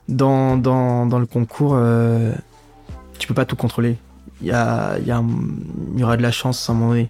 dans 0.07 0.57
dans 0.57 1.05
dans 1.05 1.19
le 1.19 1.25
concours, 1.25 1.73
euh, 1.75 2.33
tu 3.17 3.27
peux 3.27 3.33
pas 3.33 3.45
tout 3.45 3.55
contrôler. 3.55 3.97
Il 4.41 4.47
y 4.47 4.51
a 4.51 4.97
il 4.99 5.07
y 5.07 5.11
a 5.11 5.23
il 5.93 5.99
y 5.99 6.03
aura 6.03 6.17
de 6.17 6.21
la 6.21 6.31
chance 6.31 6.69
à 6.69 6.73
un 6.73 6.75
moment 6.75 6.91
donné. 6.91 7.09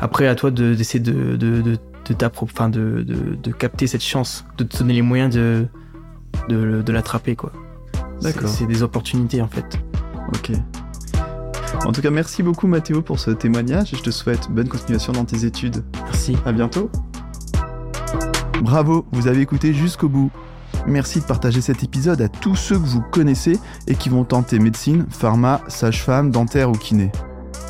Après, 0.00 0.26
à 0.26 0.34
toi 0.34 0.50
d'essayer 0.50 1.00
de, 1.00 1.36
de, 1.36 1.62
de 1.62 1.62
de, 1.62 1.78
enfin 2.40 2.68
de, 2.68 3.04
de, 3.06 3.34
de, 3.34 3.52
capter 3.52 3.86
cette 3.86 4.02
chance, 4.02 4.44
de 4.58 4.64
te 4.64 4.78
donner 4.78 4.94
les 4.94 5.02
moyens 5.02 5.34
de, 5.34 5.66
de, 6.48 6.82
de 6.82 6.92
l'attraper, 6.92 7.36
quoi. 7.36 7.52
D'accord. 8.20 8.48
C'est 8.48 8.66
des 8.66 8.82
opportunités, 8.82 9.42
en 9.42 9.48
fait. 9.48 9.78
Ok. 10.28 10.52
En 11.84 11.92
tout 11.92 12.00
cas, 12.00 12.10
merci 12.10 12.42
beaucoup 12.42 12.66
Mathéo 12.66 13.02
pour 13.02 13.18
ce 13.18 13.30
témoignage 13.30 13.92
et 13.92 13.96
je 13.96 14.02
te 14.02 14.10
souhaite 14.10 14.48
bonne 14.50 14.68
continuation 14.68 15.12
dans 15.12 15.24
tes 15.24 15.44
études. 15.44 15.84
Merci. 16.04 16.36
À 16.46 16.52
bientôt. 16.52 16.90
Bravo, 18.62 19.04
vous 19.12 19.26
avez 19.26 19.40
écouté 19.40 19.74
jusqu'au 19.74 20.08
bout. 20.08 20.30
Merci 20.86 21.20
de 21.20 21.24
partager 21.24 21.60
cet 21.60 21.82
épisode 21.82 22.20
à 22.22 22.28
tous 22.28 22.56
ceux 22.56 22.76
que 22.76 22.86
vous 22.86 23.00
connaissez 23.00 23.58
et 23.86 23.94
qui 23.94 24.08
vont 24.08 24.24
tenter 24.24 24.58
médecine, 24.58 25.06
pharma, 25.10 25.60
sage-femme, 25.68 26.30
dentaire 26.30 26.70
ou 26.70 26.74
kiné. 26.74 27.10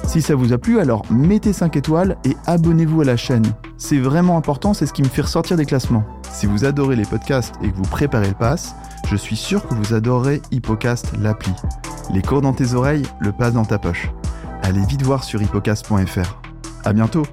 Si 0.07 0.23
ça 0.23 0.35
vous 0.35 0.53
a 0.53 0.59
plu, 0.59 0.79
alors 0.79 1.03
mettez 1.11 1.53
5 1.53 1.77
étoiles 1.77 2.17
et 2.25 2.37
abonnez-vous 2.47 3.01
à 3.01 3.05
la 3.05 3.17
chaîne. 3.17 3.45
C'est 3.79 3.99
vraiment 3.99 4.37
important, 4.37 4.75
c'est 4.75 4.87
ce 4.87 4.93
qui 4.93 5.03
me 5.03 5.09
fait 5.09 5.23
ressortir 5.23 5.57
des 5.57 5.67
classements. 5.67 6.05
Si 6.31 6.47
vous 6.47 6.65
adorez 6.65 6.97
les 6.97 7.05
podcasts 7.05 7.55
et 7.63 7.71
que 7.71 7.77
vous 7.77 7.83
préparez 7.83 8.29
le 8.29 8.35
pass, 8.35 8.75
je 9.11 9.17
suis 9.17 9.37
sûr 9.37 9.67
que 9.67 9.75
vous 9.75 9.95
adorerez 9.95 10.41
Hippocast 10.51 11.13
l'appli. 11.21 11.53
Les 12.13 12.23
cours 12.23 12.43
dans 12.43 12.53
tes 12.53 12.75
oreilles, 12.75 13.05
le 13.19 13.33
pass 13.33 13.55
dans 13.55 13.65
ta 13.65 13.79
poche. 13.79 14.11
Allez 14.63 14.85
vite 14.87 15.03
voir 15.03 15.25
sur 15.25 15.43
hippocast.fr. 15.43 16.41
À 16.85 16.93
bientôt 16.93 17.25